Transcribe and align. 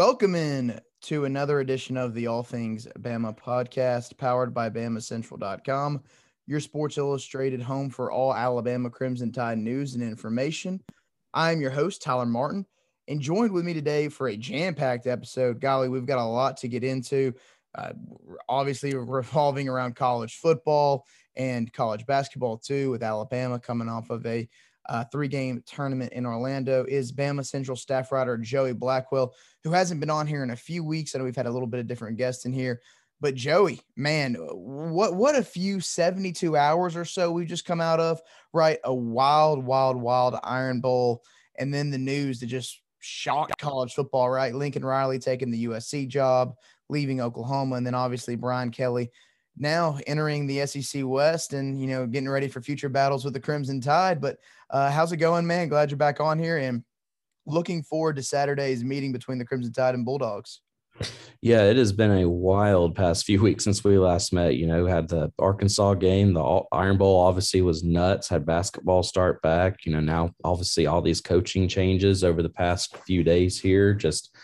Welcome 0.00 0.34
in 0.34 0.80
to 1.02 1.26
another 1.26 1.60
edition 1.60 1.98
of 1.98 2.14
the 2.14 2.26
All 2.26 2.42
Things 2.42 2.88
Bama 3.00 3.36
podcast, 3.36 4.16
powered 4.16 4.54
by 4.54 4.70
BamaCentral.com, 4.70 6.00
your 6.46 6.60
Sports 6.60 6.96
Illustrated 6.96 7.60
home 7.60 7.90
for 7.90 8.10
all 8.10 8.34
Alabama 8.34 8.88
Crimson 8.88 9.30
Tide 9.30 9.58
news 9.58 9.94
and 9.94 10.02
information. 10.02 10.80
I'm 11.34 11.60
your 11.60 11.70
host, 11.70 12.00
Tyler 12.00 12.24
Martin, 12.24 12.64
and 13.08 13.20
joined 13.20 13.52
with 13.52 13.66
me 13.66 13.74
today 13.74 14.08
for 14.08 14.28
a 14.28 14.38
jam 14.38 14.74
packed 14.74 15.06
episode. 15.06 15.60
Golly, 15.60 15.90
we've 15.90 16.06
got 16.06 16.18
a 16.18 16.24
lot 16.24 16.56
to 16.56 16.68
get 16.68 16.82
into. 16.82 17.34
Uh, 17.74 17.92
obviously, 18.48 18.94
revolving 18.94 19.68
around 19.68 19.96
college 19.96 20.36
football 20.36 21.04
and 21.36 21.70
college 21.74 22.06
basketball, 22.06 22.56
too, 22.56 22.90
with 22.90 23.02
Alabama 23.02 23.60
coming 23.60 23.90
off 23.90 24.08
of 24.08 24.24
a 24.24 24.48
uh, 24.88 25.04
three 25.12 25.28
game 25.28 25.62
tournament 25.66 26.12
in 26.12 26.26
Orlando 26.26 26.84
is 26.88 27.12
Bama 27.12 27.44
Central 27.44 27.76
staff 27.76 28.10
writer 28.12 28.36
Joey 28.36 28.72
Blackwell, 28.72 29.34
who 29.62 29.70
hasn't 29.70 30.00
been 30.00 30.10
on 30.10 30.26
here 30.26 30.42
in 30.42 30.50
a 30.50 30.56
few 30.56 30.84
weeks. 30.84 31.14
I 31.14 31.18
know 31.18 31.24
we've 31.24 31.36
had 31.36 31.46
a 31.46 31.50
little 31.50 31.68
bit 31.68 31.80
of 31.80 31.86
different 31.86 32.16
guests 32.16 32.44
in 32.44 32.52
here, 32.52 32.80
but 33.20 33.34
Joey, 33.34 33.80
man, 33.96 34.34
what 34.34 35.14
what 35.14 35.36
a 35.36 35.44
few 35.44 35.80
72 35.80 36.56
hours 36.56 36.96
or 36.96 37.04
so 37.04 37.30
we've 37.30 37.46
just 37.46 37.66
come 37.66 37.80
out 37.80 38.00
of, 38.00 38.20
right? 38.52 38.78
A 38.84 38.94
wild, 38.94 39.64
wild, 39.64 39.96
wild 39.96 40.38
Iron 40.42 40.80
Bowl. 40.80 41.22
And 41.58 41.72
then 41.72 41.90
the 41.90 41.98
news 41.98 42.40
that 42.40 42.46
just 42.46 42.80
shocked 43.00 43.58
college 43.58 43.92
football, 43.94 44.30
right? 44.30 44.54
Lincoln 44.54 44.84
Riley 44.84 45.18
taking 45.18 45.50
the 45.50 45.66
USC 45.66 46.08
job, 46.08 46.54
leaving 46.88 47.20
Oklahoma, 47.20 47.76
and 47.76 47.86
then 47.86 47.94
obviously 47.94 48.36
Brian 48.36 48.70
Kelly 48.70 49.10
now 49.56 49.98
entering 50.06 50.46
the 50.46 50.66
SEC 50.66 51.02
West 51.04 51.52
and 51.52 51.80
you 51.80 51.86
know 51.86 52.06
getting 52.06 52.28
ready 52.28 52.48
for 52.48 52.60
future 52.60 52.88
battles 52.88 53.24
with 53.24 53.34
the 53.34 53.40
Crimson 53.40 53.80
Tide. 53.80 54.20
But 54.20 54.38
uh, 54.70 54.90
how's 54.90 55.12
it 55.12 55.18
going, 55.18 55.46
man? 55.46 55.68
Glad 55.68 55.90
you're 55.90 55.98
back 55.98 56.20
on 56.20 56.38
here 56.38 56.58
and 56.58 56.84
looking 57.46 57.82
forward 57.82 58.16
to 58.16 58.22
Saturday's 58.22 58.84
meeting 58.84 59.12
between 59.12 59.38
the 59.38 59.44
Crimson 59.44 59.72
Tide 59.72 59.94
and 59.94 60.04
Bulldogs. 60.04 60.60
Yeah, 61.42 61.64
it 61.64 61.76
has 61.78 61.92
been 61.92 62.10
a 62.10 62.28
wild 62.28 62.94
past 62.94 63.24
few 63.24 63.40
weeks 63.40 63.64
since 63.64 63.82
we 63.82 63.96
last 63.96 64.32
met. 64.32 64.56
You 64.56 64.66
know, 64.66 64.84
had 64.84 65.08
the 65.08 65.32
Arkansas 65.38 65.94
game, 65.94 66.34
the 66.34 66.62
Iron 66.72 66.98
Bowl 66.98 67.18
obviously 67.18 67.62
was 67.62 67.82
nuts, 67.82 68.28
had 68.28 68.44
basketball 68.44 69.02
start 69.02 69.40
back. 69.40 69.86
You 69.86 69.92
know, 69.92 70.00
now 70.00 70.34
obviously 70.44 70.86
all 70.86 71.00
these 71.00 71.22
coaching 71.22 71.66
changes 71.68 72.22
over 72.22 72.42
the 72.42 72.50
past 72.50 72.94
few 73.06 73.24
days 73.24 73.58
here. 73.58 73.94
Just 73.94 74.36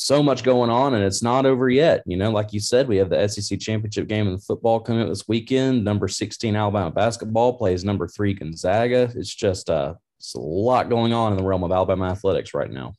so 0.00 0.22
much 0.22 0.42
going 0.42 0.70
on 0.70 0.94
and 0.94 1.04
it's 1.04 1.22
not 1.22 1.44
over 1.44 1.68
yet. 1.68 2.02
You 2.06 2.16
know, 2.16 2.30
like 2.30 2.54
you 2.54 2.60
said, 2.60 2.88
we 2.88 2.96
have 2.96 3.10
the 3.10 3.28
SEC 3.28 3.60
championship 3.60 4.08
game 4.08 4.26
in 4.26 4.32
the 4.32 4.40
football 4.40 4.80
coming 4.80 5.02
up 5.02 5.08
this 5.08 5.28
weekend. 5.28 5.84
Number 5.84 6.08
16 6.08 6.56
Alabama 6.56 6.90
basketball 6.90 7.58
plays 7.58 7.84
number 7.84 8.08
three 8.08 8.32
Gonzaga. 8.32 9.12
It's 9.14 9.34
just 9.34 9.68
uh, 9.68 9.94
it's 10.18 10.34
a 10.34 10.40
lot 10.40 10.88
going 10.88 11.12
on 11.12 11.32
in 11.32 11.38
the 11.38 11.44
realm 11.44 11.64
of 11.64 11.70
Alabama 11.70 12.06
athletics 12.06 12.54
right 12.54 12.70
now. 12.70 12.94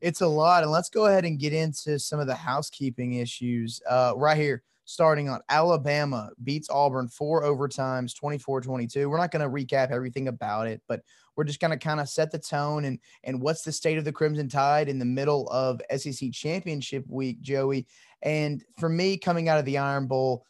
It's 0.00 0.22
a 0.22 0.26
lot. 0.26 0.62
And 0.62 0.72
let's 0.72 0.88
go 0.88 1.06
ahead 1.06 1.26
and 1.26 1.38
get 1.38 1.52
into 1.52 1.98
some 1.98 2.18
of 2.18 2.26
the 2.26 2.34
housekeeping 2.34 3.14
issues 3.14 3.80
uh, 3.88 4.14
right 4.16 4.36
here. 4.36 4.62
Starting 4.84 5.28
on 5.28 5.40
Alabama 5.48 6.30
beats 6.42 6.68
Auburn 6.68 7.08
four 7.08 7.44
overtimes, 7.44 8.16
24 8.16 8.62
22. 8.62 9.08
We're 9.08 9.18
not 9.18 9.30
going 9.30 9.42
to 9.42 9.48
recap 9.48 9.90
everything 9.90 10.28
about 10.28 10.66
it, 10.66 10.82
but 10.88 11.02
we're 11.36 11.44
just 11.44 11.60
going 11.60 11.70
to 11.70 11.76
kind 11.76 12.00
of 12.00 12.08
set 12.08 12.30
the 12.30 12.38
tone 12.38 12.84
and 12.84 12.98
and 13.24 13.40
what's 13.40 13.62
the 13.62 13.72
state 13.72 13.98
of 13.98 14.04
the 14.04 14.12
Crimson 14.12 14.48
Tide 14.48 14.88
in 14.88 14.98
the 14.98 15.04
middle 15.04 15.48
of 15.48 15.80
SEC 15.96 16.32
Championship 16.32 17.04
week, 17.08 17.40
Joey. 17.40 17.86
And 18.22 18.64
for 18.78 18.88
me, 18.88 19.16
coming 19.16 19.48
out 19.48 19.58
of 19.58 19.64
the 19.64 19.78
Iron 19.78 20.06
Bowl, 20.06 20.46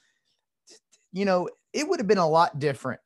you 1.12 1.24
know, 1.24 1.48
it 1.72 1.88
would 1.88 2.00
have 2.00 2.08
been 2.08 2.18
a 2.18 2.28
lot 2.28 2.58
different 2.58 3.00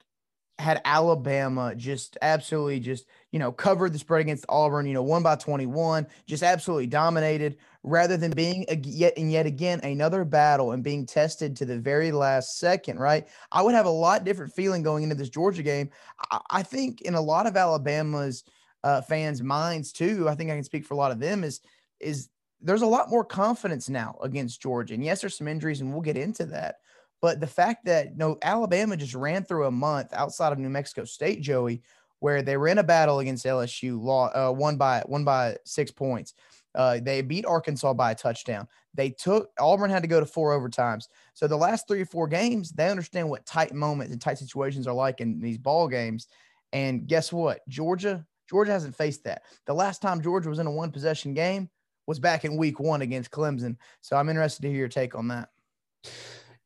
had 0.59 0.81
Alabama 0.85 1.75
just 1.75 2.17
absolutely 2.23 2.81
just, 2.81 3.07
you 3.31 3.39
know, 3.39 3.53
covered 3.53 3.93
the 3.93 3.99
spread 3.99 4.23
against 4.23 4.47
Auburn, 4.49 4.87
you 4.87 4.95
know, 4.95 5.03
one 5.03 5.23
by 5.23 5.37
21, 5.37 6.07
just 6.27 6.43
absolutely 6.43 6.87
dominated 6.87 7.59
rather 7.87 8.17
than 8.17 8.33
being 8.33 8.65
a, 8.69 8.77
yet 8.77 9.15
and 9.17 9.31
yet 9.31 9.47
again 9.47 9.81
another 9.85 10.25
battle 10.25 10.73
and 10.73 10.83
being 10.83 11.07
tested 11.07 11.57
to 11.57 11.65
the 11.65 11.79
very 11.79 12.11
last 12.11 12.59
second, 12.59 12.99
right? 12.99 13.29
I 13.53 13.63
would 13.63 13.75
have 13.75 13.87
a 13.87 13.91
lot 13.91 14.25
different 14.25 14.53
feeling 14.53 14.83
going 14.83 15.05
into 15.05 15.15
this 15.15 15.31
Georgia 15.31 15.63
game. 15.63 15.91
I, 16.31 16.41
I 16.51 16.63
think 16.63 17.03
in 17.03 17.15
a 17.15 17.21
lot 17.21 17.47
of 17.47 17.57
Alabama's 17.57 18.43
uh, 18.83 19.01
fans' 19.03 19.41
minds 19.41 19.93
too, 19.93 20.29
I 20.29 20.35
think 20.35 20.51
I 20.51 20.57
can 20.57 20.65
speak 20.65 20.85
for 20.85 20.95
a 20.95 20.99
lot 20.99 21.13
of 21.13 21.21
them 21.21 21.45
is 21.45 21.61
is 22.01 22.29
there's 22.61 22.83
a 22.83 22.87
lot 22.87 23.09
more 23.09 23.25
confidence 23.25 23.89
now 23.89 24.19
against 24.21 24.61
Georgia. 24.61 24.95
And 24.95 25.05
yes, 25.05 25.21
there's 25.21 25.39
some 25.39 25.49
injuries, 25.49 25.81
and 25.81 25.93
we'll 25.93 26.03
get 26.03 26.17
into 26.17 26.45
that. 26.47 26.77
But 27.23 27.39
the 27.39 27.47
fact 27.47 27.85
that 27.85 28.07
you 28.07 28.17
no 28.17 28.29
know, 28.31 28.39
Alabama 28.43 28.97
just 28.97 29.15
ran 29.15 29.45
through 29.45 29.67
a 29.67 29.71
month 29.71 30.13
outside 30.13 30.53
of 30.53 30.59
New 30.59 30.69
Mexico 30.69 31.05
State, 31.05 31.41
Joey, 31.41 31.83
where 32.19 32.43
they 32.43 32.57
were 32.57 32.69
in 32.69 32.79
a 32.79 32.83
battle 32.83 33.21
against 33.21 33.47
LSU, 33.47 34.01
law, 34.01 34.31
uh, 34.35 34.53
one 34.53 34.77
by 34.77 35.05
one 35.07 35.25
by 35.25 35.57
six 35.65 35.93
points. 35.93 36.35
Uh, 36.77 37.01
they 37.03 37.23
beat 37.23 37.47
Arkansas 37.47 37.95
by 37.95 38.13
a 38.13 38.15
touchdown. 38.15 38.69
They 38.95 39.11
took 39.11 39.51
Auburn 39.59 39.91
had 39.91 40.03
to 40.03 40.09
go 40.09 40.21
to 40.21 40.27
four 40.27 40.59
overtimes. 40.59 41.09
So 41.35 41.49
the 41.49 41.57
last 41.57 41.89
three 41.89 42.03
or 42.03 42.07
four 42.07 42.29
games, 42.29 42.71
they 42.71 42.89
understand 42.89 43.29
what 43.29 43.47
tight 43.47 43.75
moments 43.75 44.13
and 44.13 44.21
tight 44.21 44.39
situations 44.39 44.87
are 44.87 44.95
like 44.95 45.21
in 45.21 45.41
these 45.41 45.59
ball 45.59 45.89
games. 45.89 46.29
And 46.73 47.07
guess 47.07 47.33
what? 47.33 47.67
Georgia, 47.69 48.27
Georgia 48.49 48.73
hasn't 48.73 48.95
faced 48.95 49.25
that. 49.25 49.43
The 49.67 49.75
last 49.75 50.03
time 50.03 50.23
Georgia 50.23 50.51
was 50.51 50.59
in 50.59 50.67
a 50.67 50.71
one 50.71 50.93
possession 50.93 51.35
game 51.35 51.71
was 52.07 52.19
back 52.19 52.45
in 52.45 52.57
week 52.57 52.79
one 52.79 53.03
against 53.03 53.31
Clemson. 53.31 53.77
So 54.01 54.17
I'm 54.17 54.29
interested 54.29 54.63
to 54.63 54.69
hear 54.69 54.79
your 54.79 54.89
take 54.89 55.15
on 55.15 55.29
that. 55.29 55.49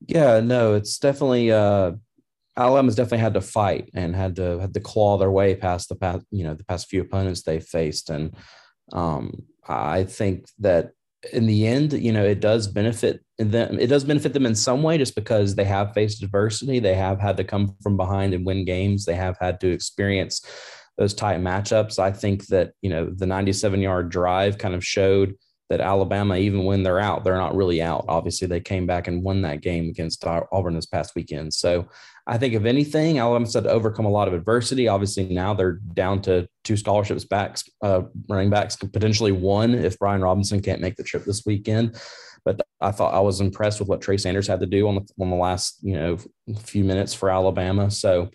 Yeah, 0.06 0.40
no, 0.40 0.74
it's 0.74 0.98
definitely 0.98 1.52
uh 1.52 1.92
Alabama's 2.56 2.96
definitely 2.96 3.18
had 3.18 3.34
to 3.34 3.40
fight 3.40 3.90
and 3.94 4.14
had 4.14 4.36
to 4.36 4.58
had 4.58 4.74
to 4.74 4.80
claw 4.80 5.18
their 5.18 5.30
way 5.30 5.54
past 5.54 5.88
the 5.88 5.94
past, 5.94 6.24
you 6.30 6.44
know, 6.44 6.54
the 6.54 6.64
past 6.64 6.88
few 6.88 7.00
opponents 7.00 7.42
they 7.42 7.60
faced. 7.60 8.10
And 8.10 8.34
um 8.92 9.44
I 9.68 10.04
think 10.04 10.46
that 10.58 10.92
in 11.32 11.46
the 11.46 11.66
end, 11.66 11.92
you 11.92 12.12
know, 12.12 12.24
it 12.24 12.40
does 12.40 12.66
benefit 12.66 13.22
them. 13.38 13.78
It 13.78 13.88
does 13.88 14.04
benefit 14.04 14.32
them 14.32 14.46
in 14.46 14.54
some 14.54 14.82
way 14.82 14.98
just 14.98 15.14
because 15.14 15.54
they 15.54 15.64
have 15.64 15.92
faced 15.92 16.22
adversity. 16.22 16.78
They 16.78 16.94
have 16.94 17.20
had 17.20 17.36
to 17.36 17.44
come 17.44 17.76
from 17.82 17.96
behind 17.96 18.34
and 18.34 18.46
win 18.46 18.64
games. 18.64 19.04
They 19.04 19.16
have 19.16 19.36
had 19.40 19.60
to 19.60 19.70
experience 19.70 20.44
those 20.96 21.14
tight 21.14 21.40
matchups. 21.40 21.98
I 21.98 22.12
think 22.12 22.46
that, 22.46 22.72
you 22.82 22.90
know, 22.90 23.10
the 23.10 23.26
97 23.26 23.80
yard 23.80 24.08
drive 24.10 24.58
kind 24.58 24.74
of 24.74 24.84
showed– 24.84 25.34
that 25.70 25.80
Alabama, 25.80 26.36
even 26.36 26.64
when 26.64 26.82
they're 26.82 26.98
out, 26.98 27.22
they're 27.22 27.36
not 27.36 27.54
really 27.54 27.80
out. 27.80 28.04
Obviously, 28.08 28.48
they 28.48 28.60
came 28.60 28.86
back 28.88 29.06
and 29.06 29.22
won 29.22 29.42
that 29.42 29.62
game 29.62 29.88
against 29.88 30.26
Auburn 30.26 30.74
this 30.74 30.84
past 30.84 31.14
weekend. 31.14 31.54
So 31.54 31.88
I 32.30 32.38
think, 32.38 32.54
if 32.54 32.64
anything, 32.64 33.18
Alabama's 33.18 33.54
had 33.54 33.64
to 33.64 33.70
overcome 33.70 34.04
a 34.04 34.10
lot 34.10 34.28
of 34.28 34.34
adversity. 34.34 34.86
Obviously, 34.86 35.24
now 35.24 35.52
they're 35.52 35.80
down 35.94 36.22
to 36.22 36.46
two 36.62 36.76
scholarships 36.76 37.24
backs, 37.24 37.64
uh, 37.82 38.02
running 38.28 38.50
backs, 38.50 38.76
potentially 38.76 39.32
one 39.32 39.74
if 39.74 39.98
Brian 39.98 40.22
Robinson 40.22 40.62
can't 40.62 40.80
make 40.80 40.94
the 40.94 41.02
trip 41.02 41.24
this 41.24 41.44
weekend. 41.44 42.00
But 42.44 42.60
I 42.80 42.92
thought 42.92 43.14
I 43.14 43.18
was 43.18 43.40
impressed 43.40 43.80
with 43.80 43.88
what 43.88 44.00
Trey 44.00 44.16
Sanders 44.16 44.46
had 44.46 44.60
to 44.60 44.66
do 44.66 44.86
on 44.86 44.94
the, 44.94 45.06
on 45.20 45.28
the 45.28 45.36
last, 45.36 45.78
you 45.82 45.94
know, 45.94 46.18
few 46.60 46.84
minutes 46.84 47.12
for 47.12 47.30
Alabama. 47.30 47.90
So 47.90 48.30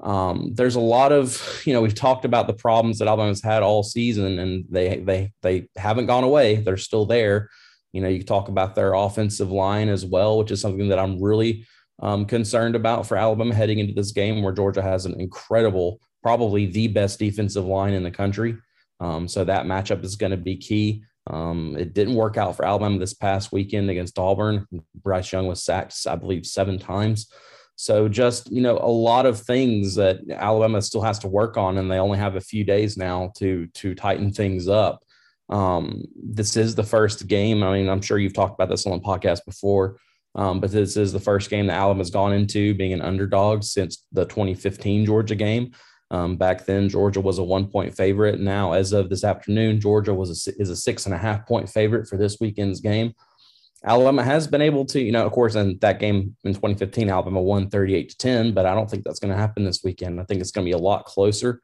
um, 0.00 0.52
there's 0.54 0.76
a 0.76 0.80
lot 0.80 1.12
of, 1.12 1.62
you 1.66 1.74
know, 1.74 1.82
we've 1.82 1.94
talked 1.94 2.24
about 2.24 2.46
the 2.46 2.54
problems 2.54 2.98
that 2.98 3.08
Alabama's 3.08 3.42
had 3.42 3.62
all 3.62 3.82
season, 3.82 4.38
and 4.38 4.64
they 4.70 5.00
they 5.00 5.32
they 5.42 5.68
haven't 5.76 6.06
gone 6.06 6.24
away. 6.24 6.56
They're 6.56 6.78
still 6.78 7.04
there. 7.04 7.50
You 7.92 8.00
know, 8.00 8.08
you 8.08 8.22
talk 8.22 8.48
about 8.48 8.74
their 8.74 8.94
offensive 8.94 9.52
line 9.52 9.90
as 9.90 10.04
well, 10.04 10.38
which 10.38 10.50
is 10.50 10.62
something 10.62 10.88
that 10.88 10.98
I'm 10.98 11.22
really 11.22 11.66
um, 12.00 12.26
concerned 12.26 12.74
about 12.74 13.06
for 13.06 13.16
Alabama 13.16 13.54
heading 13.54 13.78
into 13.78 13.94
this 13.94 14.12
game, 14.12 14.42
where 14.42 14.52
Georgia 14.52 14.82
has 14.82 15.06
an 15.06 15.20
incredible, 15.20 16.00
probably 16.22 16.66
the 16.66 16.88
best 16.88 17.18
defensive 17.18 17.64
line 17.64 17.94
in 17.94 18.02
the 18.02 18.10
country. 18.10 18.56
Um, 19.00 19.28
so 19.28 19.44
that 19.44 19.66
matchup 19.66 20.04
is 20.04 20.16
going 20.16 20.30
to 20.30 20.36
be 20.36 20.56
key. 20.56 21.04
Um, 21.26 21.76
it 21.78 21.94
didn't 21.94 22.16
work 22.16 22.36
out 22.36 22.56
for 22.56 22.66
Alabama 22.66 22.98
this 22.98 23.14
past 23.14 23.52
weekend 23.52 23.90
against 23.90 24.18
Auburn. 24.18 24.66
Bryce 24.94 25.32
Young 25.32 25.46
was 25.46 25.62
sacked, 25.62 25.96
I 26.06 26.16
believe, 26.16 26.46
seven 26.46 26.78
times. 26.78 27.30
So 27.76 28.08
just, 28.08 28.52
you 28.52 28.60
know, 28.60 28.78
a 28.78 28.88
lot 28.88 29.26
of 29.26 29.40
things 29.40 29.96
that 29.96 30.20
Alabama 30.30 30.80
still 30.80 31.02
has 31.02 31.18
to 31.20 31.28
work 31.28 31.56
on, 31.56 31.78
and 31.78 31.90
they 31.90 31.98
only 31.98 32.18
have 32.18 32.36
a 32.36 32.40
few 32.40 32.62
days 32.62 32.96
now 32.96 33.32
to 33.38 33.66
to 33.74 33.94
tighten 33.94 34.32
things 34.32 34.68
up. 34.68 35.02
Um, 35.48 36.04
this 36.14 36.56
is 36.56 36.74
the 36.74 36.84
first 36.84 37.26
game. 37.26 37.62
I 37.62 37.72
mean, 37.72 37.88
I'm 37.88 38.00
sure 38.00 38.18
you've 38.18 38.32
talked 38.32 38.54
about 38.54 38.68
this 38.68 38.86
on 38.86 38.92
the 38.92 39.04
podcast 39.04 39.44
before, 39.44 39.98
um, 40.34 40.60
but 40.60 40.72
this 40.72 40.96
is 40.96 41.12
the 41.12 41.20
first 41.20 41.50
game 41.50 41.66
that 41.68 41.78
Alabama's 41.78 42.10
gone 42.10 42.32
into 42.32 42.74
being 42.74 42.92
an 42.92 43.02
underdog 43.02 43.62
since 43.62 44.04
the 44.12 44.24
2015 44.24 45.06
Georgia 45.06 45.34
game. 45.34 45.72
Um, 46.10 46.36
back 46.36 46.66
then, 46.66 46.88
Georgia 46.88 47.20
was 47.20 47.38
a 47.38 47.44
one 47.44 47.66
point 47.66 47.96
favorite. 47.96 48.40
Now, 48.40 48.72
as 48.72 48.92
of 48.92 49.08
this 49.10 49.24
afternoon, 49.24 49.80
Georgia 49.80 50.14
was 50.14 50.48
a, 50.48 50.52
is 50.60 50.70
a 50.70 50.76
six 50.76 51.06
and 51.06 51.14
a 51.14 51.18
half 51.18 51.46
point 51.46 51.68
favorite 51.68 52.08
for 52.08 52.16
this 52.16 52.38
weekend's 52.40 52.80
game. 52.80 53.14
Alabama 53.84 54.22
has 54.22 54.46
been 54.46 54.62
able 54.62 54.86
to, 54.86 55.00
you 55.00 55.12
know, 55.12 55.26
of 55.26 55.32
course, 55.32 55.56
in 55.56 55.78
that 55.80 55.98
game 56.00 56.36
in 56.44 56.54
2015, 56.54 57.10
Alabama 57.10 57.42
won 57.42 57.68
38 57.68 58.08
to 58.08 58.16
10, 58.16 58.52
but 58.52 58.64
I 58.64 58.74
don't 58.74 58.88
think 58.88 59.04
that's 59.04 59.18
going 59.18 59.32
to 59.32 59.38
happen 59.38 59.64
this 59.64 59.82
weekend. 59.84 60.20
I 60.20 60.24
think 60.24 60.40
it's 60.40 60.50
going 60.50 60.64
to 60.64 60.68
be 60.68 60.72
a 60.72 60.78
lot 60.78 61.04
closer. 61.04 61.60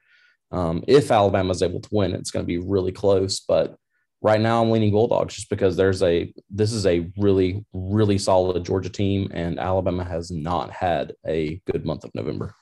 Um, 0.53 0.85
if 0.87 1.11
Alabama 1.11 1.51
is 1.53 1.63
able 1.63 1.81
to 1.81 1.89
win, 1.91 2.13
it's 2.13 2.31
going 2.31 2.45
to 2.45 2.47
be 2.47 2.59
really 2.59 2.93
close. 2.93 3.41
But 3.41 3.77
right 4.23 4.41
now, 4.41 4.63
I'm 4.63 4.71
leaning 4.71 4.91
Bulldogs 4.91 5.35
just 5.35 5.51
because 5.51 5.77
there's 5.77 6.03
a 6.03 6.33
this 6.51 6.73
is 6.73 6.87
a 6.87 7.11
really 7.17 7.65
really 7.73 8.19
solid 8.19 8.65
Georgia 8.65 8.91
team, 8.91 9.31
and 9.33 9.59
Alabama 9.59 10.05
has 10.05 10.31
not 10.31 10.71
had 10.71 11.15
a 11.27 11.61
good 11.71 11.85
month 11.85 12.05
of 12.05 12.11
November. 12.15 12.55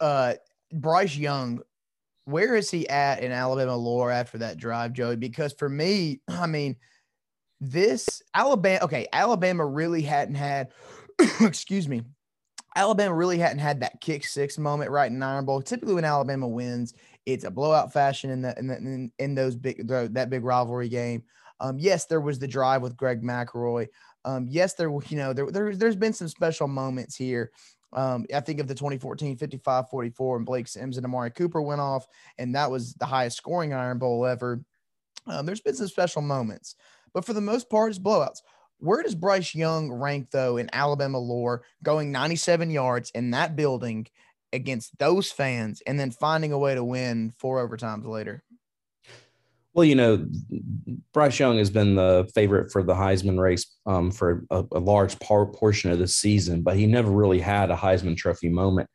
Uh, 0.00 0.34
Bryce 0.72 1.16
Young 1.16 1.60
where 2.30 2.54
is 2.54 2.70
he 2.70 2.88
at 2.88 3.22
in 3.22 3.32
Alabama 3.32 3.76
lore 3.76 4.10
after 4.10 4.38
that 4.38 4.56
drive, 4.56 4.92
Joey? 4.92 5.16
Because 5.16 5.52
for 5.58 5.68
me, 5.68 6.20
I 6.28 6.46
mean, 6.46 6.76
this 7.60 8.22
Alabama, 8.34 8.84
okay, 8.84 9.06
Alabama 9.12 9.66
really 9.66 10.02
hadn't 10.02 10.36
had, 10.36 10.72
excuse 11.40 11.88
me, 11.88 12.02
Alabama 12.76 13.14
really 13.14 13.38
hadn't 13.38 13.58
had 13.58 13.80
that 13.80 14.00
kick 14.00 14.24
six 14.24 14.56
moment 14.56 14.90
right 14.90 15.10
in 15.10 15.22
Iron 15.22 15.44
Bowl. 15.44 15.60
Typically, 15.60 15.94
when 15.94 16.04
Alabama 16.04 16.46
wins, 16.48 16.94
it's 17.32 17.44
a 17.44 17.50
blowout 17.50 17.92
fashion 17.92 18.30
in 18.30 18.42
the 18.42 18.58
in, 18.58 18.66
the, 18.66 18.76
in, 18.76 19.12
in 19.18 19.34
those 19.34 19.56
big 19.56 19.86
that 19.86 20.30
big 20.30 20.44
rivalry 20.44 20.88
game. 20.88 21.22
Um, 21.60 21.78
yes, 21.78 22.06
there 22.06 22.20
was 22.20 22.38
the 22.38 22.48
drive 22.48 22.82
with 22.82 22.96
Greg 22.96 23.22
McElroy. 23.22 23.88
Um, 24.24 24.46
yes, 24.48 24.74
there 24.74 24.90
you 24.90 25.16
know 25.16 25.32
there, 25.32 25.50
there 25.50 25.74
there's 25.74 25.96
been 25.96 26.12
some 26.12 26.28
special 26.28 26.68
moments 26.68 27.16
here. 27.16 27.50
Um, 27.92 28.24
I 28.32 28.40
think 28.40 28.60
of 28.60 28.68
the 28.68 28.74
2014 28.74 29.36
55 29.36 29.90
44 29.90 30.36
and 30.36 30.46
Blake 30.46 30.68
Sims 30.68 30.96
and 30.96 31.04
Amari 31.04 31.30
Cooper 31.30 31.60
went 31.60 31.80
off, 31.80 32.06
and 32.38 32.54
that 32.54 32.70
was 32.70 32.94
the 32.94 33.06
highest 33.06 33.36
scoring 33.36 33.72
Iron 33.72 33.98
Bowl 33.98 34.26
ever. 34.26 34.62
Um, 35.26 35.46
there's 35.46 35.60
been 35.60 35.74
some 35.74 35.88
special 35.88 36.22
moments, 36.22 36.76
but 37.12 37.24
for 37.24 37.32
the 37.32 37.40
most 37.40 37.68
part, 37.68 37.90
it's 37.90 37.98
blowouts. 37.98 38.40
Where 38.78 39.02
does 39.02 39.14
Bryce 39.14 39.54
Young 39.54 39.92
rank 39.92 40.30
though 40.30 40.56
in 40.56 40.70
Alabama 40.72 41.18
lore, 41.18 41.62
going 41.82 42.12
97 42.12 42.70
yards 42.70 43.10
in 43.10 43.32
that 43.32 43.56
building 43.56 44.06
against 44.52 44.98
those 44.98 45.30
fans, 45.30 45.82
and 45.86 45.98
then 45.98 46.10
finding 46.10 46.52
a 46.52 46.58
way 46.58 46.74
to 46.74 46.84
win 46.84 47.32
four 47.38 47.66
overtimes 47.66 48.06
later? 48.06 48.42
Well, 49.72 49.84
you 49.84 49.94
know, 49.94 50.26
Bryce 51.12 51.38
Young 51.38 51.58
has 51.58 51.70
been 51.70 51.94
the 51.94 52.28
favorite 52.34 52.72
for 52.72 52.82
the 52.82 52.94
Heisman 52.94 53.38
race 53.38 53.66
um, 53.86 54.10
for 54.10 54.44
a, 54.50 54.64
a 54.72 54.80
large 54.80 55.18
part, 55.20 55.54
portion 55.54 55.92
of 55.92 56.00
the 56.00 56.08
season, 56.08 56.62
but 56.62 56.76
he 56.76 56.86
never 56.86 57.10
really 57.10 57.38
had 57.38 57.70
a 57.70 57.76
Heisman 57.76 58.16
Trophy 58.16 58.48
moment. 58.48 58.90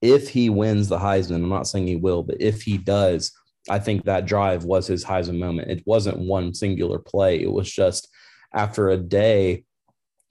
If 0.00 0.28
he 0.28 0.48
wins 0.48 0.88
the 0.88 0.98
Heisman, 0.98 1.36
I'm 1.36 1.48
not 1.48 1.66
saying 1.66 1.88
he 1.88 1.96
will, 1.96 2.22
but 2.22 2.36
if 2.40 2.62
he 2.62 2.78
does, 2.78 3.32
I 3.68 3.80
think 3.80 4.04
that 4.04 4.24
drive 4.24 4.64
was 4.64 4.86
his 4.86 5.04
Heisman 5.04 5.38
moment. 5.38 5.70
It 5.70 5.82
wasn't 5.84 6.18
one 6.18 6.54
singular 6.54 6.98
play. 6.98 7.42
It 7.42 7.52
was 7.52 7.70
just 7.70 8.08
after 8.54 8.90
a 8.90 8.96
day, 8.96 9.64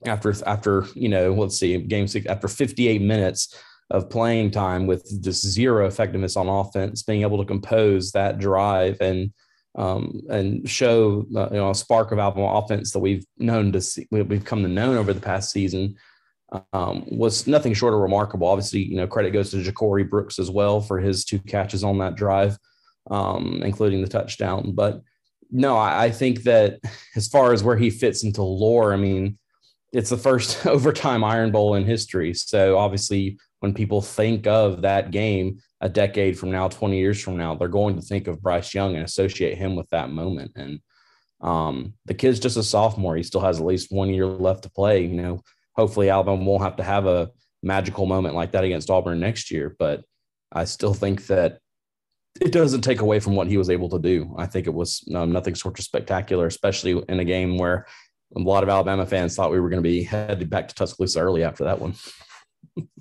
after 0.05 0.33
after 0.47 0.85
you 0.95 1.09
know, 1.09 1.33
let's 1.33 1.59
see, 1.59 1.77
game 1.77 2.07
six, 2.07 2.25
after 2.25 2.47
58 2.47 3.01
minutes 3.01 3.53
of 3.91 4.09
playing 4.09 4.51
time 4.51 4.86
with 4.86 5.21
just 5.21 5.45
zero 5.45 5.88
effectiveness 5.88 6.36
on 6.36 6.47
offense, 6.47 7.03
being 7.03 7.21
able 7.21 7.39
to 7.39 7.45
compose 7.45 8.12
that 8.12 8.39
drive 8.39 8.97
and 9.01 9.31
um, 9.75 10.21
and 10.30 10.68
show 10.69 11.25
uh, 11.36 11.47
you 11.51 11.57
know 11.57 11.69
a 11.69 11.75
spark 11.75 12.12
of 12.12 12.19
Alabama 12.19 12.59
offense 12.59 12.91
that 12.91 13.00
we've 13.00 13.25
known 13.38 13.71
to 13.71 13.81
see, 13.81 14.07
we've 14.12 14.45
come 14.45 14.63
to 14.63 14.69
know 14.69 14.97
over 14.97 15.13
the 15.13 15.21
past 15.21 15.51
season 15.51 15.95
um, 16.74 17.06
was 17.07 17.47
nothing 17.47 17.74
short 17.74 17.94
of 17.94 18.00
remarkable. 18.00 18.47
Obviously, 18.47 18.83
you 18.83 18.97
know 18.97 19.07
credit 19.07 19.31
goes 19.31 19.51
to 19.51 19.57
Ja'Corey 19.57 20.09
Brooks 20.09 20.39
as 20.39 20.50
well 20.50 20.81
for 20.81 21.00
his 21.00 21.24
two 21.24 21.39
catches 21.39 21.83
on 21.83 22.00
that 22.00 22.15
drive, 22.15 22.57
um, 23.09 23.62
including 23.63 24.01
the 24.01 24.07
touchdown. 24.07 24.74
But 24.74 25.01
no, 25.51 25.77
I, 25.77 26.06
I 26.06 26.12
think 26.12 26.44
that 26.44 26.80
as 27.15 27.27
far 27.27 27.53
as 27.53 27.63
where 27.63 27.77
he 27.77 27.89
fits 27.89 28.24
into 28.24 28.44
lore, 28.44 28.94
I 28.94 28.97
mean, 28.97 29.38
it's 29.94 30.09
the 30.09 30.18
first 30.18 30.65
overtime 30.65 31.24
Iron 31.24 31.51
Bowl 31.51 31.75
in 31.75 31.86
history. 31.86 32.33
So 32.33 32.77
obviously, 32.77 33.38
when 33.59 33.73
people 33.73 34.01
think 34.01 34.47
of 34.47 34.81
that 34.81 35.11
game, 35.11 35.59
a 35.81 35.89
decade 35.89 36.38
from 36.38 36.51
now, 36.51 36.67
20 36.67 36.97
years 36.97 37.21
from 37.21 37.38
now, 37.38 37.56
they're 37.56 37.67
going 37.67 37.95
to 37.95 38.01
think 38.01 38.27
of 38.27 38.41
Bryce 38.41 38.73
Young 38.73 38.95
and 38.95 39.03
associate 39.03 39.57
him 39.57 39.75
with 39.75 39.89
that 39.89 40.09
moment. 40.09 40.51
And 40.56 40.79
um, 41.41 41.94
the 42.06 42.13
kid's 42.13 42.39
just 42.39 42.57
a 42.57 42.63
sophomore. 42.63 43.15
He 43.15 43.23
still 43.23 43.41
has 43.41 43.59
at 43.59 43.65
least 43.65 43.91
one 43.91 44.09
year 44.09 44.25
left 44.25 44.63
to 44.63 44.71
play. 44.71 45.03
You 45.06 45.15
know, 45.21 45.44
hopefully 45.75 46.09
Alabama 46.09 46.44
won't 46.44 46.63
have 46.63 46.77
to 46.77 46.83
have 46.83 47.06
a 47.06 47.29
magical 47.61 48.06
moment 48.06 48.35
like 48.35 48.51
that 48.53 48.63
against 48.63 48.89
Auburn 48.89 49.19
next 49.19 49.51
year. 49.51 49.75
But 49.77 50.03
I 50.51 50.65
still 50.65 50.94
think 50.94 51.27
that 51.27 51.59
it 52.41 52.51
doesn't 52.51 52.81
take 52.81 53.01
away 53.01 53.19
from 53.19 53.35
what 53.35 53.47
he 53.47 53.57
was 53.57 53.69
able 53.69 53.89
to 53.89 54.00
do. 54.00 54.33
I 54.38 54.45
think 54.45 54.67
it 54.67 54.73
was 54.73 55.03
um, 55.13 55.31
nothing 55.31 55.55
sort 55.55 55.77
of 55.79 55.85
spectacular, 55.85 56.47
especially 56.47 57.01
in 57.09 57.19
a 57.19 57.25
game 57.25 57.57
where 57.57 57.85
a 58.35 58.39
lot 58.39 58.63
of 58.63 58.69
Alabama 58.69 59.05
fans 59.05 59.35
thought 59.35 59.51
we 59.51 59.59
were 59.59 59.69
going 59.69 59.83
to 59.83 59.89
be 59.89 60.03
headed 60.03 60.50
back 60.50 60.67
to 60.67 60.75
Tuscaloosa 60.75 61.19
early 61.19 61.44
after 61.44 61.65
that 61.65 61.79
one. 61.79 61.95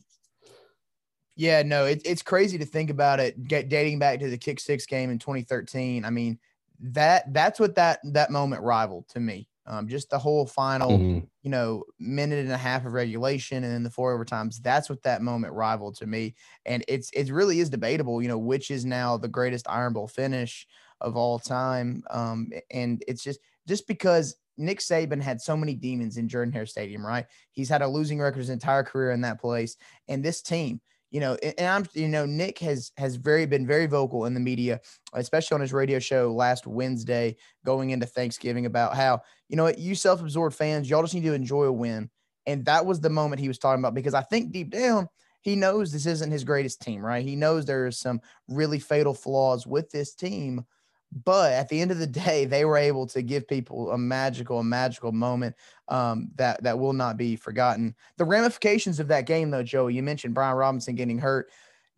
Yeah, 1.38 1.62
no, 1.62 1.84
it, 1.84 2.02
it's 2.04 2.20
crazy 2.20 2.58
to 2.58 2.64
think 2.66 2.90
about 2.90 3.20
it. 3.20 3.44
Get 3.44 3.68
dating 3.68 4.00
back 4.00 4.18
to 4.18 4.28
the 4.28 4.36
kick 4.36 4.58
six 4.58 4.86
game 4.86 5.08
in 5.08 5.20
2013. 5.20 6.04
I 6.04 6.10
mean, 6.10 6.36
that 6.80 7.32
that's 7.32 7.60
what 7.60 7.76
that 7.76 8.00
that 8.12 8.32
moment 8.32 8.62
rivaled 8.62 9.08
to 9.10 9.20
me. 9.20 9.46
Um, 9.64 9.86
just 9.86 10.10
the 10.10 10.18
whole 10.18 10.46
final, 10.46 10.90
mm-hmm. 10.90 11.24
you 11.42 11.50
know, 11.50 11.84
minute 12.00 12.40
and 12.40 12.50
a 12.50 12.56
half 12.56 12.86
of 12.86 12.92
regulation 12.92 13.62
and 13.62 13.72
then 13.72 13.84
the 13.84 13.90
four 13.90 14.18
overtimes. 14.18 14.60
That's 14.60 14.90
what 14.90 15.04
that 15.04 15.22
moment 15.22 15.54
rivaled 15.54 15.94
to 15.98 16.06
me. 16.06 16.34
And 16.66 16.84
it's 16.88 17.08
it 17.10 17.30
really 17.30 17.60
is 17.60 17.70
debatable, 17.70 18.20
you 18.20 18.26
know, 18.26 18.38
which 18.38 18.72
is 18.72 18.84
now 18.84 19.16
the 19.16 19.28
greatest 19.28 19.68
Iron 19.68 19.92
Bowl 19.92 20.08
finish 20.08 20.66
of 21.00 21.16
all 21.16 21.38
time. 21.38 22.02
Um, 22.10 22.50
and 22.72 23.00
it's 23.06 23.22
just 23.22 23.38
just 23.68 23.86
because 23.86 24.34
Nick 24.56 24.80
Saban 24.80 25.22
had 25.22 25.40
so 25.40 25.56
many 25.56 25.74
demons 25.74 26.16
in 26.16 26.28
Jordan 26.28 26.52
Hare 26.52 26.66
Stadium, 26.66 27.06
right? 27.06 27.26
He's 27.52 27.68
had 27.68 27.82
a 27.82 27.86
losing 27.86 28.18
record 28.18 28.40
his 28.40 28.50
entire 28.50 28.82
career 28.82 29.12
in 29.12 29.20
that 29.20 29.40
place. 29.40 29.76
And 30.08 30.24
this 30.24 30.42
team, 30.42 30.80
you 31.10 31.20
know, 31.20 31.36
and 31.42 31.66
I'm, 31.66 31.86
you 31.94 32.08
know, 32.08 32.26
Nick 32.26 32.58
has 32.58 32.92
has 32.98 33.16
very 33.16 33.46
been 33.46 33.66
very 33.66 33.86
vocal 33.86 34.26
in 34.26 34.34
the 34.34 34.40
media, 34.40 34.80
especially 35.14 35.54
on 35.54 35.60
his 35.60 35.72
radio 35.72 35.98
show 35.98 36.32
last 36.32 36.66
Wednesday, 36.66 37.36
going 37.64 37.90
into 37.90 38.06
Thanksgiving, 38.06 38.66
about 38.66 38.94
how 38.94 39.20
you 39.48 39.56
know 39.56 39.68
you 39.68 39.94
self-absorbed 39.94 40.54
fans, 40.54 40.88
y'all 40.88 41.02
just 41.02 41.14
need 41.14 41.24
to 41.24 41.32
enjoy 41.32 41.64
a 41.64 41.72
win, 41.72 42.10
and 42.46 42.64
that 42.66 42.84
was 42.84 43.00
the 43.00 43.10
moment 43.10 43.40
he 43.40 43.48
was 43.48 43.58
talking 43.58 43.80
about 43.82 43.94
because 43.94 44.14
I 44.14 44.22
think 44.22 44.52
deep 44.52 44.70
down 44.70 45.08
he 45.42 45.56
knows 45.56 45.92
this 45.92 46.06
isn't 46.06 46.30
his 46.30 46.44
greatest 46.44 46.82
team, 46.82 47.00
right? 47.00 47.24
He 47.24 47.36
knows 47.36 47.64
there 47.64 47.86
is 47.86 47.98
some 47.98 48.20
really 48.48 48.78
fatal 48.78 49.14
flaws 49.14 49.66
with 49.66 49.90
this 49.90 50.14
team, 50.14 50.64
but 51.10 51.52
at 51.52 51.68
the 51.68 51.80
end 51.80 51.90
of 51.90 51.98
the 51.98 52.06
day, 52.06 52.44
they 52.44 52.64
were 52.64 52.76
able 52.76 53.06
to 53.08 53.22
give 53.22 53.48
people 53.48 53.90
a 53.92 53.98
magical, 53.98 54.58
a 54.58 54.64
magical 54.64 55.12
moment 55.12 55.56
um, 55.88 56.30
that 56.36 56.62
that 56.62 56.78
will 56.78 56.92
not 56.92 57.16
be 57.16 57.36
forgotten. 57.36 57.94
The 58.18 58.24
ramifications 58.24 59.00
of 59.00 59.08
that 59.08 59.26
game, 59.26 59.50
though, 59.50 59.62
Joey, 59.62 59.94
you 59.94 60.02
mentioned 60.02 60.34
Brian 60.34 60.56
Robinson 60.56 60.94
getting 60.94 61.18
hurt. 61.18 61.50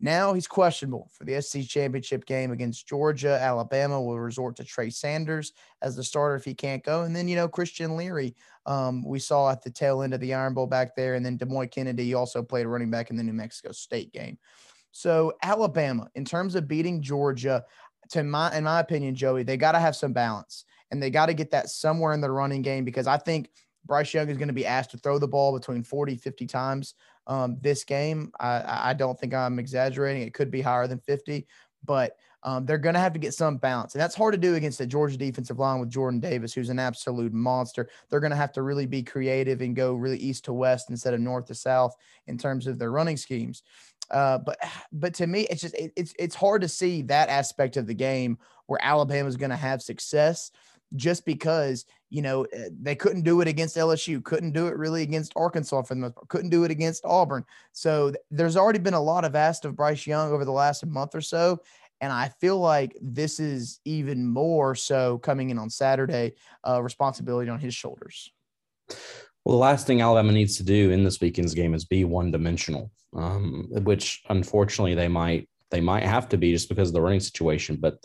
Now 0.03 0.33
he's 0.33 0.47
questionable 0.47 1.09
for 1.13 1.25
the 1.25 1.39
SC 1.39 1.61
championship 1.61 2.25
game 2.25 2.51
against 2.51 2.87
Georgia. 2.87 3.37
Alabama 3.39 4.01
will 4.01 4.19
resort 4.19 4.55
to 4.55 4.63
Trey 4.63 4.89
Sanders 4.89 5.53
as 5.83 5.95
the 5.95 6.03
starter 6.03 6.35
if 6.35 6.43
he 6.43 6.55
can't 6.55 6.83
go. 6.83 7.03
And 7.03 7.15
then, 7.15 7.27
you 7.27 7.35
know, 7.35 7.47
Christian 7.47 7.95
Leary, 7.95 8.35
um, 8.65 9.03
we 9.03 9.19
saw 9.19 9.51
at 9.51 9.61
the 9.61 9.69
tail 9.69 10.01
end 10.01 10.15
of 10.15 10.19
the 10.19 10.33
Iron 10.33 10.55
Bowl 10.55 10.65
back 10.65 10.95
there. 10.95 11.13
And 11.13 11.23
then 11.23 11.37
Demouy 11.37 11.69
Kennedy 11.69 12.15
also 12.15 12.41
played 12.41 12.65
running 12.65 12.89
back 12.89 13.11
in 13.11 13.15
the 13.15 13.21
New 13.21 13.33
Mexico 13.33 13.71
State 13.73 14.11
game. 14.11 14.39
So, 14.91 15.33
Alabama, 15.43 16.09
in 16.15 16.25
terms 16.25 16.55
of 16.55 16.67
beating 16.67 17.01
Georgia, 17.01 17.63
to 18.11 18.23
my 18.23 18.55
in 18.55 18.63
my 18.63 18.79
opinion, 18.79 19.15
Joey, 19.15 19.43
they 19.43 19.57
got 19.57 19.73
to 19.73 19.79
have 19.79 19.95
some 19.95 20.13
balance 20.13 20.65
and 20.91 21.01
they 21.01 21.09
got 21.09 21.27
to 21.27 21.33
get 21.33 21.51
that 21.51 21.69
somewhere 21.69 22.13
in 22.13 22.21
the 22.21 22.31
running 22.31 22.61
game 22.61 22.85
because 22.85 23.07
I 23.07 23.17
think 23.17 23.49
Bryce 23.85 24.13
Young 24.13 24.29
is 24.29 24.37
going 24.37 24.49
to 24.49 24.53
be 24.53 24.65
asked 24.65 24.91
to 24.91 24.97
throw 24.97 25.17
the 25.17 25.27
ball 25.27 25.57
between 25.57 25.83
40, 25.83 26.17
50 26.17 26.45
times 26.45 26.93
um, 27.27 27.57
this 27.61 27.83
game. 27.83 28.31
I, 28.39 28.89
I 28.89 28.93
don't 28.93 29.19
think 29.19 29.33
I'm 29.33 29.59
exaggerating. 29.59 30.23
It 30.23 30.33
could 30.33 30.51
be 30.51 30.61
higher 30.61 30.87
than 30.87 30.99
50, 30.99 31.47
but 31.83 32.17
um, 32.43 32.65
they're 32.65 32.77
going 32.77 32.95
to 32.95 32.99
have 32.99 33.13
to 33.13 33.19
get 33.19 33.33
some 33.33 33.57
balance. 33.57 33.93
And 33.93 34.01
that's 34.01 34.15
hard 34.15 34.33
to 34.33 34.37
do 34.37 34.55
against 34.55 34.79
the 34.79 34.85
Georgia 34.85 35.17
defensive 35.17 35.59
line 35.59 35.79
with 35.79 35.89
Jordan 35.89 36.19
Davis, 36.19 36.53
who's 36.53 36.69
an 36.69 36.79
absolute 36.79 37.33
monster. 37.33 37.87
They're 38.09 38.19
going 38.19 38.31
to 38.31 38.37
have 38.37 38.51
to 38.53 38.63
really 38.63 38.87
be 38.87 39.03
creative 39.03 39.61
and 39.61 39.75
go 39.75 39.93
really 39.93 40.17
east 40.17 40.45
to 40.45 40.53
west 40.53 40.89
instead 40.89 41.13
of 41.13 41.19
north 41.19 41.45
to 41.47 41.55
south 41.55 41.95
in 42.27 42.37
terms 42.37 42.65
of 42.65 42.79
their 42.79 42.91
running 42.91 43.17
schemes. 43.17 43.61
Uh, 44.11 44.37
but 44.37 44.57
but 44.91 45.13
to 45.15 45.25
me, 45.25 45.41
it's 45.49 45.61
just 45.61 45.75
it, 45.75 45.91
it's 45.95 46.13
it's 46.19 46.35
hard 46.35 46.61
to 46.61 46.67
see 46.67 47.01
that 47.03 47.29
aspect 47.29 47.77
of 47.77 47.87
the 47.87 47.93
game 47.93 48.37
where 48.67 48.79
Alabama 48.83 49.27
is 49.27 49.37
going 49.37 49.49
to 49.49 49.55
have 49.55 49.81
success 49.81 50.51
just 50.97 51.25
because 51.25 51.85
you 52.09 52.21
know 52.21 52.43
eh, 52.51 52.69
they 52.81 52.95
couldn't 52.95 53.23
do 53.23 53.39
it 53.41 53.47
against 53.47 53.77
LSU, 53.77 54.23
couldn't 54.23 54.51
do 54.51 54.67
it 54.67 54.77
really 54.77 55.01
against 55.01 55.31
Arkansas 55.35 55.83
for 55.83 55.95
the 55.95 56.01
most 56.01 56.15
part, 56.15 56.27
couldn't 56.27 56.49
do 56.49 56.65
it 56.65 56.71
against 56.71 57.05
Auburn. 57.05 57.45
So 57.71 58.13
there's 58.29 58.57
already 58.57 58.79
been 58.79 58.93
a 58.93 59.01
lot 59.01 59.23
of 59.23 59.35
asked 59.35 59.65
of 59.65 59.75
Bryce 59.75 60.05
Young 60.05 60.31
over 60.31 60.43
the 60.43 60.51
last 60.51 60.85
month 60.85 61.15
or 61.15 61.21
so, 61.21 61.61
and 62.01 62.11
I 62.11 62.29
feel 62.41 62.59
like 62.59 62.97
this 63.01 63.39
is 63.39 63.79
even 63.85 64.27
more 64.27 64.75
so 64.75 65.19
coming 65.19 65.51
in 65.51 65.57
on 65.57 65.69
Saturday, 65.69 66.33
uh, 66.67 66.81
responsibility 66.83 67.49
on 67.49 67.59
his 67.59 67.73
shoulders. 67.73 68.31
Well, 69.45 69.55
the 69.55 69.61
last 69.61 69.87
thing 69.87 70.01
Alabama 70.01 70.31
needs 70.31 70.57
to 70.57 70.63
do 70.63 70.91
in 70.91 71.03
this 71.03 71.19
weekend's 71.19 71.53
game 71.53 71.73
is 71.73 71.85
be 71.85 72.03
one 72.03 72.31
dimensional, 72.31 72.91
um, 73.15 73.67
which 73.69 74.21
unfortunately 74.29 74.93
they 74.93 75.07
might 75.07 75.47
they 75.71 75.81
might 75.81 76.03
have 76.03 76.29
to 76.29 76.37
be 76.37 76.51
just 76.51 76.69
because 76.69 76.89
of 76.89 76.93
the 76.93 77.01
running 77.01 77.19
situation. 77.19 77.77
But 77.77 77.97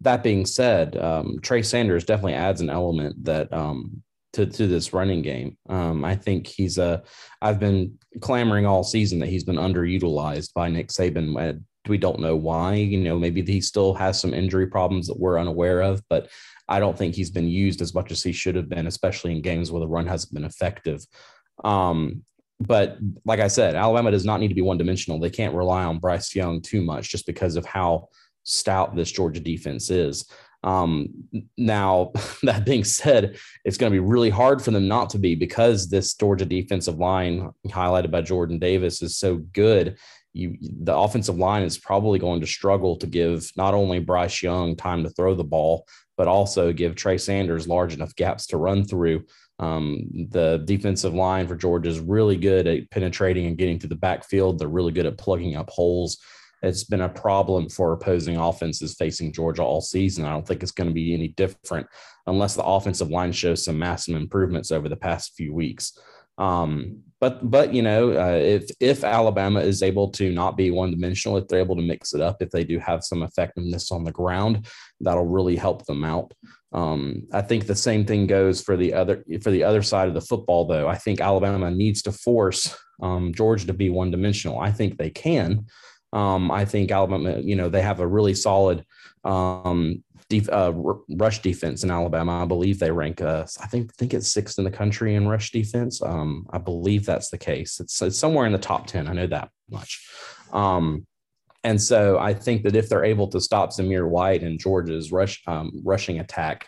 that 0.00 0.22
being 0.22 0.46
said, 0.46 0.96
um, 0.96 1.38
Trey 1.42 1.62
Sanders 1.62 2.04
definitely 2.04 2.34
adds 2.34 2.60
an 2.60 2.70
element 2.70 3.22
that 3.24 3.52
um, 3.52 4.02
to 4.32 4.46
to 4.46 4.66
this 4.66 4.92
running 4.92 5.22
game. 5.22 5.56
Um, 5.68 6.04
I 6.04 6.16
think 6.16 6.46
he's 6.46 6.78
a. 6.78 7.02
I've 7.42 7.60
been 7.60 7.98
clamoring 8.20 8.66
all 8.66 8.84
season 8.84 9.18
that 9.20 9.28
he's 9.28 9.44
been 9.44 9.56
underutilized 9.56 10.54
by 10.54 10.68
Nick 10.68 10.88
Saban. 10.88 11.62
We 11.88 11.98
don't 11.98 12.20
know 12.20 12.36
why. 12.36 12.74
You 12.74 13.00
know, 13.00 13.18
maybe 13.18 13.42
he 13.42 13.60
still 13.60 13.94
has 13.94 14.20
some 14.20 14.34
injury 14.34 14.66
problems 14.66 15.06
that 15.08 15.18
we're 15.18 15.40
unaware 15.40 15.80
of, 15.80 16.02
but 16.08 16.28
I 16.70 16.80
don't 16.80 16.96
think 16.96 17.14
he's 17.14 17.30
been 17.30 17.48
used 17.48 17.82
as 17.82 17.94
much 17.94 18.10
as 18.10 18.22
he 18.22 18.32
should 18.32 18.54
have 18.54 18.68
been, 18.68 18.86
especially 18.86 19.32
in 19.32 19.42
games 19.42 19.70
where 19.70 19.80
the 19.80 19.88
run 19.88 20.06
hasn't 20.06 20.32
been 20.32 20.44
effective. 20.44 21.04
Um, 21.64 22.22
but 22.60 22.98
like 23.24 23.40
I 23.40 23.48
said, 23.48 23.74
Alabama 23.74 24.10
does 24.10 24.24
not 24.24 24.38
need 24.38 24.48
to 24.48 24.54
be 24.54 24.62
one 24.62 24.78
dimensional. 24.78 25.18
They 25.18 25.30
can't 25.30 25.54
rely 25.54 25.84
on 25.84 25.98
Bryce 25.98 26.34
Young 26.34 26.60
too 26.60 26.82
much 26.82 27.08
just 27.08 27.26
because 27.26 27.56
of 27.56 27.64
how 27.64 28.08
stout 28.44 28.94
this 28.94 29.10
Georgia 29.10 29.40
defense 29.40 29.90
is. 29.90 30.30
Um, 30.62 31.08
now, 31.56 32.12
that 32.42 32.66
being 32.66 32.84
said, 32.84 33.38
it's 33.64 33.78
going 33.78 33.90
to 33.90 33.96
be 33.96 34.06
really 34.06 34.30
hard 34.30 34.62
for 34.62 34.70
them 34.70 34.88
not 34.88 35.10
to 35.10 35.18
be 35.18 35.34
because 35.34 35.88
this 35.88 36.14
Georgia 36.14 36.44
defensive 36.44 36.98
line, 36.98 37.50
highlighted 37.68 38.10
by 38.10 38.22
Jordan 38.22 38.58
Davis, 38.58 39.02
is 39.02 39.16
so 39.16 39.36
good. 39.36 39.96
You, 40.32 40.56
the 40.60 40.96
offensive 40.96 41.38
line 41.38 41.64
is 41.64 41.78
probably 41.78 42.18
going 42.18 42.40
to 42.40 42.46
struggle 42.46 42.96
to 42.96 43.06
give 43.06 43.50
not 43.56 43.74
only 43.74 43.98
Bryce 43.98 44.42
Young 44.42 44.76
time 44.76 45.02
to 45.02 45.10
throw 45.10 45.34
the 45.34 45.44
ball, 45.44 45.86
but 46.20 46.28
also 46.28 46.70
give 46.70 46.94
Trey 46.94 47.16
Sanders 47.16 47.66
large 47.66 47.94
enough 47.94 48.14
gaps 48.14 48.46
to 48.48 48.58
run 48.58 48.84
through. 48.84 49.24
Um, 49.58 50.28
the 50.28 50.62
defensive 50.66 51.14
line 51.14 51.48
for 51.48 51.56
Georgia 51.56 51.88
is 51.88 51.98
really 51.98 52.36
good 52.36 52.66
at 52.66 52.90
penetrating 52.90 53.46
and 53.46 53.56
getting 53.56 53.78
to 53.78 53.86
the 53.86 53.94
backfield. 53.94 54.58
They're 54.58 54.68
really 54.68 54.92
good 54.92 55.06
at 55.06 55.16
plugging 55.16 55.56
up 55.56 55.70
holes. 55.70 56.18
It's 56.62 56.84
been 56.84 57.00
a 57.00 57.08
problem 57.08 57.70
for 57.70 57.94
opposing 57.94 58.36
offenses 58.36 58.96
facing 58.98 59.32
Georgia 59.32 59.62
all 59.62 59.80
season. 59.80 60.26
I 60.26 60.32
don't 60.32 60.46
think 60.46 60.62
it's 60.62 60.72
going 60.72 60.90
to 60.90 60.94
be 60.94 61.14
any 61.14 61.28
different 61.28 61.86
unless 62.26 62.54
the 62.54 62.64
offensive 62.64 63.08
line 63.08 63.32
shows 63.32 63.64
some 63.64 63.78
massive 63.78 64.14
improvements 64.14 64.70
over 64.70 64.90
the 64.90 64.96
past 64.96 65.32
few 65.38 65.54
weeks. 65.54 65.98
Um, 66.40 67.02
but 67.20 67.50
but 67.50 67.74
you 67.74 67.82
know 67.82 68.12
uh, 68.12 68.38
if 68.38 68.70
if 68.80 69.04
Alabama 69.04 69.60
is 69.60 69.82
able 69.82 70.10
to 70.12 70.32
not 70.32 70.56
be 70.56 70.70
one 70.70 70.90
dimensional, 70.90 71.36
if 71.36 71.46
they're 71.46 71.60
able 71.60 71.76
to 71.76 71.82
mix 71.82 72.14
it 72.14 72.22
up, 72.22 72.40
if 72.40 72.50
they 72.50 72.64
do 72.64 72.78
have 72.78 73.04
some 73.04 73.22
effectiveness 73.22 73.92
on 73.92 74.04
the 74.04 74.10
ground, 74.10 74.66
that'll 75.00 75.26
really 75.26 75.54
help 75.54 75.84
them 75.84 76.02
out. 76.02 76.32
Um, 76.72 77.26
I 77.32 77.42
think 77.42 77.66
the 77.66 77.74
same 77.74 78.06
thing 78.06 78.26
goes 78.26 78.62
for 78.62 78.76
the 78.76 78.94
other 78.94 79.22
for 79.42 79.50
the 79.50 79.64
other 79.64 79.82
side 79.82 80.08
of 80.08 80.14
the 80.14 80.20
football, 80.22 80.66
though. 80.66 80.88
I 80.88 80.96
think 80.96 81.20
Alabama 81.20 81.70
needs 81.70 82.00
to 82.02 82.12
force 82.12 82.74
um, 83.02 83.34
Georgia 83.34 83.66
to 83.66 83.74
be 83.74 83.90
one 83.90 84.10
dimensional. 84.10 84.58
I 84.58 84.72
think 84.72 84.96
they 84.96 85.10
can. 85.10 85.66
Um, 86.12 86.50
I 86.50 86.64
think 86.64 86.90
Alabama, 86.90 87.38
you 87.38 87.54
know, 87.54 87.68
they 87.68 87.82
have 87.82 88.00
a 88.00 88.06
really 88.06 88.34
solid 88.34 88.84
um, 89.24 90.02
def, 90.30 90.48
uh, 90.48 90.72
rush 91.10 91.42
defense 91.42 91.84
in 91.84 91.90
Alabama. 91.90 92.42
I 92.42 92.46
believe 92.46 92.78
they 92.78 92.90
rank, 92.90 93.20
us. 93.20 93.58
I 93.60 93.66
think, 93.66 93.92
think 93.96 94.14
it's 94.14 94.32
sixth 94.32 94.58
in 94.58 94.64
the 94.64 94.70
country 94.70 95.16
in 95.16 95.28
rush 95.28 95.50
defense. 95.50 96.00
Um, 96.00 96.46
I 96.50 96.58
believe 96.58 97.04
that's 97.04 97.28
the 97.28 97.36
case. 97.36 97.80
It's, 97.80 98.00
it's, 98.00 98.16
somewhere 98.16 98.46
in 98.46 98.52
the 98.52 98.58
top 98.58 98.86
10. 98.86 99.08
I 99.08 99.12
know 99.12 99.26
that 99.26 99.50
much. 99.68 100.08
Um, 100.52 101.06
and 101.64 101.82
so 101.82 102.18
I 102.18 102.32
think 102.32 102.62
that 102.62 102.76
if 102.76 102.88
they're 102.88 103.04
able 103.04 103.28
to 103.28 103.40
stop 103.40 103.70
Zamir 103.70 104.08
White 104.08 104.42
and 104.42 104.58
Georgia's 104.58 105.12
rush 105.12 105.42
um, 105.46 105.82
rushing 105.84 106.20
attack 106.20 106.66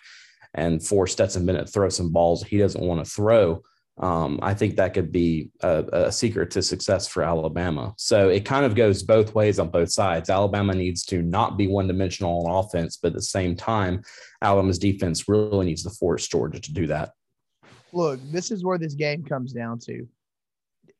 and 0.52 0.84
force 0.84 1.12
Stetson 1.12 1.46
Bennett 1.46 1.66
to 1.66 1.72
throw 1.72 1.88
some 1.88 2.12
balls 2.12 2.42
he 2.42 2.58
doesn't 2.58 2.84
want 2.84 3.02
to 3.02 3.10
throw, 3.10 3.62
um, 3.98 4.38
I 4.42 4.54
think 4.54 4.76
that 4.76 4.94
could 4.94 5.12
be 5.12 5.50
a, 5.60 5.84
a, 5.92 6.12
secret 6.12 6.50
to 6.52 6.62
success 6.62 7.06
for 7.06 7.22
Alabama. 7.22 7.92
So 7.98 8.30
it 8.30 8.44
kind 8.44 8.64
of 8.64 8.74
goes 8.74 9.02
both 9.02 9.34
ways 9.34 9.58
on 9.58 9.68
both 9.68 9.90
sides. 9.90 10.30
Alabama 10.30 10.74
needs 10.74 11.04
to 11.06 11.20
not 11.20 11.58
be 11.58 11.68
one 11.68 11.88
dimensional 11.88 12.46
on 12.46 12.64
offense, 12.64 12.96
but 12.96 13.08
at 13.08 13.14
the 13.14 13.22
same 13.22 13.54
time, 13.54 14.02
Alabama's 14.40 14.78
defense 14.78 15.28
really 15.28 15.66
needs 15.66 15.82
to 15.82 15.90
force 15.90 16.26
Georgia 16.26 16.58
to 16.58 16.72
do 16.72 16.86
that. 16.86 17.10
Look, 17.92 18.18
this 18.30 18.50
is 18.50 18.64
where 18.64 18.78
this 18.78 18.94
game 18.94 19.24
comes 19.24 19.52
down 19.52 19.78
to 19.80 20.08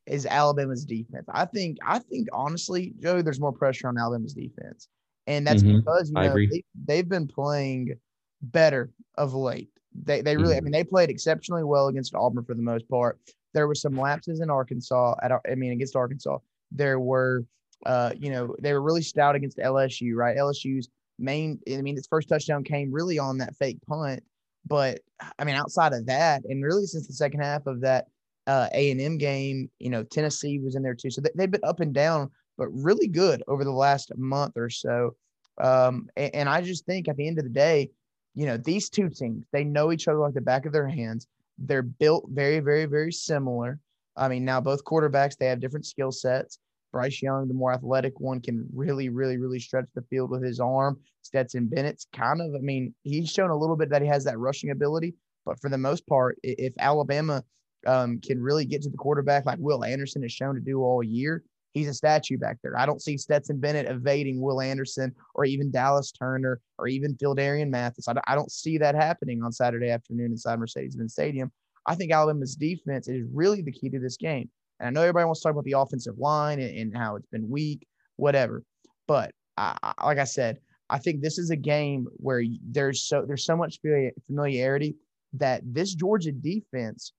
is 0.05 0.27
Alabama's 0.27 0.85
defense. 0.85 1.25
I 1.29 1.45
think, 1.45 1.77
I 1.83 1.97
think 1.97 2.27
honestly, 2.31 2.93
Joe, 3.01 3.23
there's 3.23 3.39
more 3.39 3.53
pressure 3.53 3.87
on 3.87 3.97
Alabama's 3.97 4.33
defense. 4.33 4.87
And 5.25 5.47
that's 5.47 5.63
mm-hmm. 5.63 5.77
because 5.77 6.09
you 6.09 6.15
know, 6.15 6.35
they, 6.35 6.63
they've 6.85 7.07
been 7.07 7.27
playing 7.27 7.95
better 8.41 8.91
of 9.17 9.33
late. 9.33 9.72
They 10.03 10.21
they 10.21 10.35
really, 10.35 10.55
mm-hmm. 10.55 10.57
I 10.57 10.61
mean, 10.61 10.71
they 10.71 10.83
played 10.83 11.09
exceptionally 11.09 11.63
well 11.63 11.87
against 11.87 12.15
Auburn 12.15 12.43
for 12.43 12.53
the 12.53 12.61
most 12.61 12.87
part. 12.89 13.19
There 13.53 13.67
were 13.67 13.75
some 13.75 13.95
lapses 13.95 14.39
in 14.39 14.49
Arkansas. 14.49 15.15
At 15.21 15.31
I 15.49 15.55
mean, 15.55 15.71
against 15.71 15.95
Arkansas, 15.95 16.39
there 16.71 16.99
were, 16.99 17.45
uh, 17.85 18.11
you 18.17 18.31
know, 18.31 18.55
they 18.59 18.73
were 18.73 18.81
really 18.81 19.03
stout 19.03 19.35
against 19.35 19.57
LSU. 19.57 20.15
Right, 20.15 20.37
LSU's 20.37 20.89
main. 21.19 21.59
I 21.71 21.81
mean, 21.81 21.97
its 21.97 22.07
first 22.07 22.29
touchdown 22.29 22.63
came 22.63 22.91
really 22.91 23.19
on 23.19 23.37
that 23.39 23.55
fake 23.55 23.79
punt. 23.87 24.23
But 24.65 25.01
I 25.37 25.43
mean, 25.43 25.55
outside 25.55 25.93
of 25.93 26.05
that, 26.07 26.43
and 26.45 26.63
really 26.63 26.85
since 26.85 27.07
the 27.07 27.13
second 27.13 27.41
half 27.41 27.67
of 27.67 27.81
that 27.81 28.07
uh, 28.47 28.67
A 28.73 28.91
and 28.91 29.01
M 29.01 29.17
game, 29.17 29.69
you 29.79 29.89
know, 29.89 30.03
Tennessee 30.03 30.59
was 30.59 30.75
in 30.75 30.83
there 30.83 30.95
too. 30.95 31.09
So 31.09 31.21
they, 31.21 31.31
they've 31.35 31.51
been 31.51 31.63
up 31.63 31.79
and 31.79 31.93
down, 31.93 32.29
but 32.57 32.67
really 32.69 33.07
good 33.07 33.43
over 33.47 33.63
the 33.63 33.71
last 33.71 34.11
month 34.17 34.53
or 34.55 34.69
so. 34.69 35.15
Um, 35.61 36.09
and, 36.17 36.33
and 36.35 36.49
I 36.49 36.61
just 36.61 36.85
think 36.85 37.07
at 37.07 37.17
the 37.17 37.27
end 37.27 37.37
of 37.37 37.43
the 37.43 37.49
day, 37.49 37.91
you 38.35 38.45
know, 38.45 38.57
these 38.57 38.89
two 38.89 39.09
teams, 39.09 39.45
they 39.51 39.63
know 39.63 39.91
each 39.91 40.07
other 40.07 40.19
like 40.19 40.33
the 40.33 40.41
back 40.41 40.65
of 40.65 40.73
their 40.73 40.87
hands. 40.87 41.27
They're 41.57 41.83
built 41.83 42.25
very, 42.29 42.59
very, 42.59 42.85
very 42.85 43.11
similar. 43.11 43.79
I 44.15 44.27
mean, 44.27 44.45
now 44.45 44.61
both 44.61 44.83
quarterbacks, 44.83 45.37
they 45.37 45.47
have 45.47 45.59
different 45.59 45.85
skill 45.85 46.11
sets. 46.11 46.59
Bryce 46.91 47.21
Young, 47.21 47.47
the 47.47 47.53
more 47.53 47.73
athletic 47.73 48.19
one, 48.19 48.39
can 48.39 48.67
really, 48.73 49.09
really, 49.09 49.37
really 49.37 49.59
stretch 49.59 49.85
the 49.95 50.03
field 50.03 50.29
with 50.29 50.43
his 50.43 50.59
arm. 50.59 50.99
Stetson 51.23 51.67
Bennett's 51.67 52.07
kind 52.13 52.41
of, 52.41 52.53
I 52.53 52.59
mean, 52.59 52.93
he's 53.03 53.29
shown 53.29 53.49
a 53.49 53.57
little 53.57 53.75
bit 53.75 53.89
that 53.89 54.01
he 54.01 54.07
has 54.07 54.23
that 54.25 54.37
rushing 54.37 54.69
ability, 54.69 55.15
but 55.45 55.59
for 55.59 55.69
the 55.69 55.77
most 55.77 56.05
part, 56.05 56.37
if 56.43 56.73
Alabama 56.79 57.43
um, 57.87 58.19
can 58.19 58.41
really 58.41 58.65
get 58.65 58.81
to 58.83 58.89
the 58.89 58.97
quarterback 58.97 59.45
like 59.45 59.57
Will 59.59 59.83
Anderson 59.83 60.21
has 60.21 60.31
shown 60.31 60.55
to 60.55 60.61
do 60.61 60.81
all 60.81 61.03
year, 61.03 61.43
he's 61.73 61.87
a 61.87 61.93
statue 61.93 62.37
back 62.37 62.57
there. 62.63 62.77
I 62.77 62.85
don't 62.85 63.01
see 63.01 63.17
Stetson 63.17 63.59
Bennett 63.59 63.89
evading 63.89 64.39
Will 64.39 64.61
Anderson 64.61 65.13
or 65.35 65.45
even 65.45 65.71
Dallas 65.71 66.11
Turner 66.11 66.61
or 66.77 66.87
even 66.87 67.15
Phidarian 67.15 67.69
Mathis. 67.69 68.07
I 68.07 68.13
don't, 68.13 68.25
I 68.27 68.35
don't 68.35 68.51
see 68.51 68.77
that 68.77 68.95
happening 68.95 69.43
on 69.43 69.51
Saturday 69.51 69.89
afternoon 69.89 70.31
inside 70.31 70.59
Mercedes-Benz 70.59 71.13
Stadium. 71.13 71.51
I 71.85 71.95
think 71.95 72.11
Alabama's 72.11 72.55
defense 72.55 73.07
is 73.07 73.25
really 73.33 73.61
the 73.61 73.71
key 73.71 73.89
to 73.89 73.99
this 73.99 74.17
game. 74.17 74.49
And 74.79 74.87
I 74.87 74.91
know 74.91 75.01
everybody 75.01 75.25
wants 75.25 75.41
to 75.41 75.43
talk 75.43 75.53
about 75.53 75.65
the 75.65 75.77
offensive 75.77 76.17
line 76.17 76.59
and, 76.59 76.77
and 76.77 76.97
how 76.97 77.15
it's 77.15 77.27
been 77.27 77.49
weak, 77.49 77.85
whatever. 78.15 78.63
But 79.07 79.31
I, 79.57 79.77
I, 79.83 80.05
like 80.05 80.19
I 80.19 80.23
said, 80.23 80.59
I 80.89 80.99
think 80.99 81.21
this 81.21 81.37
is 81.37 81.49
a 81.49 81.55
game 81.55 82.07
where 82.17 82.43
there's 82.69 83.01
so 83.01 83.25
there's 83.25 83.45
so 83.45 83.55
much 83.55 83.79
familiarity 84.27 84.95
that 85.33 85.61
this 85.65 85.93
Georgia 85.93 86.31
defense 86.31 87.13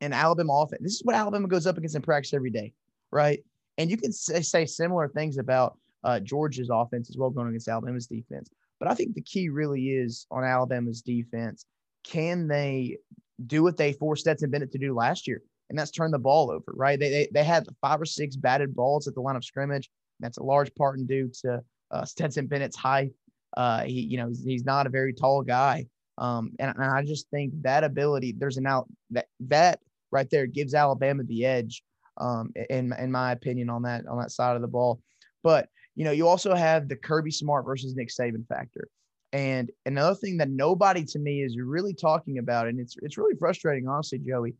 and 0.00 0.12
Alabama 0.12 0.52
offense. 0.62 0.82
This 0.82 0.94
is 0.94 1.02
what 1.04 1.16
Alabama 1.16 1.48
goes 1.48 1.66
up 1.66 1.78
against 1.78 1.96
in 1.96 2.02
practice 2.02 2.34
every 2.34 2.50
day, 2.50 2.72
right? 3.10 3.42
And 3.78 3.90
you 3.90 3.96
can 3.96 4.12
say, 4.12 4.42
say 4.42 4.66
similar 4.66 5.08
things 5.08 5.38
about 5.38 5.78
uh, 6.04 6.20
Georgia's 6.20 6.68
offense 6.70 7.08
as 7.08 7.16
well 7.16 7.30
going 7.30 7.48
against 7.48 7.68
Alabama's 7.68 8.06
defense. 8.06 8.50
But 8.78 8.90
I 8.90 8.94
think 8.94 9.14
the 9.14 9.22
key 9.22 9.48
really 9.48 9.90
is 9.90 10.26
on 10.30 10.44
Alabama's 10.44 11.02
defense. 11.02 11.64
Can 12.04 12.46
they 12.48 12.98
do 13.46 13.62
what 13.62 13.76
they 13.76 13.92
forced 13.92 14.22
Stetson 14.22 14.50
Bennett 14.50 14.72
to 14.72 14.78
do 14.78 14.94
last 14.94 15.26
year? 15.26 15.42
And 15.70 15.78
that's 15.78 15.90
turn 15.90 16.10
the 16.10 16.18
ball 16.18 16.50
over, 16.50 16.72
right? 16.74 16.98
They, 16.98 17.10
they, 17.10 17.28
they 17.32 17.44
had 17.44 17.66
five 17.80 18.00
or 18.00 18.06
six 18.06 18.36
batted 18.36 18.74
balls 18.74 19.06
at 19.06 19.14
the 19.14 19.20
line 19.20 19.36
of 19.36 19.44
scrimmage. 19.44 19.90
That's 20.20 20.38
a 20.38 20.42
large 20.42 20.74
part 20.74 20.98
and 20.98 21.06
due 21.06 21.30
to 21.42 21.62
uh, 21.90 22.04
Stetson 22.04 22.46
Bennett's 22.46 22.76
height. 22.76 23.12
Uh, 23.56 23.82
he, 23.82 24.00
you 24.00 24.16
know, 24.18 24.32
he's 24.44 24.64
not 24.64 24.86
a 24.86 24.90
very 24.90 25.12
tall 25.12 25.42
guy. 25.42 25.86
Um, 26.16 26.52
and, 26.58 26.74
and 26.76 26.84
I 26.84 27.04
just 27.04 27.28
think 27.30 27.52
that 27.62 27.84
ability, 27.84 28.34
there's 28.36 28.56
an 28.56 28.66
out 28.66 28.88
that 29.10 29.26
that 29.40 29.80
right 30.10 30.28
there 30.30 30.46
gives 30.46 30.74
Alabama 30.74 31.22
the 31.22 31.44
edge 31.44 31.82
um, 32.20 32.52
in 32.70 32.92
in 32.98 33.10
my 33.10 33.32
opinion 33.32 33.70
on 33.70 33.82
that 33.82 34.06
on 34.06 34.18
that 34.18 34.30
side 34.30 34.56
of 34.56 34.62
the 34.62 34.68
ball. 34.68 35.00
But 35.42 35.68
you 35.94 36.04
know, 36.04 36.12
you 36.12 36.28
also 36.28 36.54
have 36.54 36.88
the 36.88 36.96
Kirby 36.96 37.30
Smart 37.30 37.64
versus 37.64 37.94
Nick 37.94 38.08
Saban 38.08 38.46
factor. 38.46 38.88
And 39.32 39.70
another 39.84 40.14
thing 40.14 40.38
that 40.38 40.48
nobody 40.48 41.04
to 41.04 41.18
me 41.18 41.42
is 41.42 41.58
really 41.58 41.92
talking 41.92 42.38
about, 42.38 42.66
and 42.66 42.80
it's 42.80 42.96
it's 43.02 43.18
really 43.18 43.36
frustrating, 43.38 43.88
honestly, 43.88 44.18
Joey. 44.18 44.54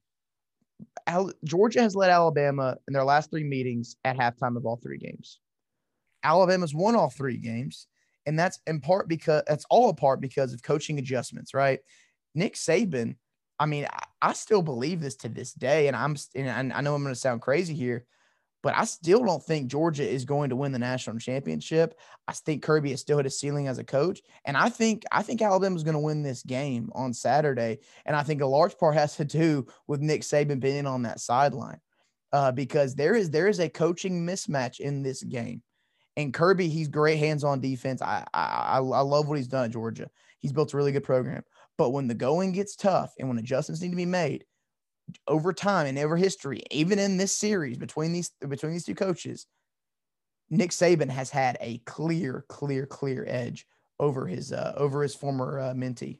Al- 1.06 1.32
Georgia 1.44 1.80
has 1.80 1.96
led 1.96 2.10
Alabama 2.10 2.76
in 2.86 2.92
their 2.92 3.04
last 3.04 3.30
three 3.30 3.44
meetings 3.44 3.96
at 4.04 4.16
halftime 4.16 4.56
of 4.56 4.66
all 4.66 4.76
three 4.76 4.98
games. 4.98 5.40
Alabama's 6.22 6.74
won 6.74 6.94
all 6.94 7.10
three 7.10 7.36
games, 7.38 7.86
and 8.26 8.38
that's 8.38 8.60
in 8.66 8.80
part 8.80 9.08
because 9.08 9.42
that's 9.46 9.64
all 9.70 9.88
a 9.88 9.94
part 9.94 10.20
because 10.20 10.52
of 10.52 10.62
coaching 10.62 10.98
adjustments, 10.98 11.54
right? 11.54 11.80
Nick 12.34 12.54
Saban 12.54 13.16
I 13.58 13.66
mean, 13.66 13.86
I, 14.22 14.32
still 14.34 14.62
believe 14.62 15.00
this 15.00 15.16
to 15.16 15.28
this 15.28 15.52
day, 15.52 15.88
and 15.88 15.96
I'm 15.96 16.16
and 16.34 16.72
I 16.72 16.80
know 16.80 16.94
I'm 16.94 17.02
going 17.02 17.14
to 17.14 17.20
sound 17.20 17.40
crazy 17.42 17.74
here, 17.74 18.04
but 18.62 18.76
I 18.76 18.84
still 18.84 19.24
don't 19.24 19.42
think 19.42 19.70
Georgia 19.70 20.08
is 20.08 20.24
going 20.24 20.50
to 20.50 20.56
win 20.56 20.72
the 20.72 20.78
national 20.78 21.18
championship. 21.18 21.98
I 22.26 22.32
think 22.32 22.62
Kirby 22.62 22.90
has 22.90 23.00
still 23.00 23.16
hit 23.16 23.26
a 23.26 23.30
ceiling 23.30 23.66
as 23.66 23.78
a 23.78 23.84
coach, 23.84 24.20
and 24.44 24.56
I 24.56 24.68
think 24.68 25.04
I 25.10 25.22
think 25.22 25.42
Alabama 25.42 25.76
is 25.76 25.82
going 25.82 25.94
to 25.94 26.00
win 26.00 26.22
this 26.22 26.42
game 26.42 26.90
on 26.94 27.12
Saturday, 27.12 27.78
and 28.06 28.14
I 28.14 28.22
think 28.22 28.42
a 28.42 28.46
large 28.46 28.78
part 28.78 28.94
has 28.94 29.16
to 29.16 29.24
do 29.24 29.66
with 29.86 30.00
Nick 30.00 30.22
Saban 30.22 30.60
being 30.60 30.86
on 30.86 31.02
that 31.02 31.20
sideline, 31.20 31.80
uh, 32.32 32.52
because 32.52 32.94
there 32.94 33.14
is 33.14 33.30
there 33.30 33.48
is 33.48 33.58
a 33.58 33.68
coaching 33.68 34.24
mismatch 34.24 34.78
in 34.78 35.02
this 35.02 35.22
game, 35.24 35.62
and 36.16 36.32
Kirby 36.32 36.68
he's 36.68 36.88
great 36.88 37.18
hands 37.18 37.42
on 37.42 37.60
defense. 37.60 38.02
I 38.02 38.24
I 38.32 38.78
I 38.78 39.00
love 39.00 39.26
what 39.28 39.38
he's 39.38 39.48
done 39.48 39.64
at 39.64 39.72
Georgia. 39.72 40.10
He's 40.38 40.52
built 40.52 40.72
a 40.72 40.76
really 40.76 40.92
good 40.92 41.02
program. 41.02 41.42
But 41.78 41.90
when 41.90 42.08
the 42.08 42.14
going 42.14 42.52
gets 42.52 42.76
tough 42.76 43.14
and 43.18 43.28
when 43.28 43.38
adjustments 43.38 43.80
need 43.80 43.90
to 43.90 43.96
be 43.96 44.04
made 44.04 44.44
over 45.26 45.52
time 45.52 45.86
and 45.86 45.98
over 45.98 46.16
history, 46.16 46.62
even 46.70 46.98
in 46.98 47.16
this 47.16 47.34
series 47.34 47.78
between 47.78 48.12
these 48.12 48.30
between 48.46 48.72
these 48.72 48.84
two 48.84 48.96
coaches, 48.96 49.46
Nick 50.50 50.70
Saban 50.70 51.08
has 51.08 51.30
had 51.30 51.56
a 51.60 51.78
clear, 51.86 52.44
clear, 52.48 52.84
clear 52.84 53.24
edge 53.28 53.66
over 54.00 54.26
his 54.26 54.52
uh, 54.52 54.74
over 54.76 55.02
his 55.02 55.14
former 55.14 55.60
uh, 55.60 55.72
mentee. 55.72 56.18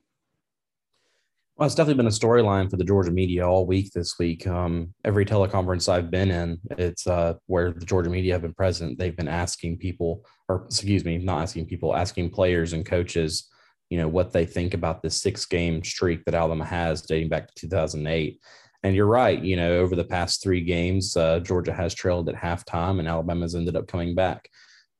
Well, 1.56 1.66
it's 1.66 1.74
definitely 1.74 2.04
been 2.04 2.06
a 2.06 2.10
storyline 2.10 2.70
for 2.70 2.76
the 2.76 2.84
Georgia 2.84 3.10
media 3.10 3.44
all 3.44 3.66
week 3.66 3.90
this 3.92 4.16
week. 4.16 4.46
Um, 4.46 4.94
every 5.04 5.26
teleconference 5.26 5.88
I've 5.92 6.08
been 6.08 6.30
in, 6.30 6.60
it's 6.78 7.08
uh, 7.08 7.34
where 7.46 7.72
the 7.72 7.84
Georgia 7.84 8.10
media 8.10 8.34
have 8.34 8.42
been 8.42 8.54
present. 8.54 8.96
They've 8.96 9.16
been 9.16 9.26
asking 9.26 9.78
people, 9.78 10.24
or 10.48 10.66
excuse 10.66 11.04
me, 11.04 11.18
not 11.18 11.42
asking 11.42 11.66
people, 11.66 11.96
asking 11.96 12.30
players 12.30 12.74
and 12.74 12.86
coaches, 12.86 13.48
you 13.90 13.98
know, 13.98 14.08
what 14.08 14.32
they 14.32 14.44
think 14.44 14.74
about 14.74 15.02
this 15.02 15.20
six 15.20 15.46
game 15.46 15.82
streak 15.82 16.24
that 16.24 16.34
Alabama 16.34 16.64
has 16.64 17.02
dating 17.02 17.28
back 17.28 17.48
to 17.48 17.54
2008. 17.54 18.40
And 18.82 18.94
you're 18.94 19.06
right, 19.06 19.42
you 19.42 19.56
know, 19.56 19.78
over 19.78 19.96
the 19.96 20.04
past 20.04 20.42
three 20.42 20.60
games, 20.60 21.16
uh, 21.16 21.40
Georgia 21.40 21.72
has 21.72 21.94
trailed 21.94 22.28
at 22.28 22.36
halftime 22.36 22.98
and 22.98 23.08
Alabama's 23.08 23.54
ended 23.54 23.76
up 23.76 23.88
coming 23.88 24.14
back. 24.14 24.48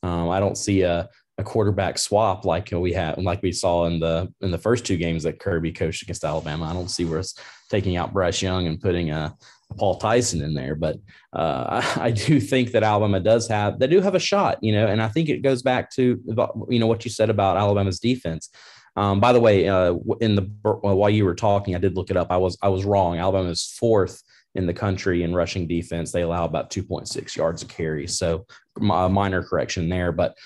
Um, 0.02 0.30
I 0.30 0.40
don't 0.40 0.59
see 0.59 0.83
a, 0.83 1.09
a 1.38 1.45
quarterback 1.45 1.99
swap 1.99 2.45
like 2.45 2.71
we 2.73 2.92
had, 2.92 3.23
like 3.23 3.42
we 3.42 3.52
saw 3.52 3.87
in 3.87 4.00
the 4.00 4.33
in 4.40 4.50
the 4.50 4.59
first 4.59 4.85
two 4.85 4.97
games 4.97 5.23
that 5.23 5.38
Kirby 5.38 5.73
coached 5.73 6.02
against 6.02 6.25
Alabama. 6.25 6.66
I 6.66 6.73
don't 6.73 6.90
see 6.90 7.04
where 7.04 7.21
it's 7.21 7.35
taking 7.71 7.97
out 7.97 8.12
Bryce 8.12 8.42
Young 8.42 8.66
and 8.66 8.80
putting 8.80 9.11
a, 9.11 9.37
Paul 9.76 9.97
Tyson 9.97 10.42
in 10.42 10.54
there, 10.54 10.75
but 10.75 10.97
uh, 11.33 11.83
I, 11.97 12.00
I, 12.07 12.11
do 12.11 12.40
think 12.40 12.73
that 12.73 12.83
Alabama 12.83 13.21
does 13.21 13.49
have 13.49 13.78
they 13.78 13.87
do 13.87 14.00
have 14.00 14.14
a 14.14 14.21
shot, 14.21 14.59
you 14.62 14.73
know, 14.73 14.87
and 14.87 15.02
I 15.02 15.09
think 15.09 15.28
it 15.28 15.42
goes 15.42 15.62
back 15.62 15.90
to 15.92 16.21
you 16.68 16.78
know 16.78 16.87
what 16.87 17.04
you 17.04 17.11
said 17.11 17.30
about 17.30 17.57
Alabama's 17.57 18.00
defense. 18.00 18.50
Um, 18.99 19.21
by 19.21 19.33
the 19.33 19.38
way, 19.38 19.69
uh, 19.69 19.95
in 20.21 20.35
the 20.35 20.50
while 20.62 21.09
you 21.09 21.25
were 21.25 21.37
talking, 21.37 21.76
I 21.76 21.78
did 21.78 21.95
look 21.95 22.11
it 22.11 22.17
up. 22.17 22.33
I 22.33 22.37
was 22.37 22.59
I 22.61 22.69
was 22.69 22.85
wrong. 22.85 23.17
Alabama 23.17 23.49
is 23.49 23.76
fourth 23.78 24.23
in 24.57 24.67
the 24.67 24.75
country 24.75 25.23
in 25.23 25.37
rushing 25.37 25.69
defense. 25.69 26.11
They 26.11 26.23
allow 26.23 26.45
about 26.45 26.71
2.6 26.71 27.37
yards 27.37 27.62
a 27.62 27.67
carry. 27.67 28.09
So 28.09 28.45
a 28.76 29.09
minor 29.09 29.45
correction 29.45 29.88
there, 29.88 30.11
but 30.11 30.37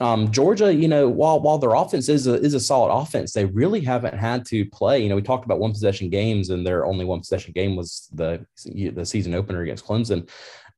um, 0.00 0.30
Georgia, 0.30 0.72
you 0.72 0.88
know, 0.88 1.08
while 1.08 1.40
while 1.40 1.58
their 1.58 1.74
offense 1.74 2.08
is 2.08 2.26
a, 2.26 2.34
is 2.34 2.54
a 2.54 2.60
solid 2.60 2.94
offense, 2.94 3.32
they 3.32 3.44
really 3.44 3.80
haven't 3.80 4.16
had 4.16 4.46
to 4.46 4.64
play. 4.66 5.02
You 5.02 5.08
know, 5.08 5.16
we 5.16 5.22
talked 5.22 5.44
about 5.44 5.58
one 5.58 5.72
possession 5.72 6.08
games, 6.08 6.50
and 6.50 6.66
their 6.66 6.86
only 6.86 7.04
one 7.04 7.18
possession 7.18 7.52
game 7.52 7.76
was 7.76 8.08
the 8.14 8.46
the 8.64 9.04
season 9.04 9.34
opener 9.34 9.62
against 9.62 9.84
Clemson. 9.84 10.28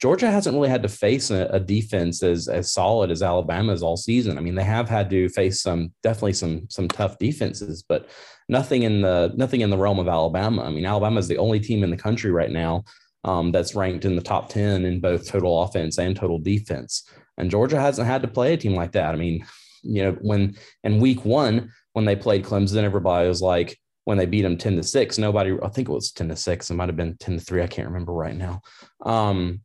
Georgia 0.00 0.30
hasn't 0.30 0.54
really 0.54 0.71
had 0.71 0.83
to 0.83 0.88
face 0.88 1.30
a, 1.30 1.47
a, 1.50 1.61
defense 1.61 2.23
as 2.23 2.49
as 2.49 2.73
solid 2.73 3.11
as 3.11 3.23
Alabama's 3.23 3.83
all 3.83 3.99
season. 3.99 4.38
I 4.38 4.40
mean, 4.40 4.54
they 4.54 4.64
have 4.64 4.88
had 4.88 5.11
to 5.11 5.28
face 5.28 5.61
some 5.61 5.92
definitely 6.02 6.33
some 6.33 6.66
some 6.71 6.88
tough 6.88 7.19
defenses, 7.19 7.85
but 7.87 8.09
nothing 8.49 8.83
in 8.83 9.02
the 9.02 9.33
nothing 9.37 9.61
in 9.61 9.71
the 9.71 9.76
realm 9.76 9.99
of 9.99 10.09
Alabama. 10.09 10.64
I 10.64 10.71
mean, 10.71 10.87
Alabama 10.87 11.19
is 11.19 11.28
the 11.28 11.38
only 11.38 11.61
team 11.61 11.85
in 11.85 11.90
the 11.90 11.97
country 11.97 12.30
right 12.30 12.50
now 12.50 12.85
um, 13.25 13.52
that's 13.52 13.75
ranked 13.75 14.07
in 14.07 14.16
the 14.16 14.23
top 14.23 14.49
ten 14.49 14.85
in 14.87 15.00
both 15.00 15.28
total 15.28 15.62
offense 15.62 15.99
and 15.99 16.16
total 16.16 16.38
defense. 16.38 17.07
And 17.37 17.50
Georgia 17.50 17.80
hasn't 17.80 18.09
had 18.09 18.23
to 18.23 18.28
play 18.28 18.54
a 18.54 18.57
team 18.57 18.75
like 18.75 18.92
that. 18.92 19.14
I 19.14 19.16
mean, 19.16 19.45
you 19.83 20.02
know, 20.02 20.12
when 20.23 20.57
in 20.83 21.00
week 21.00 21.25
one, 21.25 21.73
when 21.92 22.04
they 22.04 22.16
played 22.16 22.45
Clemson, 22.45 22.83
everybody 22.83 23.28
was 23.28 23.42
like, 23.42 23.78
when 24.04 24.19
they 24.19 24.26
beat 24.26 24.42
them 24.42 24.57
10 24.57 24.76
to 24.76 24.83
6, 24.83 25.19
nobody, 25.19 25.57
I 25.62 25.69
think 25.69 25.88
it 25.88 25.92
was 25.92 26.11
10 26.12 26.28
to 26.28 26.37
6. 26.37 26.71
It 26.71 26.75
might 26.75 26.88
have 26.88 26.97
been 26.97 27.16
10 27.19 27.38
to 27.38 27.45
3. 27.45 27.62
I 27.62 27.66
can't 27.66 27.88
remember 27.88 28.12
right 28.12 28.37
now. 28.37 28.61
Um, 29.04 29.61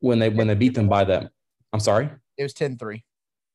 when 0.00 0.18
they 0.18 0.28
when 0.28 0.46
they 0.46 0.54
beat 0.54 0.74
them 0.74 0.88
by 0.88 1.04
that, 1.04 1.30
I'm 1.72 1.80
sorry. 1.80 2.10
It 2.36 2.42
was 2.42 2.54
10-3. 2.54 3.02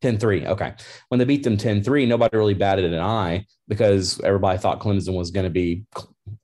10-3. 0.04 0.48
Okay. 0.48 0.74
When 1.08 1.20
they 1.20 1.26
beat 1.26 1.44
them 1.44 1.56
10-3, 1.56 2.08
nobody 2.08 2.38
really 2.38 2.54
batted 2.54 2.92
an 2.92 3.00
eye 3.00 3.46
because 3.70 4.20
everybody 4.22 4.58
thought 4.58 4.82
Clemson 4.82 5.18
was 5.18 5.32
going 5.32 5.46
to 5.46 5.50
be 5.50 5.86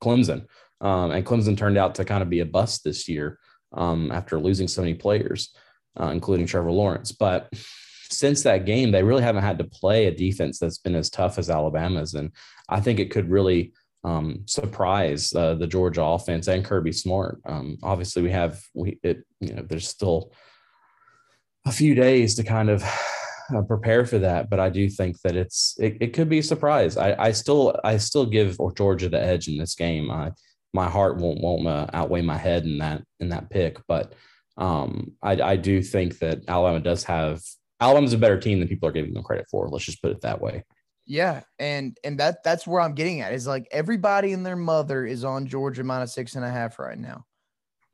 Clemson. 0.02 0.46
Um, 0.80 1.12
and 1.12 1.26
Clemson 1.26 1.58
turned 1.58 1.78
out 1.78 1.96
to 1.96 2.06
kind 2.06 2.24
of 2.24 2.30
be 2.30 2.40
a 2.40 2.46
bust 2.46 2.86
this 2.86 3.10
year 3.10 3.38
um, 3.74 4.12
after 4.14 4.40
losing 4.40 4.70
so 4.70 4.82
many 4.82 4.94
players 4.94 5.54
uh, 6.00 6.08
including 6.08 6.46
Trevor 6.46 6.72
Lawrence. 6.72 7.12
But 7.12 7.50
since 8.10 8.44
that 8.44 8.66
game, 8.66 8.92
they 8.92 9.04
really 9.04 9.22
haven't 9.22 9.44
had 9.44 9.58
to 9.60 9.64
play 9.66 10.08
a 10.08 10.16
defense 10.16 10.60
that's 10.60 10.78
been 10.78 10.96
as 10.96 11.10
tough 11.10 11.38
as 11.38 11.50
Alabama's, 11.50 12.14
and 12.14 12.32
I 12.68 12.80
think 12.80 13.00
it 13.00 13.12
could 13.12 13.30
really 13.30 13.74
um, 14.04 14.44
surprise 14.46 15.34
uh, 15.34 15.56
the 15.56 15.68
Georgia 15.68 16.04
offense 16.04 16.48
and 16.48 16.64
Kirby 16.64 16.92
Smart. 16.92 17.40
Um, 17.46 17.78
obviously, 17.84 18.22
we 18.22 18.32
have 18.32 18.62
we 18.74 19.00
it 19.04 19.24
you 19.40 19.54
know 19.54 19.64
there's 19.64 19.88
still 19.88 20.32
a 21.66 21.72
few 21.72 21.96
days 21.96 22.36
to 22.36 22.44
kind 22.44 22.70
of 22.70 22.84
uh, 23.56 23.62
prepare 23.64 24.06
for 24.06 24.20
that, 24.20 24.50
but 24.50 24.60
I 24.60 24.70
do 24.70 24.90
think 24.90 25.20
that 25.22 25.36
it's 25.36 25.76
it, 25.80 25.98
it 26.00 26.14
could 26.14 26.30
be 26.30 26.40
a 26.40 26.44
surprise. 26.44 26.98
I, 26.98 27.16
I 27.18 27.32
still 27.32 27.76
I 27.84 27.98
still 27.98 28.26
give 28.26 28.58
Georgia 28.76 29.10
the 29.10 29.22
edge 29.22 29.48
in 29.48 29.58
this 29.58 29.76
game. 29.76 30.10
I, 30.10 30.32
my 30.74 30.88
heart 30.88 31.18
won't 31.18 31.42
won't 31.42 31.68
uh, 31.68 31.88
outweigh 31.94 32.22
my 32.22 32.38
head 32.38 32.64
in 32.64 32.78
that 32.78 33.04
in 33.20 33.30
that 33.30 33.50
pick, 33.50 33.80
but 33.88 34.14
um, 34.58 35.14
I, 35.22 35.42
I 35.42 35.56
do 35.56 35.82
think 35.82 36.20
that 36.20 36.42
Alabama 36.48 36.80
does 36.80 37.04
have 37.06 37.42
Alabama's 37.80 38.14
a 38.14 38.18
better 38.18 38.40
team 38.40 38.60
than 38.60 38.68
people 38.68 38.90
are 38.90 38.94
giving 38.94 39.14
them 39.14 39.24
credit 39.24 39.48
for. 39.50 39.70
Let's 39.70 39.86
just 39.86 40.02
put 40.02 40.12
it 40.12 40.22
that 40.22 40.42
way. 40.42 40.64
Yeah, 41.10 41.42
and 41.58 41.98
and 42.04 42.20
that 42.20 42.44
that's 42.44 42.68
where 42.68 42.80
I'm 42.80 42.94
getting 42.94 43.22
at 43.22 43.34
is 43.34 43.48
like 43.48 43.68
everybody 43.72 44.32
and 44.32 44.46
their 44.46 44.56
mother 44.56 45.08
is 45.08 45.24
on 45.24 45.48
Georgia 45.48 45.84
minus 45.84 46.14
six 46.14 46.36
and 46.36 46.46
a 46.46 46.50
half 46.52 46.78
right 46.78 47.00
now. 47.00 47.26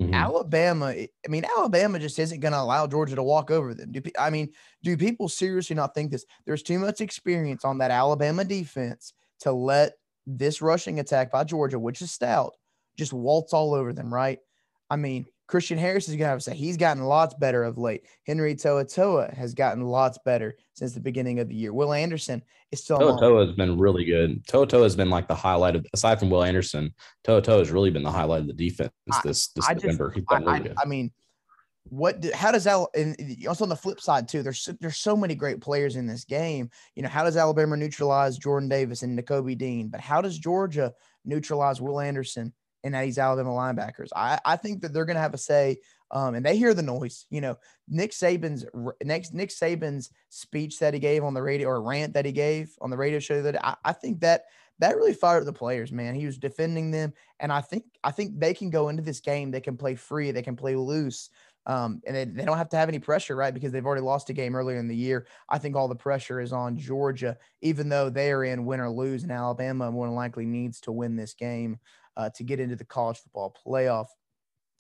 Mm-hmm. 0.02 0.14
Alabama, 0.14 0.88
I 0.88 1.08
mean, 1.30 1.46
Alabama 1.58 1.98
just 1.98 2.20
isn't 2.20 2.42
going 2.42 2.52
to 2.52 2.60
allow 2.60 2.86
Georgia 2.88 3.16
to 3.16 3.24
walk 3.24 3.52
over 3.52 3.74
them. 3.74 3.94
Do 3.94 4.02
I 4.20 4.30
mean, 4.30 4.50
do 4.84 4.98
people 4.98 5.30
seriously 5.30 5.78
not 5.78 5.96
think 5.96 6.12
this? 6.12 6.26
There's 6.46 6.62
too 6.62 6.78
much 6.78 7.00
experience 7.00 7.64
on 7.64 7.78
that 7.78 7.90
Alabama 7.90 8.44
defense 8.44 9.14
to 9.40 9.54
let 9.54 9.94
this 10.28 10.62
rushing 10.62 11.00
attack 11.00 11.32
by 11.32 11.46
Georgia, 11.46 11.80
which 11.80 12.02
is 12.02 12.12
stout, 12.12 12.56
just 12.98 13.14
waltz 13.14 13.54
all 13.54 13.74
over 13.74 13.94
them, 13.94 14.14
right? 14.14 14.40
I 14.90 14.98
mean, 14.98 15.26
Christian 15.48 15.78
Harris 15.78 16.10
is 16.10 16.16
going 16.16 16.26
to 16.26 16.30
have 16.30 16.40
to 16.40 16.44
say 16.44 16.56
he's 16.56 16.78
gotten 16.78 17.04
lots 17.04 17.36
better 17.36 17.64
of 17.64 17.78
late. 17.78 18.06
Henry 18.26 18.56
To'oTo'o 18.56 19.34
has 19.36 19.54
gotten 19.54 19.84
lots 19.84 20.18
better 20.26 20.58
since 20.74 20.94
the 20.94 21.00
beginning 21.00 21.40
of 21.40 21.50
the 21.50 21.56
year. 21.56 21.72
Will 21.72 21.94
Anderson 21.94 22.42
is 22.72 22.84
still. 22.84 22.98
To'oTo'o 22.98 23.46
has 23.46 23.56
been 23.56 23.78
really 23.78 24.06
good. 24.06 24.44
To'oTo'o 24.48 24.84
has 24.84 24.96
been 24.96 25.10
like 25.10 25.28
the 25.28 25.36
highlight 25.36 25.76
of, 25.76 25.86
aside 25.94 26.20
from 26.20 26.30
Will 26.32 26.44
Anderson, 26.44 26.94
To'oTo'o 27.28 27.60
has 27.60 27.72
really 27.72 27.92
been 27.92 28.04
the 28.04 28.12
highlight 28.12 28.42
of 28.42 28.48
the 28.48 28.54
defense 28.54 28.92
this 29.24 29.50
this 29.50 29.70
I 29.70 29.74
November. 29.74 30.14
Just, 30.16 30.26
I, 30.30 30.38
really 30.40 30.70
I, 30.72 30.82
I, 30.82 30.86
mean, 30.86 31.12
what? 31.84 32.22
Do, 32.22 32.32
how 32.34 32.52
does 32.52 32.66
Al? 32.66 32.90
And 32.96 33.16
also 33.48 33.66
on 33.66 33.70
the 33.70 33.76
flip 33.76 34.02
side 34.02 34.28
too, 34.28 34.42
there's 34.42 34.68
there's 34.82 34.98
so 34.98 35.16
many 35.16 35.36
great 35.36 35.62
players 35.62 35.96
in 35.96 36.08
this 36.08 36.26
game. 36.26 36.72
You 36.96 37.04
know, 37.04 37.10
how 37.10 37.24
does 37.24 37.38
Alabama 37.38 37.78
neutralize 37.78 38.40
Jordan 38.40 38.68
Davis 38.68 39.04
and 39.04 39.18
Nakobe 39.18 39.58
Dean? 39.58 39.90
But 39.90 40.02
how 40.02 40.22
does 40.22 40.40
Georgia 40.40 40.92
neutralize 41.24 41.80
Will 41.80 42.00
Anderson? 42.00 42.52
And 42.86 42.96
he's 42.96 43.18
Alabama 43.18 43.50
linebackers. 43.50 44.10
I, 44.16 44.40
I 44.46 44.56
think 44.56 44.82
that 44.82 44.94
they're 44.94 45.06
going 45.06 45.16
to 45.16 45.22
have 45.22 45.34
a 45.34 45.40
say, 45.40 45.78
um, 46.12 46.36
and 46.36 46.46
they 46.46 46.56
hear 46.56 46.74
the 46.74 46.84
noise. 46.84 47.26
You 47.32 47.42
know, 47.42 47.58
Nick 47.88 48.12
Saban's 48.12 48.64
next 49.04 49.34
Nick 49.34 49.50
Saban's 49.50 50.12
speech 50.30 50.80
that 50.80 50.94
he 50.94 51.00
gave 51.00 51.24
on 51.24 51.34
the 51.34 51.42
radio 51.42 51.68
or 51.68 51.82
rant 51.82 52.14
that 52.14 52.26
he 52.26 52.32
gave 52.32 52.74
on 52.80 52.92
the 52.92 52.98
radio 52.98 53.20
show 53.20 53.42
that 53.42 53.66
I, 53.66 53.76
I 53.84 53.92
think 53.92 54.22
that 54.22 54.44
that 54.80 54.96
really 54.96 55.14
fired 55.14 55.46
the 55.46 55.54
players. 55.54 55.92
Man, 55.92 56.14
he 56.14 56.28
was 56.28 56.38
defending 56.38 56.92
them, 56.92 57.14
and 57.40 57.52
I 57.52 57.62
think 57.62 57.86
I 58.04 58.12
think 58.12 58.40
they 58.40 58.54
can 58.54 58.70
go 58.70 58.90
into 58.90 59.02
this 59.02 59.20
game. 59.20 59.50
They 59.50 59.62
can 59.62 59.78
play 59.78 59.96
free. 59.96 60.32
They 60.32 60.44
can 60.44 60.56
play 60.56 60.76
loose. 60.76 61.30
Um, 61.68 62.00
and 62.06 62.16
they, 62.16 62.26
they 62.26 62.46
don't 62.46 62.60
have 62.60 62.70
to 62.70 62.78
have 62.78 62.90
any 62.90 63.00
pressure, 63.00 63.36
right? 63.36 63.52
Because 63.52 63.72
they've 63.72 63.86
already 63.86 64.04
lost 64.04 64.30
a 64.30 64.34
game 64.34 64.56
earlier 64.56 64.78
in 64.78 64.88
the 64.88 64.96
year. 64.96 65.26
I 65.50 65.58
think 65.58 65.76
all 65.76 65.88
the 65.88 65.96
pressure 65.96 66.40
is 66.40 66.54
on 66.54 66.78
Georgia, 66.78 67.38
even 67.62 67.90
though 67.90 68.12
they 68.12 68.32
are 68.32 68.44
in 68.44 68.66
win 68.66 68.80
or 68.80 68.92
lose, 68.92 69.24
and 69.24 69.32
Alabama 69.32 69.92
more 69.92 70.06
than 70.06 70.16
likely 70.16 70.46
needs 70.46 70.80
to 70.82 70.92
win 70.92 71.16
this 71.16 71.34
game 71.34 71.80
uh, 72.18 72.30
to 72.36 72.44
get 72.44 72.60
into 72.60 72.76
the 72.76 72.86
college 72.86 73.18
football 73.18 73.56
playoff. 73.66 74.08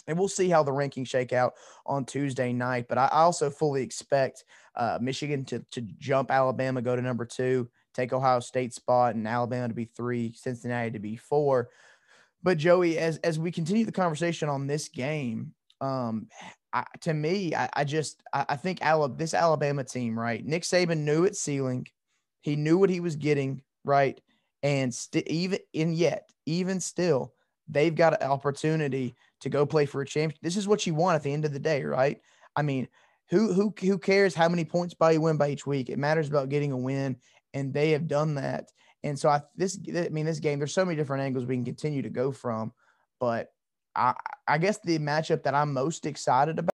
And 0.08 0.20
we'll 0.20 0.28
see 0.28 0.50
how 0.50 0.62
the 0.62 0.72
rankings 0.72 1.10
shake 1.10 1.34
out 1.34 1.54
on 1.86 2.06
Tuesday 2.06 2.54
night. 2.54 2.88
But 2.88 3.00
I 3.00 3.08
also 3.08 3.50
fully 3.50 3.82
expect 3.82 4.44
uh, 4.76 5.00
Michigan 5.02 5.46
to, 5.46 5.66
to 5.72 5.82
jump 5.82 6.30
Alabama, 6.30 6.82
go 6.82 6.96
to 6.96 7.02
number 7.02 7.26
two, 7.26 7.70
take 7.96 8.14
Ohio 8.14 8.40
State 8.40 8.74
spot, 8.74 9.16
and 9.16 9.28
Alabama 9.28 9.68
to 9.68 9.74
be 9.74 9.86
three, 9.86 10.34
Cincinnati 10.36 10.92
to 10.92 11.00
be 11.00 11.16
four. 11.16 11.70
But 12.44 12.60
Joey, 12.60 13.00
as 13.00 13.18
as 13.20 13.40
we 13.40 13.52
continue 13.52 13.86
the 13.86 13.92
conversation 13.92 14.50
on 14.50 14.68
this 14.68 14.90
game, 14.90 15.56
um, 15.82 16.28
I, 16.72 16.84
to 17.02 17.14
me, 17.14 17.56
I, 17.56 17.70
I 17.74 17.84
just 17.84 18.22
I, 18.32 18.46
I 18.50 18.56
think 18.56 18.84
Alabama, 18.84 19.18
this 19.18 19.34
Alabama 19.34 19.84
team, 19.84 20.20
right? 20.20 20.46
Nick 20.46 20.62
Saban 20.62 21.00
knew 21.00 21.24
its 21.24 21.42
ceiling, 21.42 21.88
he 22.42 22.56
knew 22.56 22.78
what 22.78 22.92
he 22.92 23.00
was 23.00 23.16
getting, 23.16 23.64
right? 23.84 24.22
And 24.66 24.92
st- 24.92 25.28
even 25.28 25.60
in 25.74 25.94
yet, 25.94 26.28
even 26.48 26.80
still, 26.80 27.36
they've 27.68 27.94
got 27.94 28.20
an 28.20 28.28
opportunity 28.28 29.16
to 29.42 29.50
go 29.50 29.64
play 29.64 29.86
for 29.86 30.02
a 30.02 30.08
championship. 30.08 30.42
This 30.42 30.58
is 30.58 30.68
what 30.68 30.88
you 30.88 30.96
want 30.96 31.18
at 31.18 31.22
the 31.22 31.32
end 31.32 31.46
of 31.46 31.54
the 31.54 31.60
day, 31.60 31.84
right? 31.84 32.20
I 32.56 32.64
mean, 32.64 32.88
who 33.30 33.54
who 33.54 33.76
who 33.80 34.00
cares 34.00 34.34
how 34.34 34.50
many 34.50 34.66
points 34.66 34.96
by 34.96 35.12
you 35.12 35.22
win 35.22 35.38
by 35.38 35.50
each 35.50 35.68
week? 35.68 35.92
It 35.92 36.00
matters 36.00 36.30
about 36.30 36.50
getting 36.50 36.72
a 36.72 36.78
win, 36.78 37.18
and 37.54 37.72
they 37.72 37.92
have 37.92 38.08
done 38.08 38.34
that. 38.36 38.72
And 39.04 39.20
so 39.20 39.30
I 39.30 39.44
this 39.56 39.78
I 39.96 40.10
mean 40.10 40.26
this 40.26 40.40
game, 40.40 40.58
there's 40.58 40.74
so 40.74 40.84
many 40.84 40.98
different 40.98 41.22
angles 41.22 41.46
we 41.46 41.58
can 41.58 41.64
continue 41.66 42.02
to 42.02 42.10
go 42.10 42.32
from, 42.32 42.74
but 43.20 43.50
I 43.96 44.16
I 44.48 44.58
guess 44.58 44.80
the 44.80 44.98
matchup 44.98 45.44
that 45.44 45.54
I'm 45.54 45.74
most 45.74 46.08
excited 46.08 46.58
about. 46.58 46.72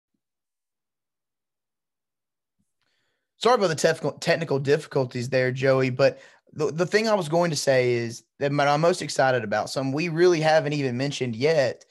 Sorry 3.37 3.55
about 3.55 3.69
the 3.69 3.75
technical 3.75 4.11
technical 4.11 4.59
difficulties 4.59 5.29
there, 5.29 5.51
Joey, 5.51 5.89
but 5.89 6.19
the, 6.53 6.71
the 6.71 6.85
thing 6.85 7.07
I 7.07 7.13
was 7.13 7.29
going 7.29 7.51
to 7.51 7.55
say 7.55 7.93
is 7.93 8.23
that 8.39 8.51
what 8.51 8.67
I'm 8.67 8.81
most 8.81 9.01
excited 9.01 9.43
about, 9.43 9.69
something 9.69 9.93
we 9.93 10.09
really 10.09 10.41
haven't 10.41 10.73
even 10.73 10.97
mentioned 10.97 11.35
yet, 11.35 11.85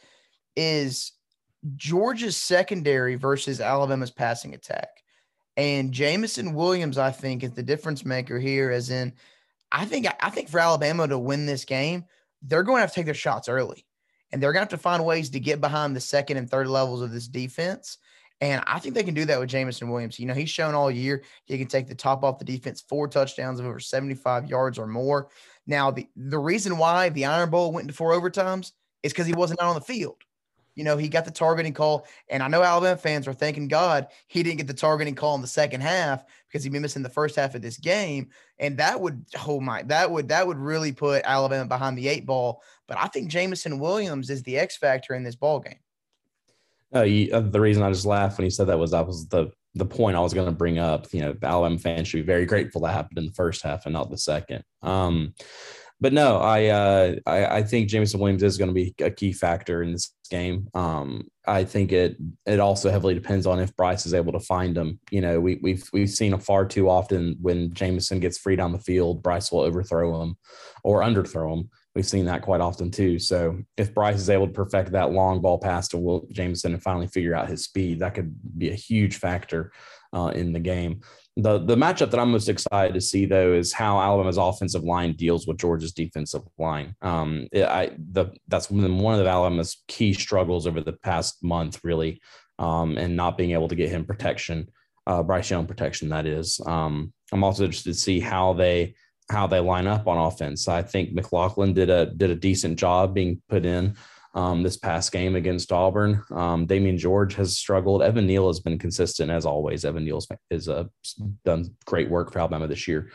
is 0.56 1.12
Georgia's 1.76 2.36
secondary 2.36 3.14
versus 3.14 3.60
Alabama's 3.60 4.10
passing 4.10 4.54
attack. 4.54 4.88
And 5.56 5.92
Jameson 5.92 6.54
Williams, 6.54 6.98
I 6.98 7.10
think, 7.10 7.42
is 7.42 7.52
the 7.52 7.62
difference 7.62 8.04
maker 8.04 8.38
here, 8.38 8.70
as 8.70 8.90
in 8.90 9.12
I 9.70 9.84
think 9.84 10.06
I 10.20 10.30
think 10.30 10.48
for 10.48 10.60
Alabama 10.60 11.08
to 11.08 11.18
win 11.18 11.46
this 11.46 11.64
game, 11.64 12.04
they're 12.42 12.62
going 12.62 12.78
to 12.78 12.82
have 12.82 12.90
to 12.90 12.94
take 12.94 13.06
their 13.06 13.14
shots 13.14 13.48
early 13.48 13.84
and 14.30 14.42
they're 14.42 14.52
going 14.52 14.66
to 14.66 14.72
have 14.72 14.80
to 14.80 14.82
find 14.82 15.04
ways 15.04 15.30
to 15.30 15.40
get 15.40 15.60
behind 15.60 15.94
the 15.94 16.00
second 16.00 16.36
and 16.36 16.50
third 16.50 16.68
levels 16.68 17.02
of 17.02 17.10
this 17.10 17.28
defense. 17.28 17.98
And 18.40 18.62
I 18.66 18.78
think 18.78 18.94
they 18.94 19.02
can 19.02 19.14
do 19.14 19.24
that 19.24 19.40
with 19.40 19.48
Jameson 19.48 19.90
Williams. 19.90 20.18
You 20.18 20.26
know, 20.26 20.34
he's 20.34 20.50
shown 20.50 20.74
all 20.74 20.90
year 20.90 21.24
he 21.44 21.58
can 21.58 21.66
take 21.66 21.88
the 21.88 21.94
top 21.94 22.22
off 22.22 22.38
the 22.38 22.44
defense, 22.44 22.80
four 22.80 23.08
touchdowns 23.08 23.58
of 23.58 23.66
over 23.66 23.80
75 23.80 24.46
yards 24.46 24.78
or 24.78 24.86
more. 24.86 25.28
Now, 25.66 25.90
the, 25.90 26.08
the 26.16 26.38
reason 26.38 26.78
why 26.78 27.08
the 27.08 27.24
Iron 27.24 27.50
Bowl 27.50 27.72
went 27.72 27.84
into 27.84 27.94
four 27.94 28.12
overtimes 28.12 28.72
is 29.02 29.12
because 29.12 29.26
he 29.26 29.34
wasn't 29.34 29.60
out 29.60 29.68
on 29.68 29.74
the 29.74 29.80
field. 29.80 30.18
You 30.76 30.84
know, 30.84 30.96
he 30.96 31.08
got 31.08 31.24
the 31.24 31.32
targeting 31.32 31.74
call. 31.74 32.06
And 32.30 32.40
I 32.40 32.46
know 32.46 32.62
Alabama 32.62 32.96
fans 32.96 33.26
are 33.26 33.32
thanking 33.32 33.66
God 33.66 34.06
he 34.28 34.44
didn't 34.44 34.58
get 34.58 34.68
the 34.68 34.74
targeting 34.74 35.16
call 35.16 35.34
in 35.34 35.40
the 35.40 35.48
second 35.48 35.80
half 35.80 36.24
because 36.46 36.62
he'd 36.62 36.72
be 36.72 36.78
missing 36.78 37.02
the 37.02 37.08
first 37.08 37.34
half 37.34 37.56
of 37.56 37.62
this 37.62 37.76
game. 37.76 38.28
And 38.60 38.78
that 38.78 39.00
would, 39.00 39.24
oh 39.48 39.60
my, 39.60 39.82
that 39.82 40.08
would, 40.08 40.28
that 40.28 40.46
would 40.46 40.58
really 40.58 40.92
put 40.92 41.24
Alabama 41.24 41.66
behind 41.66 41.98
the 41.98 42.06
eight 42.06 42.24
ball. 42.24 42.62
But 42.86 42.98
I 42.98 43.08
think 43.08 43.28
Jameson 43.28 43.80
Williams 43.80 44.30
is 44.30 44.44
the 44.44 44.56
X 44.56 44.76
factor 44.76 45.14
in 45.14 45.24
this 45.24 45.34
ball 45.34 45.58
game. 45.58 45.80
Uh, 46.94 47.02
you, 47.02 47.32
uh, 47.32 47.40
the 47.40 47.60
reason 47.60 47.82
I 47.82 47.90
just 47.90 48.06
laughed 48.06 48.38
when 48.38 48.44
he 48.44 48.50
said 48.50 48.68
that 48.68 48.78
was 48.78 48.92
that 48.92 49.06
was 49.06 49.28
the 49.28 49.50
the 49.74 49.84
point 49.84 50.16
I 50.16 50.20
was 50.20 50.34
going 50.34 50.46
to 50.46 50.52
bring 50.52 50.78
up. 50.78 51.06
You 51.12 51.20
know, 51.20 51.34
Alabama 51.42 51.78
fans 51.78 52.08
should 52.08 52.18
be 52.18 52.22
very 52.22 52.46
grateful 52.46 52.80
that 52.82 52.92
happened 52.92 53.18
in 53.18 53.26
the 53.26 53.32
first 53.32 53.62
half 53.62 53.86
and 53.86 53.92
not 53.92 54.10
the 54.10 54.18
second. 54.18 54.64
Um, 54.82 55.34
but 56.00 56.12
no, 56.12 56.38
I, 56.38 56.66
uh, 56.66 57.14
I, 57.26 57.46
I 57.46 57.62
think 57.62 57.88
Jameson 57.88 58.20
Williams 58.20 58.44
is 58.44 58.56
going 58.56 58.68
to 58.68 58.74
be 58.74 58.94
a 59.00 59.10
key 59.10 59.32
factor 59.32 59.82
in 59.82 59.92
this 59.92 60.14
game. 60.30 60.68
Um, 60.72 61.26
I 61.46 61.64
think 61.64 61.90
it 61.92 62.16
it 62.46 62.60
also 62.60 62.90
heavily 62.90 63.14
depends 63.14 63.46
on 63.46 63.58
if 63.58 63.74
Bryce 63.74 64.06
is 64.06 64.14
able 64.14 64.32
to 64.32 64.40
find 64.40 64.76
him. 64.76 65.00
You 65.10 65.22
know, 65.22 65.40
we, 65.40 65.58
we've 65.60 65.88
we've 65.92 66.10
seen 66.10 66.38
far 66.38 66.66
too 66.66 66.88
often 66.88 67.36
when 67.40 67.72
Jameson 67.72 68.20
gets 68.20 68.38
free 68.38 68.54
down 68.54 68.72
the 68.72 68.78
field, 68.78 69.22
Bryce 69.22 69.50
will 69.50 69.60
overthrow 69.60 70.22
him 70.22 70.36
or 70.84 71.00
underthrow 71.00 71.56
him. 71.56 71.70
We've 71.98 72.06
seen 72.06 72.26
that 72.26 72.42
quite 72.42 72.60
often 72.60 72.92
too. 72.92 73.18
So 73.18 73.58
if 73.76 73.92
Bryce 73.92 74.20
is 74.20 74.30
able 74.30 74.46
to 74.46 74.52
perfect 74.52 74.92
that 74.92 75.10
long 75.10 75.40
ball 75.40 75.58
pass 75.58 75.88
to 75.88 75.98
Will 75.98 76.28
Jameson 76.30 76.72
and 76.72 76.80
finally 76.80 77.08
figure 77.08 77.34
out 77.34 77.48
his 77.48 77.64
speed, 77.64 77.98
that 77.98 78.14
could 78.14 78.36
be 78.56 78.70
a 78.70 78.74
huge 78.74 79.16
factor 79.16 79.72
uh, 80.12 80.30
in 80.32 80.52
the 80.52 80.60
game. 80.60 81.00
The 81.38 81.58
the 81.58 81.74
matchup 81.74 82.12
that 82.12 82.20
I'm 82.20 82.30
most 82.30 82.48
excited 82.48 82.94
to 82.94 83.00
see 83.00 83.26
though 83.26 83.52
is 83.52 83.72
how 83.72 84.00
Alabama's 84.00 84.36
offensive 84.36 84.84
line 84.84 85.14
deals 85.14 85.48
with 85.48 85.58
Georgia's 85.58 85.90
defensive 85.90 86.42
line. 86.56 86.94
Um, 87.02 87.48
I 87.52 87.90
the 88.12 88.26
that's 88.46 88.70
one 88.70 88.84
of 89.18 89.26
Alabama's 89.26 89.82
key 89.88 90.12
struggles 90.12 90.68
over 90.68 90.80
the 90.80 90.92
past 90.92 91.42
month, 91.42 91.80
really, 91.82 92.20
um, 92.60 92.96
and 92.96 93.16
not 93.16 93.36
being 93.36 93.50
able 93.50 93.66
to 93.66 93.74
get 93.74 93.90
him 93.90 94.04
protection, 94.04 94.68
uh, 95.08 95.24
Bryce 95.24 95.50
Young 95.50 95.66
protection. 95.66 96.10
That 96.10 96.26
is. 96.26 96.60
Um, 96.64 97.12
I'm 97.32 97.42
also 97.42 97.64
interested 97.64 97.92
to 97.92 97.98
see 97.98 98.20
how 98.20 98.52
they 98.52 98.94
how 99.30 99.46
they 99.46 99.60
line 99.60 99.86
up 99.86 100.06
on 100.06 100.18
offense. 100.18 100.68
I 100.68 100.82
think 100.82 101.12
McLaughlin 101.12 101.74
did 101.74 101.90
a 101.90 102.06
did 102.06 102.30
a 102.30 102.34
decent 102.34 102.78
job 102.78 103.14
being 103.14 103.40
put 103.48 103.66
in 103.66 103.96
um, 104.34 104.62
this 104.62 104.76
past 104.76 105.12
game 105.12 105.36
against 105.36 105.72
Auburn. 105.72 106.22
Um, 106.30 106.66
George 106.96 107.34
has 107.34 107.56
struggled. 107.56 108.02
Evan 108.02 108.26
Neal 108.26 108.46
has 108.46 108.60
been 108.60 108.78
consistent 108.78 109.30
as 109.30 109.44
always. 109.44 109.84
Evan 109.84 110.04
Neal 110.04 110.20
is 110.50 110.68
uh, 110.68 110.84
done 111.44 111.74
great 111.84 112.08
work 112.08 112.32
for 112.32 112.38
Alabama 112.38 112.66
this 112.66 112.88
year, 112.88 113.10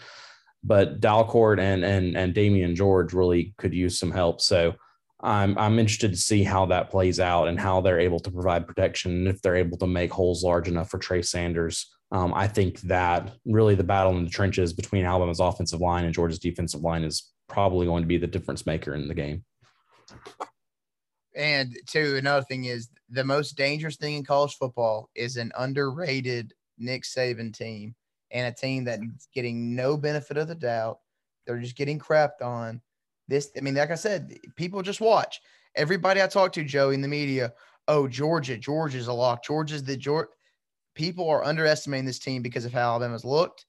but 0.63 0.99
Dalcourt 0.99 1.59
and 1.59 1.83
and 1.83 2.15
and 2.15 2.33
Damieon 2.33 2.75
George 2.75 3.13
really 3.13 3.53
could 3.57 3.73
use 3.73 3.97
some 3.97 4.11
help. 4.11 4.41
So 4.41 4.75
I'm 5.23 5.57
I'm 5.57 5.79
interested 5.79 6.11
to 6.11 6.17
see 6.17 6.43
how 6.43 6.65
that 6.67 6.91
plays 6.91 7.19
out 7.19 7.47
and 7.47 7.57
how 7.57 7.79
they're 7.79 7.99
able 7.99 8.19
to 8.19 8.31
provide 8.31 8.67
protection 8.67 9.11
and 9.13 9.27
if 9.27 9.41
they're 9.41 9.55
able 9.55 9.77
to 9.77 9.87
make 9.87 10.11
holes 10.11 10.43
large 10.43 10.67
enough 10.67 10.89
for 10.89 10.99
Trey 10.99 11.21
Sanders. 11.21 11.89
Um, 12.11 12.33
I 12.33 12.47
think 12.47 12.81
that 12.81 13.33
really 13.45 13.73
the 13.73 13.83
battle 13.83 14.15
in 14.17 14.25
the 14.25 14.29
trenches 14.29 14.73
between 14.73 15.05
Alabama's 15.05 15.39
offensive 15.39 15.79
line 15.79 16.05
and 16.05 16.13
Georgia's 16.13 16.39
defensive 16.39 16.81
line 16.81 17.03
is 17.03 17.31
probably 17.47 17.87
going 17.87 18.03
to 18.03 18.07
be 18.07 18.17
the 18.17 18.27
difference 18.27 18.65
maker 18.65 18.93
in 18.93 19.07
the 19.07 19.13
game. 19.13 19.45
And 21.35 21.75
two, 21.87 22.17
another 22.17 22.45
thing 22.45 22.65
is 22.65 22.89
the 23.09 23.23
most 23.23 23.57
dangerous 23.57 23.95
thing 23.95 24.15
in 24.15 24.25
college 24.25 24.55
football 24.55 25.09
is 25.15 25.37
an 25.37 25.51
underrated 25.57 26.53
Nick 26.77 27.03
Saban 27.03 27.55
team 27.55 27.95
and 28.29 28.47
a 28.47 28.55
team 28.55 28.83
that's 28.83 29.27
getting 29.33 29.73
no 29.73 29.97
benefit 29.97 30.37
of 30.37 30.47
the 30.47 30.55
doubt. 30.55 30.99
They're 31.47 31.59
just 31.59 31.75
getting 31.75 31.97
crapped 31.97 32.41
on. 32.43 32.81
This, 33.27 33.51
I 33.57 33.61
mean, 33.61 33.75
like 33.75 33.91
I 33.91 33.95
said, 33.95 34.37
people 34.55 34.81
just 34.81 35.01
watch. 35.01 35.41
Everybody 35.75 36.21
I 36.21 36.27
talk 36.27 36.51
to, 36.53 36.63
Joe, 36.63 36.91
in 36.91 37.01
the 37.01 37.07
media, 37.07 37.53
oh, 37.87 38.07
Georgia, 38.07 38.57
Georgia's 38.57 39.07
a 39.07 39.13
lock. 39.13 39.43
Georgia's 39.43 39.83
the 39.83 39.97
Georgia. 39.97 40.29
People 40.95 41.29
are 41.29 41.43
underestimating 41.43 42.05
this 42.05 42.19
team 42.19 42.41
because 42.41 42.65
of 42.65 42.73
how 42.73 42.91
Alabama's 42.91 43.25
looked. 43.25 43.65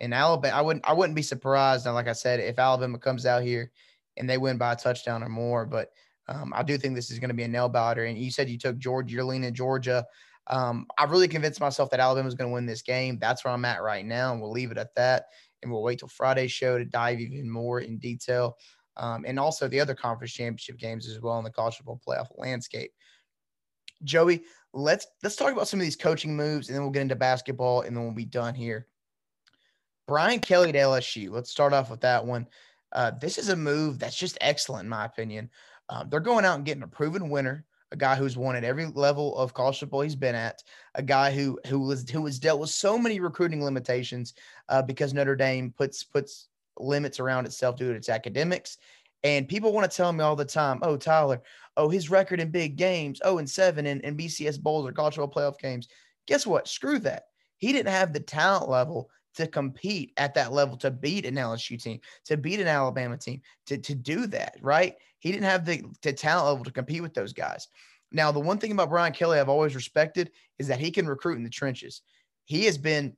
And 0.00 0.14
Alabama, 0.14 0.56
I 0.56 0.60
wouldn't, 0.62 0.88
I 0.88 0.92
wouldn't 0.92 1.16
be 1.16 1.22
surprised. 1.22 1.86
And 1.86 1.94
like 1.94 2.08
I 2.08 2.14
said, 2.14 2.40
if 2.40 2.58
Alabama 2.58 2.98
comes 2.98 3.26
out 3.26 3.42
here 3.42 3.70
and 4.16 4.28
they 4.28 4.38
win 4.38 4.56
by 4.56 4.72
a 4.72 4.76
touchdown 4.76 5.22
or 5.22 5.28
more, 5.28 5.66
but 5.66 5.90
um, 6.28 6.52
I 6.56 6.62
do 6.62 6.78
think 6.78 6.94
this 6.94 7.10
is 7.10 7.18
going 7.18 7.28
to 7.28 7.34
be 7.34 7.42
a 7.42 7.48
nail 7.48 7.68
biter. 7.68 8.04
And 8.04 8.16
you 8.16 8.30
said 8.30 8.48
you 8.48 8.58
took 8.58 8.78
Georgia, 8.78 9.14
you're 9.14 9.24
leaning 9.24 9.52
Georgia. 9.52 10.06
Um, 10.48 10.86
I 10.98 11.04
really 11.04 11.28
convinced 11.28 11.60
myself 11.60 11.90
that 11.90 12.00
Alabama 12.00 12.28
is 12.28 12.34
going 12.34 12.48
to 12.50 12.54
win 12.54 12.66
this 12.66 12.82
game. 12.82 13.18
That's 13.20 13.44
where 13.44 13.52
I'm 13.52 13.64
at 13.64 13.82
right 13.82 14.04
now, 14.04 14.32
and 14.32 14.40
we'll 14.40 14.50
leave 14.50 14.70
it 14.70 14.78
at 14.78 14.94
that. 14.96 15.26
And 15.62 15.70
we'll 15.70 15.82
wait 15.82 16.00
till 16.00 16.08
Friday's 16.08 16.50
show 16.50 16.78
to 16.78 16.84
dive 16.84 17.20
even 17.20 17.48
more 17.48 17.80
in 17.80 17.98
detail, 17.98 18.56
um, 18.96 19.24
and 19.26 19.38
also 19.38 19.68
the 19.68 19.80
other 19.80 19.94
conference 19.94 20.32
championship 20.32 20.78
games 20.78 21.08
as 21.08 21.20
well 21.20 21.38
in 21.38 21.44
the 21.44 21.50
college 21.50 21.76
football 21.76 22.00
playoff 22.06 22.28
landscape. 22.36 22.92
Joey, 24.04 24.42
let's 24.72 25.06
let's 25.22 25.36
talk 25.36 25.52
about 25.52 25.68
some 25.68 25.80
of 25.80 25.84
these 25.84 25.96
coaching 25.96 26.36
moves, 26.36 26.68
and 26.68 26.76
then 26.76 26.82
we'll 26.82 26.92
get 26.92 27.02
into 27.02 27.16
basketball, 27.16 27.82
and 27.82 27.96
then 27.96 28.04
we'll 28.04 28.12
be 28.12 28.24
done 28.24 28.54
here. 28.54 28.86
Brian 30.08 30.40
Kelly 30.40 30.72
to 30.72 30.78
LSU. 30.78 31.30
Let's 31.30 31.50
start 31.50 31.72
off 31.72 31.90
with 31.90 32.00
that 32.00 32.24
one. 32.24 32.48
Uh, 32.92 33.12
this 33.20 33.38
is 33.38 33.48
a 33.48 33.56
move 33.56 33.98
that's 33.98 34.16
just 34.16 34.36
excellent, 34.40 34.84
in 34.84 34.90
my 34.90 35.04
opinion. 35.04 35.48
Um, 35.88 36.08
they're 36.10 36.20
going 36.20 36.44
out 36.44 36.56
and 36.56 36.64
getting 36.64 36.82
a 36.82 36.88
proven 36.88 37.30
winner, 37.30 37.64
a 37.92 37.96
guy 37.96 38.16
who's 38.16 38.36
won 38.36 38.56
at 38.56 38.64
every 38.64 38.86
level 38.86 39.36
of 39.36 39.54
college 39.54 39.78
football 39.78 40.02
he's 40.02 40.16
been 40.16 40.34
at, 40.34 40.62
a 40.94 41.02
guy 41.02 41.32
who 41.32 41.58
who 41.66 41.80
was 41.80 42.08
who 42.10 42.22
was 42.22 42.38
dealt 42.38 42.60
with 42.60 42.70
so 42.70 42.98
many 42.98 43.20
recruiting 43.20 43.64
limitations 43.64 44.34
uh, 44.68 44.82
because 44.82 45.14
Notre 45.14 45.36
Dame 45.36 45.72
puts 45.76 46.02
puts 46.04 46.48
limits 46.82 47.20
around 47.20 47.46
itself 47.46 47.76
due 47.76 47.90
to 47.90 47.96
its 47.96 48.08
academics. 48.08 48.78
And 49.24 49.48
people 49.48 49.72
want 49.72 49.90
to 49.90 49.96
tell 49.96 50.12
me 50.12 50.24
all 50.24 50.36
the 50.36 50.44
time, 50.44 50.80
oh, 50.82 50.96
Tyler, 50.96 51.40
oh, 51.76 51.88
his 51.88 52.10
record 52.10 52.40
in 52.40 52.50
big 52.50 52.76
games, 52.76 53.20
oh, 53.24 53.38
and 53.38 53.48
seven 53.48 53.86
in, 53.86 54.00
in 54.00 54.16
BCS 54.16 54.60
bowls 54.60 54.86
or 54.86 54.92
football 54.92 55.30
playoff 55.30 55.58
games. 55.58 55.88
Guess 56.26 56.46
what? 56.46 56.68
Screw 56.68 56.98
that. 57.00 57.24
He 57.58 57.72
didn't 57.72 57.92
have 57.92 58.12
the 58.12 58.20
talent 58.20 58.68
level 58.68 59.10
to 59.34 59.46
compete 59.46 60.12
at 60.16 60.34
that 60.34 60.52
level, 60.52 60.76
to 60.78 60.90
beat 60.90 61.24
an 61.24 61.36
LSU 61.36 61.80
team, 61.80 62.00
to 62.26 62.36
beat 62.36 62.60
an 62.60 62.66
Alabama 62.66 63.16
team, 63.16 63.40
to, 63.66 63.78
to 63.78 63.94
do 63.94 64.26
that, 64.26 64.56
right? 64.60 64.96
He 65.20 65.30
didn't 65.30 65.44
have 65.44 65.64
the, 65.64 65.82
the 66.02 66.12
talent 66.12 66.48
level 66.48 66.64
to 66.64 66.72
compete 66.72 67.02
with 67.02 67.14
those 67.14 67.32
guys. 67.32 67.68
Now, 68.10 68.30
the 68.30 68.40
one 68.40 68.58
thing 68.58 68.72
about 68.72 68.90
Brian 68.90 69.12
Kelly 69.12 69.38
I've 69.38 69.48
always 69.48 69.74
respected 69.74 70.32
is 70.58 70.68
that 70.68 70.80
he 70.80 70.90
can 70.90 71.06
recruit 71.06 71.36
in 71.36 71.44
the 71.44 71.50
trenches. 71.50 72.02
He 72.44 72.64
has 72.66 72.76
been 72.76 73.16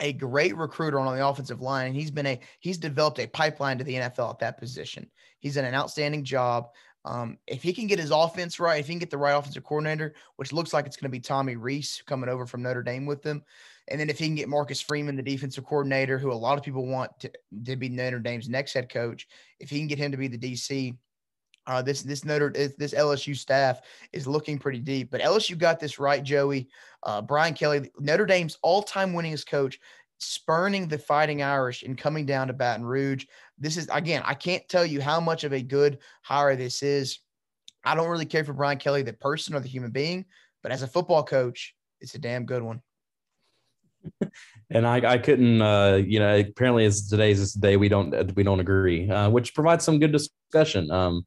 a 0.00 0.12
great 0.12 0.56
recruiter 0.56 0.98
on 0.98 1.16
the 1.16 1.26
offensive 1.26 1.60
line, 1.60 1.86
and 1.86 1.96
he's 1.96 2.10
been 2.10 2.26
a 2.26 2.40
he's 2.60 2.78
developed 2.78 3.18
a 3.18 3.26
pipeline 3.26 3.78
to 3.78 3.84
the 3.84 3.94
NFL 3.94 4.30
at 4.30 4.38
that 4.40 4.58
position. 4.58 5.10
He's 5.38 5.54
done 5.54 5.64
an 5.64 5.74
outstanding 5.74 6.24
job. 6.24 6.68
Um, 7.04 7.38
if 7.46 7.62
he 7.62 7.72
can 7.72 7.86
get 7.86 8.00
his 8.00 8.10
offense 8.10 8.58
right, 8.58 8.80
if 8.80 8.88
he 8.88 8.92
can 8.92 8.98
get 8.98 9.10
the 9.10 9.18
right 9.18 9.36
offensive 9.36 9.62
coordinator, 9.62 10.14
which 10.36 10.52
looks 10.52 10.72
like 10.72 10.86
it's 10.86 10.96
going 10.96 11.08
to 11.08 11.16
be 11.16 11.20
Tommy 11.20 11.54
Rees 11.54 12.02
coming 12.04 12.28
over 12.28 12.46
from 12.46 12.62
Notre 12.62 12.82
Dame 12.82 13.06
with 13.06 13.22
them, 13.22 13.44
and 13.88 14.00
then 14.00 14.10
if 14.10 14.18
he 14.18 14.26
can 14.26 14.34
get 14.34 14.48
Marcus 14.48 14.80
Freeman, 14.80 15.16
the 15.16 15.22
defensive 15.22 15.64
coordinator, 15.64 16.18
who 16.18 16.32
a 16.32 16.34
lot 16.34 16.58
of 16.58 16.64
people 16.64 16.86
want 16.86 17.12
to, 17.20 17.30
to 17.64 17.76
be 17.76 17.88
Notre 17.88 18.18
Dame's 18.18 18.48
next 18.48 18.72
head 18.72 18.88
coach, 18.88 19.28
if 19.60 19.70
he 19.70 19.78
can 19.78 19.86
get 19.86 19.98
him 19.98 20.10
to 20.10 20.18
be 20.18 20.28
the 20.28 20.38
DC, 20.38 20.96
uh, 21.66 21.82
this 21.82 22.02
this 22.02 22.24
Notre 22.24 22.50
this 22.50 22.94
LSU 22.94 23.36
staff 23.36 23.80
is 24.12 24.26
looking 24.26 24.58
pretty 24.58 24.78
deep. 24.78 25.10
But 25.10 25.20
LSU 25.20 25.58
got 25.58 25.80
this 25.80 25.98
right, 25.98 26.22
Joey. 26.22 26.68
Uh, 27.02 27.22
Brian 27.22 27.54
Kelly, 27.54 27.90
Notre 27.98 28.26
Dame's 28.26 28.58
all-time 28.62 29.12
winningest 29.12 29.46
coach, 29.46 29.78
spurning 30.18 30.88
the 30.88 30.98
Fighting 30.98 31.42
Irish 31.42 31.82
and 31.82 31.96
coming 31.96 32.26
down 32.26 32.48
to 32.48 32.52
Baton 32.52 32.84
Rouge. 32.84 33.26
This 33.58 33.76
is 33.76 33.88
again, 33.92 34.22
I 34.24 34.34
can't 34.34 34.68
tell 34.68 34.84
you 34.84 35.00
how 35.00 35.20
much 35.20 35.44
of 35.44 35.52
a 35.52 35.62
good 35.62 35.98
hire 36.22 36.56
this 36.56 36.82
is. 36.82 37.18
I 37.84 37.94
don't 37.94 38.08
really 38.08 38.26
care 38.26 38.44
for 38.44 38.52
Brian 38.52 38.78
Kelly, 38.78 39.02
the 39.02 39.12
person 39.12 39.54
or 39.54 39.60
the 39.60 39.68
human 39.68 39.90
being, 39.90 40.24
but 40.62 40.72
as 40.72 40.82
a 40.82 40.88
football 40.88 41.22
coach, 41.22 41.74
it's 42.00 42.14
a 42.14 42.18
damn 42.18 42.44
good 42.44 42.62
one 42.62 42.82
and 44.70 44.86
I, 44.86 45.14
I 45.14 45.18
couldn't, 45.18 45.60
uh, 45.60 46.00
you 46.04 46.18
know, 46.18 46.38
apparently 46.38 46.84
it's 46.84 47.08
today's 47.08 47.54
the 47.54 47.60
day 47.60 47.76
we 47.76 47.88
don't 47.88 48.34
we 48.34 48.42
don't 48.42 48.60
agree, 48.60 49.08
uh, 49.08 49.30
which 49.30 49.54
provides 49.54 49.84
some 49.84 49.98
good 49.98 50.12
discussion. 50.12 50.90
Um, 50.90 51.26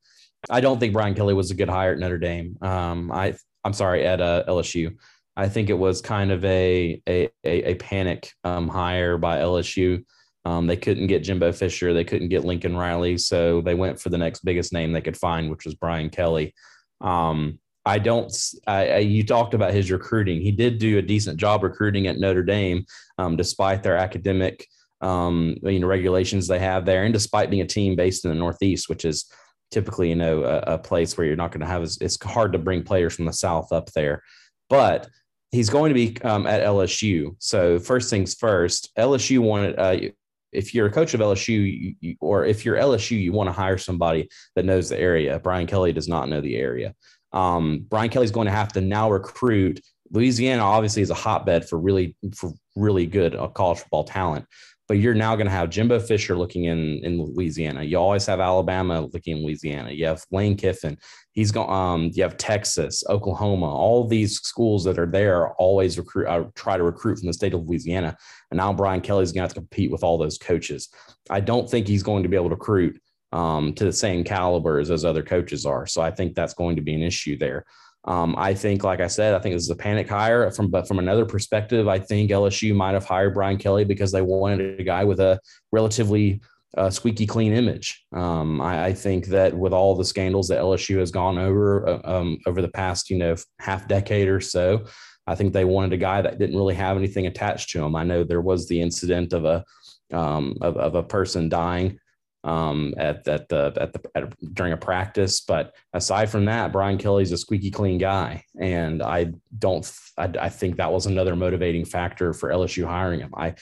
I 0.50 0.62
don't 0.62 0.80
think 0.80 0.94
Brian 0.94 1.16
Kelly 1.16 1.34
was 1.34 1.52
a 1.52 1.56
good 1.56 1.70
hire 1.70 1.94
at 1.94 2.00
Notre 2.00 2.18
Dame. 2.18 2.58
Um, 2.62 3.12
I 3.12 3.36
I'm 3.64 3.74
sorry 3.74 4.06
at 4.06 4.22
uh, 4.22 4.44
LSU. 4.48 4.96
I 5.36 5.48
think 5.48 5.70
it 5.70 5.78
was 5.78 6.02
kind 6.02 6.32
of 6.32 6.44
a 6.46 7.02
a 7.08 7.30
a, 7.44 7.76
panic 7.76 8.32
um, 8.44 8.68
hire 8.68 9.18
by 9.18 9.40
LSU. 9.40 10.04
Um, 10.46 10.68
they 10.68 10.78
couldn't 10.78 11.08
get 11.08 11.24
Jimbo 11.24 11.52
Fisher, 11.52 11.94
they 11.94 12.04
couldn't 12.04 12.30
get 12.30 12.46
Lincoln 12.46 12.76
Riley, 12.76 13.18
so 13.18 13.62
they 13.62 13.76
went 13.76 14.00
for 14.00 14.10
the 14.10 14.18
next 14.18 14.44
biggest 14.46 14.72
name 14.74 14.92
they 14.92 15.02
could 15.02 15.18
find, 15.18 15.50
which 15.50 15.66
was 15.66 15.76
Brian 15.76 16.10
Kelly. 16.10 16.54
Um, 17.02 17.60
I 17.86 18.00
don't. 18.00 18.32
I, 18.68 18.88
I, 18.90 18.98
you 18.98 19.24
talked 19.24 19.54
about 19.54 19.74
his 19.74 19.92
recruiting. 19.92 20.42
He 20.42 20.52
did 20.52 20.80
do 20.80 20.98
a 20.98 21.02
decent 21.02 21.40
job 21.40 21.64
recruiting 21.64 22.08
at 22.08 22.20
Notre 22.20 22.44
Dame, 22.44 22.86
um, 23.18 23.36
despite 23.36 23.84
their 23.84 23.98
academic, 23.98 24.68
um, 25.02 25.56
you 25.64 25.80
know, 25.80 25.88
regulations 25.88 26.48
they 26.48 26.60
have 26.60 26.86
there, 26.86 27.04
and 27.04 27.14
despite 27.14 27.50
being 27.50 27.62
a 27.62 27.68
team 27.68 27.96
based 27.96 28.26
in 28.26 28.30
the 28.32 28.36
Northeast, 28.36 28.90
which 28.90 29.06
is 29.06 29.32
typically, 29.72 30.10
you 30.10 30.16
know, 30.16 30.44
a, 30.44 30.74
a 30.74 30.78
place 30.78 31.18
where 31.18 31.28
you're 31.28 31.36
not 31.36 31.52
going 31.52 31.62
to 31.62 31.68
have, 31.68 31.84
it's 31.84 32.24
hard 32.24 32.54
to 32.54 32.60
bring 32.60 32.84
players 32.84 33.16
from 33.16 33.26
the 33.26 33.34
South 33.34 33.72
up 33.72 33.92
there. 33.92 34.24
But 34.70 35.10
he's 35.52 35.70
going 35.70 35.90
to 35.90 35.94
be 35.94 36.22
um, 36.22 36.48
at 36.48 36.64
LSU. 36.64 37.36
So 37.40 37.80
first 37.80 38.10
things 38.10 38.36
first, 38.36 38.96
LSU 38.98 39.40
wanted. 39.40 39.78
Uh, 39.78 40.10
if 40.52 40.74
you're 40.74 40.88
a 40.88 40.92
coach 40.92 41.14
of 41.14 41.20
LSU, 41.20 41.96
you, 42.00 42.16
or 42.20 42.46
if 42.46 42.66
you're 42.66 42.78
LSU, 42.78 43.22
you 43.22 43.32
want 43.32 43.48
to 43.48 43.54
hire 43.54 43.78
somebody 43.78 44.30
that 44.56 44.66
knows 44.66 44.90
the 44.90 45.00
area. 45.00 45.40
Brian 45.40 45.68
Kelly 45.68 45.94
does 45.94 46.08
not 46.08 46.28
know 46.28 46.42
the 46.42 46.56
area. 46.56 46.96
Um, 47.34 47.86
Brian 47.88 48.10
Kelly's 48.10 48.32
going 48.32 48.48
to 48.48 48.52
have 48.52 48.74
to 48.74 48.82
now 48.82 49.12
recruit. 49.12 49.80
Louisiana 50.12 50.64
obviously 50.64 51.04
is 51.04 51.12
a 51.12 51.16
hotbed 51.16 51.70
for 51.70 51.78
really 51.78 52.16
for 52.36 52.52
really 52.76 53.06
good 53.06 53.36
uh, 53.36 53.48
college 53.50 53.80
football 53.80 54.04
talent 54.04 54.46
but 54.90 54.98
you're 54.98 55.14
now 55.14 55.36
going 55.36 55.46
to 55.46 55.52
have 55.52 55.70
Jimbo 55.70 56.00
Fisher 56.00 56.36
looking 56.36 56.66
in 56.66 57.00
in 57.06 57.22
Louisiana. 57.22 57.84
You 57.84 57.98
always 57.98 58.26
have 58.26 58.40
Alabama 58.40 59.02
looking 59.02 59.38
in 59.38 59.44
Louisiana. 59.44 59.92
You 59.92 60.08
have 60.08 60.26
Lane 60.32 60.58
Kiffin. 60.58 60.98
He's 61.32 61.52
going. 61.52 61.70
Um, 61.70 62.10
you 62.14 62.24
have 62.24 62.38
Texas, 62.38 63.04
Oklahoma. 63.08 63.68
All 63.68 64.08
these 64.08 64.40
schools 64.40 64.84
that 64.86 64.98
are 64.98 65.06
there 65.06 65.52
always 65.54 66.00
recruit. 66.00 66.28
Uh, 66.28 66.46
try 66.56 66.76
to 66.76 66.84
recruit 66.84 67.20
from 67.20 67.28
the 67.28 67.34
state 67.34 67.54
of 67.54 67.68
Louisiana. 67.68 68.18
And 68.50 68.58
now 68.58 68.74
Brian 68.74 69.02
Kelly's 69.02 69.32
going 69.32 69.42
to 69.42 69.44
have 69.44 69.54
to 69.54 69.62
compete 69.62 69.92
with 69.92 70.04
all 70.04 70.18
those 70.18 70.40
coaches. 70.40 70.90
I 71.30 71.40
don't 71.40 71.70
think 71.70 71.88
he's 71.88 72.04
going 72.04 72.24
to 72.24 72.30
be 72.30 72.36
able 72.36 72.50
to 72.50 72.56
recruit 72.56 73.00
um, 73.32 73.74
to 73.76 73.86
the 73.86 73.94
same 73.94 74.24
caliber 74.24 74.80
as 74.80 74.88
those 74.88 75.06
other 75.06 75.22
coaches 75.22 75.68
are. 75.68 75.86
So 75.86 76.02
I 76.02 76.10
think 76.10 76.34
that's 76.34 76.56
going 76.56 76.78
to 76.78 76.82
be 76.82 76.96
an 76.96 77.04
issue 77.04 77.38
there. 77.38 77.64
Um, 78.06 78.36
I 78.38 78.54
think, 78.54 78.84
like 78.84 79.02
I 79.02 79.08
said, 79.08 79.34
I 79.34 79.40
think 79.40 79.56
this 79.56 79.64
is 79.64 79.70
a 79.70 79.76
panic 79.76 80.08
hire. 80.08 80.50
From 80.52 80.70
but 80.70 80.88
from 80.88 81.00
another 81.00 81.26
perspective, 81.26 81.88
I 81.88 82.00
think 82.00 82.32
LSU 82.32 82.74
might 82.74 82.94
have 82.94 83.06
hired 83.06 83.34
Brian 83.34 83.58
Kelly 83.58 83.84
because 83.84 84.12
they 84.12 84.22
wanted 84.22 84.80
a 84.80 84.84
guy 84.84 85.04
with 85.04 85.20
a 85.20 85.40
relatively 85.72 86.42
uh, 86.78 86.90
squeaky 86.90 87.26
clean 87.26 87.54
image. 87.54 88.06
Um, 88.14 88.62
I, 88.62 88.86
I, 88.86 88.94
think 88.94 89.26
that 89.28 89.58
with 89.58 89.74
all 89.74 89.96
the 89.96 90.06
scandals 90.06 90.48
that 90.50 90.60
LSU 90.60 91.00
has 91.00 91.10
gone 91.10 91.40
over 91.40 91.88
uh, 91.88 92.00
um, 92.04 92.38
over 92.46 92.62
the 92.62 92.70
past, 92.70 93.10
you 93.10 93.18
know, 93.18 93.36
half 93.60 93.88
decade 93.88 94.28
or 94.28 94.40
so, 94.40 94.86
I 95.26 95.36
think 95.36 95.52
they 95.52 95.66
wanted 95.66 95.94
a 95.94 95.98
guy 95.98 96.22
that 96.22 96.40
didn't 96.40 96.56
really 96.56 96.76
have 96.76 96.96
anything 96.96 97.28
attached 97.28 97.70
to 97.72 97.84
him. 97.84 97.96
I 97.96 98.04
know 98.04 98.24
there 98.24 98.42
was 98.42 98.68
the 98.68 98.82
incident 98.82 99.34
of 99.34 99.46
a 99.46 99.66
um, 100.14 100.58
of, 100.62 100.78
of 100.78 100.96
a 100.96 101.04
person 101.04 101.50
dying 101.50 102.00
um, 102.44 102.94
at, 102.98 103.28
at 103.28 103.50
the 103.50 103.74
at 103.80 103.94
the 103.94 104.02
at, 104.16 104.54
during 104.54 104.74
a 104.74 104.78
practice. 104.78 105.42
But 105.42 105.76
aside 105.94 106.30
from 106.30 106.46
that, 106.46 106.72
Brian 106.72 106.98
Kelly's 106.98 107.32
a 107.32 107.38
squeaky 107.38 107.72
clean 107.72 107.98
guy, 107.98 108.44
and 108.60 109.02
I 109.02 109.34
don't. 109.58 109.90
I, 110.18 110.32
I 110.40 110.50
think 110.50 110.78
that 110.78 110.92
was 110.92 111.06
another 111.06 111.36
motivating 111.36 111.86
factor 111.86 112.34
for 112.34 112.50
LSU 112.50 112.86
hiring 112.86 113.20
him. 113.22 113.34
I. 113.36 113.56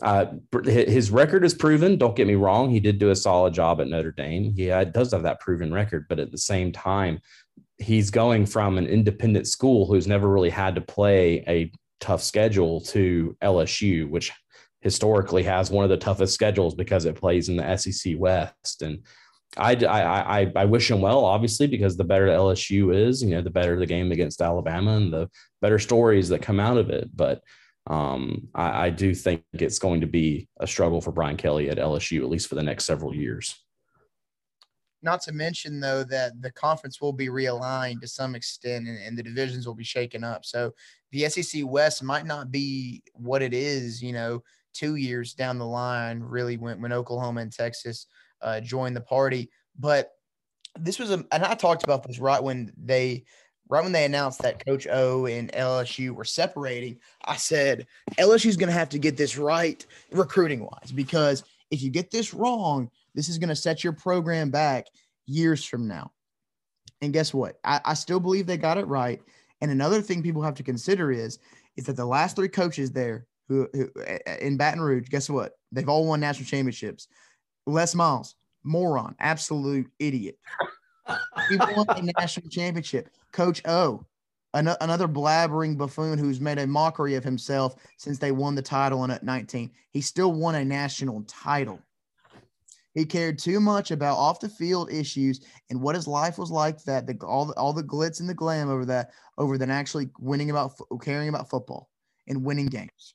Uh, 0.00 0.26
his 0.64 1.10
record 1.10 1.44
is 1.44 1.54
proven. 1.54 1.96
Don't 1.96 2.14
get 2.14 2.28
me 2.28 2.36
wrong; 2.36 2.70
he 2.70 2.78
did 2.78 3.00
do 3.00 3.10
a 3.10 3.16
solid 3.16 3.52
job 3.52 3.80
at 3.80 3.88
Notre 3.88 4.12
Dame. 4.12 4.54
He 4.54 4.66
does 4.66 5.10
have 5.10 5.24
that 5.24 5.40
proven 5.40 5.72
record, 5.72 6.06
but 6.08 6.20
at 6.20 6.30
the 6.30 6.38
same 6.38 6.70
time, 6.70 7.18
he's 7.78 8.08
going 8.08 8.46
from 8.46 8.78
an 8.78 8.86
independent 8.86 9.48
school 9.48 9.86
who's 9.86 10.06
never 10.06 10.28
really 10.28 10.50
had 10.50 10.76
to 10.76 10.80
play 10.80 11.44
a 11.48 11.72
tough 11.98 12.22
schedule 12.22 12.80
to 12.80 13.36
LSU, 13.42 14.08
which 14.08 14.32
historically 14.88 15.42
has 15.42 15.70
one 15.70 15.84
of 15.84 15.90
the 15.90 15.98
toughest 15.98 16.32
schedules 16.32 16.74
because 16.74 17.04
it 17.04 17.14
plays 17.14 17.50
in 17.50 17.56
the 17.56 17.76
SEC 17.76 18.14
West. 18.16 18.80
And 18.80 19.04
I, 19.58 19.74
I, 19.74 20.40
I, 20.40 20.52
I 20.56 20.64
wish 20.64 20.90
him 20.90 21.02
well, 21.02 21.26
obviously, 21.26 21.66
because 21.66 21.94
the 21.96 22.04
better 22.04 22.28
LSU 22.28 22.94
is, 22.94 23.22
you 23.22 23.30
know, 23.30 23.42
the 23.42 23.50
better 23.50 23.78
the 23.78 23.84
game 23.84 24.10
against 24.12 24.40
Alabama 24.40 24.96
and 24.96 25.12
the 25.12 25.28
better 25.60 25.78
stories 25.78 26.30
that 26.30 26.40
come 26.40 26.58
out 26.58 26.78
of 26.78 26.88
it. 26.88 27.14
But 27.14 27.42
um, 27.86 28.48
I, 28.54 28.86
I 28.86 28.90
do 28.90 29.14
think 29.14 29.42
it's 29.52 29.78
going 29.78 30.00
to 30.00 30.06
be 30.06 30.48
a 30.58 30.66
struggle 30.66 31.02
for 31.02 31.12
Brian 31.12 31.36
Kelly 31.36 31.68
at 31.68 31.76
LSU, 31.76 32.22
at 32.22 32.30
least 32.30 32.48
for 32.48 32.54
the 32.54 32.62
next 32.62 32.86
several 32.86 33.14
years. 33.14 33.54
Not 35.02 35.20
to 35.22 35.32
mention, 35.32 35.78
though, 35.78 36.02
that 36.04 36.40
the 36.40 36.50
conference 36.50 37.00
will 37.00 37.12
be 37.12 37.28
realigned 37.28 38.00
to 38.00 38.08
some 38.08 38.34
extent 38.34 38.88
and, 38.88 38.98
and, 38.98 39.16
the 39.16 39.22
divisions 39.22 39.64
will 39.64 39.76
be 39.76 39.84
shaken 39.84 40.24
up. 40.24 40.44
So 40.44 40.72
the 41.12 41.28
SEC 41.28 41.62
West 41.64 42.02
might 42.02 42.26
not 42.26 42.50
be 42.50 43.02
what 43.12 43.42
it 43.42 43.54
is, 43.54 44.02
you 44.02 44.12
know, 44.12 44.42
two 44.74 44.96
years 44.96 45.34
down 45.34 45.58
the 45.58 45.66
line, 45.66 46.20
really 46.20 46.56
when, 46.56 46.80
when 46.80 46.92
Oklahoma 46.92 47.40
and 47.40 47.52
Texas 47.52 48.06
uh, 48.42 48.60
joined 48.60 48.96
the 48.96 49.00
party. 49.00 49.50
But 49.78 50.10
this 50.78 50.98
was 50.98 51.10
a, 51.10 51.24
and 51.32 51.44
I 51.44 51.54
talked 51.54 51.84
about 51.84 52.06
this 52.06 52.18
right 52.18 52.42
when 52.42 52.72
they, 52.76 53.24
right 53.68 53.82
when 53.82 53.92
they 53.92 54.04
announced 54.04 54.42
that 54.42 54.64
Coach 54.64 54.86
O 54.90 55.26
and 55.26 55.52
LSU 55.52 56.10
were 56.10 56.24
separating. 56.24 56.98
I 57.24 57.36
said 57.36 57.86
LSU 58.18 58.46
is 58.46 58.56
going 58.56 58.68
to 58.68 58.78
have 58.78 58.88
to 58.90 58.98
get 58.98 59.16
this 59.16 59.36
right 59.36 59.84
recruiting 60.12 60.60
wise 60.60 60.92
because 60.92 61.44
if 61.70 61.82
you 61.82 61.90
get 61.90 62.10
this 62.10 62.32
wrong, 62.32 62.90
this 63.14 63.28
is 63.28 63.38
going 63.38 63.48
to 63.48 63.56
set 63.56 63.84
your 63.84 63.92
program 63.92 64.50
back 64.50 64.86
years 65.26 65.64
from 65.64 65.86
now. 65.86 66.12
And 67.00 67.12
guess 67.12 67.32
what? 67.32 67.58
I, 67.64 67.80
I 67.84 67.94
still 67.94 68.20
believe 68.20 68.46
they 68.46 68.56
got 68.56 68.78
it 68.78 68.86
right. 68.86 69.20
And 69.60 69.70
another 69.70 70.00
thing 70.00 70.22
people 70.22 70.42
have 70.42 70.54
to 70.54 70.62
consider 70.62 71.12
is 71.12 71.38
is 71.76 71.84
that 71.84 71.96
the 71.96 72.04
last 72.04 72.34
three 72.34 72.48
coaches 72.48 72.90
there 72.90 73.27
who, 73.48 73.68
who 73.72 73.90
in 74.40 74.56
Baton 74.56 74.80
Rouge, 74.80 75.08
guess 75.08 75.28
what? 75.30 75.52
They've 75.72 75.88
all 75.88 76.06
won 76.06 76.20
national 76.20 76.46
championships. 76.46 77.08
Les 77.66 77.94
Miles, 77.94 78.34
moron, 78.62 79.14
absolute 79.18 79.90
idiot. 79.98 80.38
he 81.48 81.56
won 81.56 81.86
a 81.90 82.02
national 82.18 82.48
championship. 82.50 83.10
Coach 83.32 83.62
O, 83.66 84.04
an- 84.54 84.76
another 84.80 85.08
blabbering 85.08 85.76
buffoon 85.76 86.18
who's 86.18 86.40
made 86.40 86.58
a 86.58 86.66
mockery 86.66 87.14
of 87.14 87.24
himself 87.24 87.76
since 87.96 88.18
they 88.18 88.32
won 88.32 88.54
the 88.54 88.62
title 88.62 89.04
in 89.04 89.10
at 89.10 89.22
19. 89.22 89.70
He 89.90 90.00
still 90.00 90.32
won 90.32 90.54
a 90.54 90.64
national 90.64 91.22
title. 91.26 91.80
He 92.94 93.04
cared 93.04 93.38
too 93.38 93.60
much 93.60 93.90
about 93.90 94.16
off 94.16 94.40
the 94.40 94.48
field 94.48 94.90
issues 94.90 95.40
and 95.70 95.80
what 95.80 95.94
his 95.94 96.08
life 96.08 96.36
was 96.36 96.50
like 96.50 96.82
that 96.84 97.06
the 97.06 97.16
all 97.24 97.44
the, 97.44 97.54
all 97.54 97.72
the 97.72 97.82
glitz 97.82 98.18
and 98.18 98.28
the 98.28 98.34
glam 98.34 98.68
over 98.68 98.84
that 98.86 99.10
over 99.36 99.56
than 99.56 99.70
actually 99.70 100.08
winning 100.18 100.50
about 100.50 100.72
caring 101.00 101.28
about 101.28 101.48
football 101.48 101.90
and 102.26 102.42
winning 102.42 102.66
games. 102.66 103.14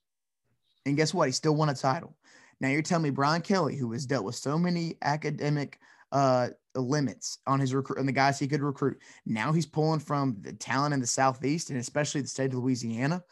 And 0.85 0.97
guess 0.97 1.13
what? 1.13 1.27
He 1.27 1.31
still 1.31 1.55
won 1.55 1.69
a 1.69 1.73
title. 1.73 2.15
Now 2.59 2.69
you're 2.69 2.81
telling 2.81 3.03
me 3.03 3.09
Brian 3.09 3.41
Kelly, 3.41 3.75
who 3.75 3.91
has 3.93 4.05
dealt 4.05 4.25
with 4.25 4.35
so 4.35 4.57
many 4.57 4.97
academic 5.01 5.79
uh, 6.11 6.49
limits 6.75 7.39
on 7.47 7.59
his 7.59 7.73
recruit 7.73 7.99
and 7.99 8.07
the 8.07 8.13
guys 8.13 8.39
he 8.39 8.47
could 8.47 8.61
recruit, 8.61 8.99
now 9.25 9.51
he's 9.51 9.65
pulling 9.65 9.99
from 9.99 10.37
the 10.41 10.53
talent 10.53 10.93
in 10.93 10.99
the 10.99 11.07
southeast 11.07 11.69
and 11.69 11.79
especially 11.79 12.21
the 12.21 12.27
state 12.27 12.53
of 12.53 12.59
Louisiana. 12.59 13.23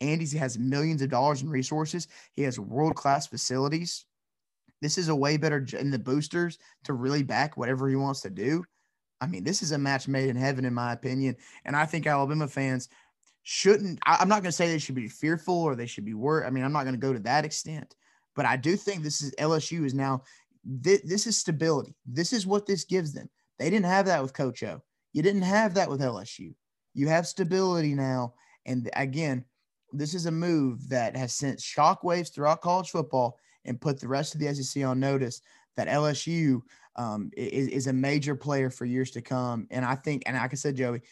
And 0.00 0.20
he 0.20 0.36
has 0.38 0.58
millions 0.58 1.02
of 1.02 1.10
dollars 1.10 1.42
in 1.42 1.48
resources. 1.48 2.08
He 2.32 2.42
has 2.42 2.58
world 2.58 2.94
class 2.94 3.26
facilities. 3.26 4.04
This 4.82 4.98
is 4.98 5.08
a 5.08 5.16
way 5.16 5.36
better 5.36 5.66
in 5.78 5.90
the 5.90 5.98
boosters 5.98 6.58
to 6.84 6.92
really 6.92 7.22
back 7.22 7.56
whatever 7.56 7.88
he 7.88 7.96
wants 7.96 8.20
to 8.22 8.30
do. 8.30 8.64
I 9.20 9.26
mean, 9.26 9.44
this 9.44 9.62
is 9.62 9.72
a 9.72 9.78
match 9.78 10.08
made 10.08 10.28
in 10.28 10.36
heaven, 10.36 10.66
in 10.66 10.74
my 10.74 10.92
opinion. 10.92 11.36
And 11.64 11.74
I 11.74 11.86
think 11.86 12.06
Alabama 12.06 12.48
fans 12.48 12.90
shouldn't 13.44 13.98
I, 14.04 14.20
am 14.20 14.28
not 14.28 14.42
going 14.42 14.50
to 14.50 14.52
say 14.52 14.66
they 14.66 14.78
should 14.78 14.94
be 14.94 15.08
fearful 15.08 15.54
or 15.54 15.76
they 15.76 15.86
should 15.86 16.04
be 16.04 16.14
worried. 16.14 16.46
I 16.46 16.50
mean, 16.50 16.64
I'm 16.64 16.72
not 16.72 16.84
going 16.84 16.94
to 16.94 17.00
go 17.00 17.12
to 17.12 17.18
that 17.20 17.44
extent, 17.44 17.94
but 18.34 18.46
I 18.46 18.56
do 18.56 18.74
think 18.74 19.02
this 19.02 19.22
is 19.22 19.32
LSU 19.38 19.84
is 19.84 19.94
now 19.94 20.22
th- 20.82 21.02
this 21.04 21.26
is 21.26 21.36
stability. 21.36 21.94
This 22.06 22.32
is 22.32 22.46
what 22.46 22.66
this 22.66 22.84
gives 22.84 23.12
them. 23.12 23.28
They 23.58 23.70
didn't 23.70 23.86
have 23.86 24.06
that 24.06 24.22
with 24.22 24.32
Coach 24.32 24.62
O. 24.62 24.82
You 25.12 25.22
didn't 25.22 25.42
have 25.42 25.74
that 25.74 25.88
with 25.88 26.00
LSU. 26.00 26.54
You 26.94 27.08
have 27.08 27.26
stability 27.26 27.94
now. 27.94 28.34
And 28.66 28.90
again, 28.96 29.44
this 29.92 30.14
is 30.14 30.26
a 30.26 30.32
move 30.32 30.88
that 30.88 31.16
has 31.16 31.34
sent 31.34 31.58
shockwaves 31.58 32.32
throughout 32.32 32.62
college 32.62 32.90
football 32.90 33.38
and 33.64 33.80
put 33.80 34.00
the 34.00 34.08
rest 34.08 34.34
of 34.34 34.40
the 34.40 34.52
SEC 34.54 34.84
on 34.84 34.98
notice 34.98 35.40
that 35.76 35.88
LSU 35.88 36.62
um, 36.96 37.30
is, 37.36 37.68
is 37.68 37.86
a 37.86 37.92
major 37.92 38.34
player 38.34 38.70
for 38.70 38.84
years 38.84 39.10
to 39.12 39.22
come. 39.22 39.66
And 39.70 39.84
I 39.84 39.94
think, 39.94 40.22
and 40.26 40.36
like 40.36 40.52
I 40.52 40.56
said, 40.56 40.76
Joey, 40.76 41.02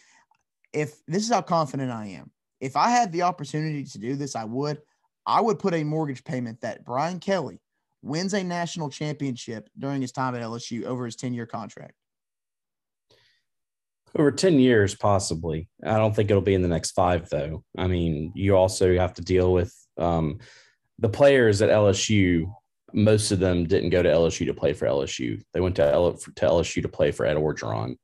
if 0.73 1.05
this 1.07 1.23
is 1.23 1.31
how 1.31 1.43
confident 1.43 1.91
I 1.91 2.07
am, 2.09 2.31
if 2.61 2.77
I 2.77 2.91
had 2.91 3.13
the 3.13 3.23
opportunity 3.23 3.85
to 3.85 3.99
do 3.99 4.17
this, 4.17 4.37
I 4.37 4.45
would. 4.45 4.81
I 5.27 5.41
would 5.41 5.59
put 5.59 5.75
a 5.75 5.85
mortgage 5.85 6.25
payment 6.25 6.61
that 6.63 6.85
Brian 6.85 7.21
Kelly 7.21 7.61
wins 8.03 8.35
a 8.35 8.43
national 8.43 8.91
championship 8.91 9.69
during 9.79 10.03
his 10.03 10.13
time 10.13 10.35
at 10.35 10.43
LSU 10.43 10.85
over 10.85 11.05
his 11.05 11.17
10 11.17 11.35
year 11.35 11.47
contract. 11.47 11.95
Over 14.17 14.31
10 14.31 14.59
years, 14.59 14.95
possibly. 14.95 15.69
I 15.83 15.97
don't 15.97 16.15
think 16.15 16.31
it'll 16.31 16.43
be 16.43 16.55
in 16.55 16.63
the 16.63 16.69
next 16.69 16.91
five, 16.91 17.31
though. 17.31 17.65
I 17.79 17.87
mean, 17.87 18.33
you 18.35 18.57
also 18.57 18.95
have 18.97 19.15
to 19.15 19.23
deal 19.23 19.53
with 19.53 19.75
um, 19.97 20.41
the 20.99 21.09
players 21.09 21.63
at 21.63 21.71
LSU. 21.71 22.53
Most 22.93 23.31
of 23.31 23.39
them 23.39 23.65
didn't 23.65 23.91
go 23.91 24.03
to 24.03 24.09
LSU 24.09 24.47
to 24.47 24.55
play 24.55 24.75
for 24.75 24.87
LSU. 24.87 25.41
They 25.55 25.61
went 25.61 25.77
to, 25.77 25.91
L- 25.91 26.13
to 26.13 26.47
LSU 26.47 26.83
to 26.83 26.89
play 26.89 27.11
for 27.11 27.25
Ed 27.25 27.39
Orgeron. 27.39 27.97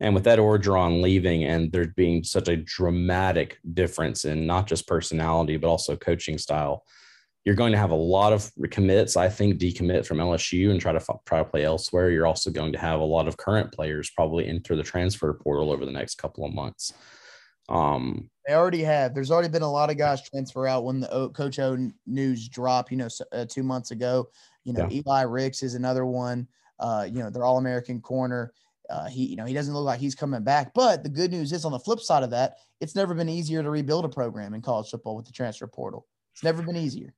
And 0.00 0.14
with 0.14 0.26
Ed 0.26 0.38
Orgeron 0.38 1.02
leaving 1.02 1.44
and 1.44 1.70
there 1.70 1.86
being 1.96 2.24
such 2.24 2.48
a 2.48 2.56
dramatic 2.56 3.58
difference 3.74 4.24
in 4.24 4.46
not 4.46 4.66
just 4.66 4.88
personality, 4.88 5.56
but 5.56 5.68
also 5.68 5.96
coaching 5.96 6.36
style, 6.36 6.84
you're 7.44 7.54
going 7.54 7.72
to 7.72 7.78
have 7.78 7.90
a 7.90 7.94
lot 7.94 8.32
of 8.32 8.50
commits, 8.70 9.16
I 9.16 9.28
think, 9.28 9.58
decommit 9.58 10.06
from 10.06 10.18
LSU 10.18 10.70
and 10.70 10.80
try 10.80 10.92
to 10.92 11.04
try 11.26 11.38
to 11.38 11.44
play 11.44 11.64
elsewhere. 11.64 12.10
You're 12.10 12.26
also 12.26 12.50
going 12.50 12.72
to 12.72 12.78
have 12.78 13.00
a 13.00 13.04
lot 13.04 13.28
of 13.28 13.36
current 13.36 13.70
players 13.72 14.10
probably 14.10 14.48
enter 14.48 14.74
the 14.74 14.82
transfer 14.82 15.32
portal 15.34 15.70
over 15.70 15.84
the 15.84 15.92
next 15.92 16.16
couple 16.16 16.44
of 16.44 16.54
months. 16.54 16.94
Um, 17.68 18.30
they 18.46 18.54
already 18.54 18.82
have. 18.82 19.14
There's 19.14 19.30
already 19.30 19.48
been 19.48 19.62
a 19.62 19.70
lot 19.70 19.90
of 19.90 19.98
guys 19.98 20.26
transfer 20.28 20.66
out 20.66 20.84
when 20.84 21.00
the 21.00 21.10
o, 21.12 21.28
Coach 21.28 21.58
O 21.58 21.90
news 22.06 22.48
dropped. 22.48 22.90
You 22.90 22.96
know, 22.96 23.08
uh, 23.32 23.44
two 23.44 23.62
months 23.62 23.90
ago. 23.90 24.28
You 24.64 24.72
know, 24.72 24.88
yeah. 24.90 25.00
Eli 25.00 25.22
Ricks 25.22 25.62
is 25.62 25.74
another 25.74 26.06
one. 26.06 26.48
Uh, 26.80 27.06
you 27.10 27.20
know, 27.20 27.30
they're 27.30 27.44
all 27.44 27.58
American 27.58 28.00
corner 28.00 28.52
Uh, 28.90 29.06
he, 29.06 29.26
you 29.26 29.36
know, 29.36 29.44
he 29.44 29.54
doesn't 29.54 29.74
look 29.74 29.84
like 29.84 30.00
he's 30.00 30.14
coming 30.14 30.42
back. 30.42 30.72
But 30.74 31.02
the 31.02 31.08
good 31.08 31.30
news 31.30 31.52
is, 31.52 31.64
on 31.64 31.72
the 31.72 31.78
flip 31.78 32.00
side 32.00 32.22
of 32.22 32.30
that, 32.30 32.58
it's 32.80 32.94
never 32.94 33.14
been 33.14 33.28
easier 33.28 33.62
to 33.62 33.70
rebuild 33.70 34.04
a 34.04 34.08
program 34.08 34.54
in 34.54 34.62
college 34.62 34.90
football 34.90 35.16
with 35.16 35.26
the 35.26 35.32
transfer 35.32 35.66
portal. 35.66 36.06
It's 36.34 36.44
never 36.44 36.62
been 36.62 36.76
easier. 36.76 37.14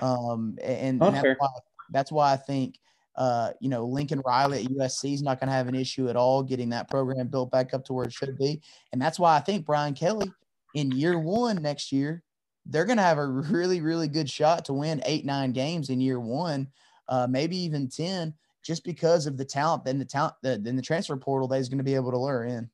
Um, 0.00 0.56
and, 0.62 1.02
and 1.02 1.14
that's, 1.14 1.38
why, 1.38 1.48
that's 1.90 2.12
why 2.12 2.32
I 2.32 2.36
think, 2.36 2.78
uh, 3.16 3.52
you 3.60 3.68
know, 3.68 3.84
Lincoln 3.84 4.22
Riley 4.24 4.64
at 4.64 4.70
USC 4.70 5.12
is 5.12 5.22
not 5.22 5.38
going 5.38 5.48
to 5.48 5.54
have 5.54 5.68
an 5.68 5.74
issue 5.74 6.08
at 6.08 6.16
all 6.16 6.42
getting 6.42 6.70
that 6.70 6.88
program 6.88 7.28
built 7.28 7.50
back 7.50 7.74
up 7.74 7.84
to 7.86 7.92
where 7.92 8.06
it 8.06 8.12
should 8.12 8.38
be. 8.38 8.62
And 8.92 9.02
that's 9.02 9.18
why 9.18 9.36
I 9.36 9.40
think 9.40 9.66
Brian 9.66 9.94
Kelly 9.94 10.32
in 10.74 10.92
year 10.92 11.18
one 11.18 11.60
next 11.60 11.92
year, 11.92 12.22
they're 12.66 12.84
going 12.84 12.96
to 12.96 13.02
have 13.02 13.18
a 13.18 13.26
really, 13.26 13.80
really 13.80 14.08
good 14.08 14.30
shot 14.30 14.64
to 14.66 14.72
win 14.72 15.02
eight, 15.04 15.24
nine 15.24 15.52
games 15.52 15.90
in 15.90 16.00
year 16.00 16.20
one, 16.20 16.68
uh, 17.08 17.26
maybe 17.28 17.56
even 17.56 17.88
10, 17.88 18.32
just 18.62 18.84
because 18.84 19.26
of 19.26 19.36
the 19.36 19.44
talent, 19.44 19.84
then 19.84 19.98
the 19.98 20.04
talent, 20.04 20.34
the, 20.42 20.58
then 20.62 20.76
the 20.76 20.82
transfer 20.82 21.16
portal 21.16 21.48
that 21.48 21.58
he's 21.58 21.68
going 21.68 21.78
to 21.78 21.84
be 21.84 21.94
able 21.94 22.12
to 22.12 22.18
lure 22.18 22.44
in. 22.44 22.70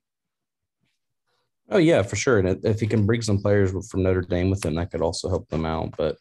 Oh 1.71 1.79
yeah, 1.79 2.03
for 2.03 2.17
sure. 2.17 2.39
And 2.39 2.65
if 2.65 2.81
he 2.81 2.87
can 2.87 3.05
bring 3.05 3.23
some 3.23 3.39
players 3.39 3.73
from 3.89 4.03
Notre 4.03 4.23
Dame 4.23 4.51
with 4.51 4.65
him, 4.65 4.75
that 4.77 4.91
could 4.91 5.03
also 5.03 5.29
help 5.29 5.49
them 5.49 5.67
out. 5.67 5.95
But 5.97 6.17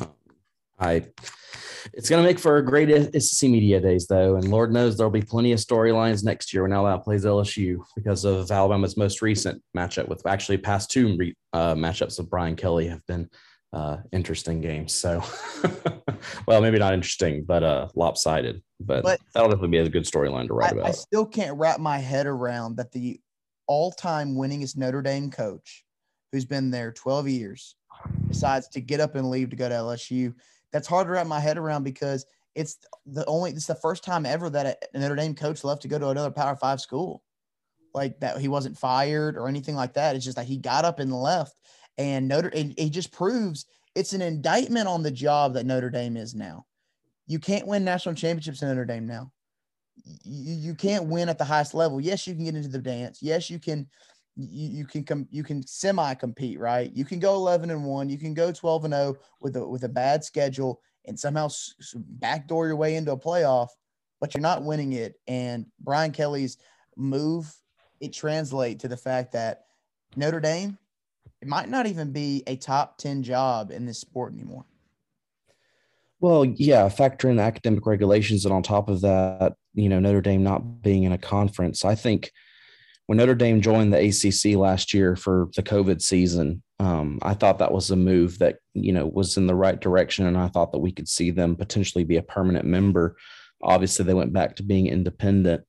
um, 0.00 0.10
I, 0.80 1.06
it's 1.92 2.10
going 2.10 2.22
to 2.22 2.28
make 2.28 2.38
for 2.38 2.56
a 2.56 2.64
great 2.64 3.22
SEC 3.22 3.48
media 3.48 3.80
days, 3.80 4.06
though, 4.08 4.36
and 4.36 4.48
Lord 4.48 4.72
knows 4.72 4.96
there'll 4.96 5.10
be 5.10 5.22
plenty 5.22 5.52
of 5.52 5.60
storylines 5.60 6.24
next 6.24 6.52
year 6.52 6.62
when 6.62 6.72
Alabama 6.72 7.02
plays 7.02 7.24
LSU 7.24 7.78
because 7.94 8.24
of 8.24 8.50
Alabama's 8.50 8.96
most 8.96 9.22
recent 9.22 9.62
matchup 9.76 10.08
with 10.08 10.26
actually 10.26 10.58
past 10.58 10.90
two 10.90 11.16
uh, 11.52 11.74
matchups 11.74 12.18
of 12.18 12.28
Brian 12.28 12.56
Kelly 12.56 12.88
have 12.88 13.06
been 13.06 13.30
uh, 13.72 13.98
interesting 14.12 14.60
games. 14.60 14.94
So, 14.94 15.22
well, 16.46 16.60
maybe 16.60 16.78
not 16.78 16.94
interesting, 16.94 17.44
but 17.44 17.62
uh, 17.62 17.88
lopsided. 17.94 18.62
But, 18.80 19.02
but 19.02 19.20
that'll 19.34 19.48
definitely 19.48 19.70
be 19.70 19.78
a 19.78 19.88
good 19.88 20.04
storyline 20.04 20.46
to 20.48 20.54
write 20.54 20.72
I, 20.72 20.74
about. 20.74 20.86
I 20.86 20.92
still 20.92 21.26
can't 21.26 21.56
wrap 21.58 21.80
my 21.80 21.98
head 21.98 22.26
around 22.26 22.76
that 22.76 22.92
the 22.92 23.20
all-time 23.66 24.34
winningest 24.34 24.76
Notre 24.76 25.02
Dame 25.02 25.30
coach, 25.30 25.84
who's 26.32 26.44
been 26.44 26.70
there 26.70 26.92
12 26.92 27.28
years, 27.28 27.76
decides 28.28 28.68
to 28.68 28.80
get 28.80 29.00
up 29.00 29.14
and 29.14 29.30
leave 29.30 29.50
to 29.50 29.56
go 29.56 29.68
to 29.68 29.74
LSU 29.74 30.34
that's 30.72 30.88
hard 30.88 31.06
to 31.06 31.12
wrap 31.12 31.26
my 31.26 31.40
head 31.40 31.58
around 31.58 31.84
because 31.84 32.24
it's 32.54 32.78
the 33.06 33.24
only 33.26 33.50
it's 33.50 33.66
the 33.66 33.74
first 33.74 34.04
time 34.04 34.26
ever 34.26 34.50
that 34.50 34.88
a 34.94 34.98
Notre 34.98 35.16
Dame 35.16 35.34
coach 35.34 35.64
left 35.64 35.82
to 35.82 35.88
go 35.88 35.98
to 35.98 36.08
another 36.08 36.30
Power 36.30 36.56
Five 36.56 36.80
school. 36.80 37.22
Like 37.92 38.20
that, 38.20 38.38
he 38.38 38.48
wasn't 38.48 38.78
fired 38.78 39.36
or 39.36 39.48
anything 39.48 39.74
like 39.74 39.94
that. 39.94 40.14
It's 40.14 40.24
just 40.24 40.36
that 40.36 40.46
he 40.46 40.58
got 40.58 40.84
up 40.84 41.00
and 41.00 41.12
left, 41.12 41.56
and 41.98 42.28
Notre 42.28 42.50
and 42.54 42.74
he 42.78 42.90
just 42.90 43.12
proves 43.12 43.66
it's 43.94 44.12
an 44.12 44.22
indictment 44.22 44.86
on 44.86 45.02
the 45.02 45.10
job 45.10 45.54
that 45.54 45.66
Notre 45.66 45.90
Dame 45.90 46.16
is 46.16 46.34
now. 46.34 46.66
You 47.26 47.38
can't 47.38 47.66
win 47.66 47.84
national 47.84 48.14
championships 48.14 48.62
in 48.62 48.68
Notre 48.68 48.84
Dame 48.84 49.06
now. 49.06 49.32
You, 50.24 50.54
you 50.54 50.74
can't 50.74 51.06
win 51.06 51.28
at 51.28 51.38
the 51.38 51.44
highest 51.44 51.74
level. 51.74 52.00
Yes, 52.00 52.26
you 52.26 52.34
can 52.34 52.44
get 52.44 52.54
into 52.54 52.68
the 52.68 52.78
dance. 52.78 53.20
Yes, 53.20 53.50
you 53.50 53.58
can 53.58 53.86
you, 54.36 54.68
you 54.78 54.86
can 54.86 55.04
come 55.04 55.26
you 55.30 55.42
can 55.42 55.66
semi 55.66 56.14
compete 56.14 56.58
right 56.58 56.92
you 56.94 57.04
can 57.04 57.18
go 57.18 57.34
11 57.34 57.70
and 57.70 57.84
1 57.84 58.08
you 58.08 58.18
can 58.18 58.34
go 58.34 58.52
12 58.52 58.84
and 58.84 58.94
0 58.94 59.16
with 59.40 59.56
a 59.56 59.66
with 59.66 59.84
a 59.84 59.88
bad 59.88 60.24
schedule 60.24 60.80
and 61.06 61.18
somehow 61.18 61.48
backdoor 61.94 62.66
your 62.66 62.76
way 62.76 62.96
into 62.96 63.12
a 63.12 63.18
playoff 63.18 63.68
but 64.20 64.34
you're 64.34 64.40
not 64.40 64.62
winning 64.62 64.92
it 64.92 65.14
and 65.26 65.66
brian 65.80 66.12
kelly's 66.12 66.58
move 66.96 67.52
it 68.00 68.12
translate 68.12 68.78
to 68.78 68.88
the 68.88 68.96
fact 68.96 69.32
that 69.32 69.64
notre 70.16 70.40
dame 70.40 70.78
it 71.42 71.48
might 71.48 71.68
not 71.68 71.86
even 71.86 72.12
be 72.12 72.42
a 72.46 72.56
top 72.56 72.98
10 72.98 73.22
job 73.22 73.70
in 73.70 73.86
this 73.86 73.98
sport 73.98 74.32
anymore 74.32 74.64
well 76.20 76.44
yeah 76.44 76.88
factor 76.88 77.28
in 77.28 77.38
academic 77.38 77.86
regulations 77.86 78.44
and 78.44 78.54
on 78.54 78.62
top 78.62 78.88
of 78.88 79.00
that 79.00 79.54
you 79.74 79.88
know 79.88 80.00
notre 80.00 80.20
dame 80.20 80.42
not 80.42 80.82
being 80.82 81.04
in 81.04 81.12
a 81.12 81.18
conference 81.18 81.84
i 81.84 81.94
think 81.94 82.30
when 83.10 83.16
Notre 83.16 83.34
Dame 83.34 83.60
joined 83.60 83.92
the 83.92 83.98
ACC 83.98 84.56
last 84.56 84.94
year 84.94 85.16
for 85.16 85.48
the 85.56 85.64
COVID 85.64 86.00
season, 86.00 86.62
um, 86.78 87.18
I 87.22 87.34
thought 87.34 87.58
that 87.58 87.72
was 87.72 87.90
a 87.90 87.96
move 87.96 88.38
that 88.38 88.58
you 88.72 88.92
know 88.92 89.04
was 89.04 89.36
in 89.36 89.48
the 89.48 89.54
right 89.56 89.80
direction, 89.80 90.26
and 90.26 90.38
I 90.38 90.46
thought 90.46 90.70
that 90.70 90.78
we 90.78 90.92
could 90.92 91.08
see 91.08 91.32
them 91.32 91.56
potentially 91.56 92.04
be 92.04 92.18
a 92.18 92.22
permanent 92.22 92.66
member. 92.66 93.16
Obviously, 93.64 94.04
they 94.04 94.14
went 94.14 94.32
back 94.32 94.54
to 94.54 94.62
being 94.62 94.86
independent, 94.86 95.64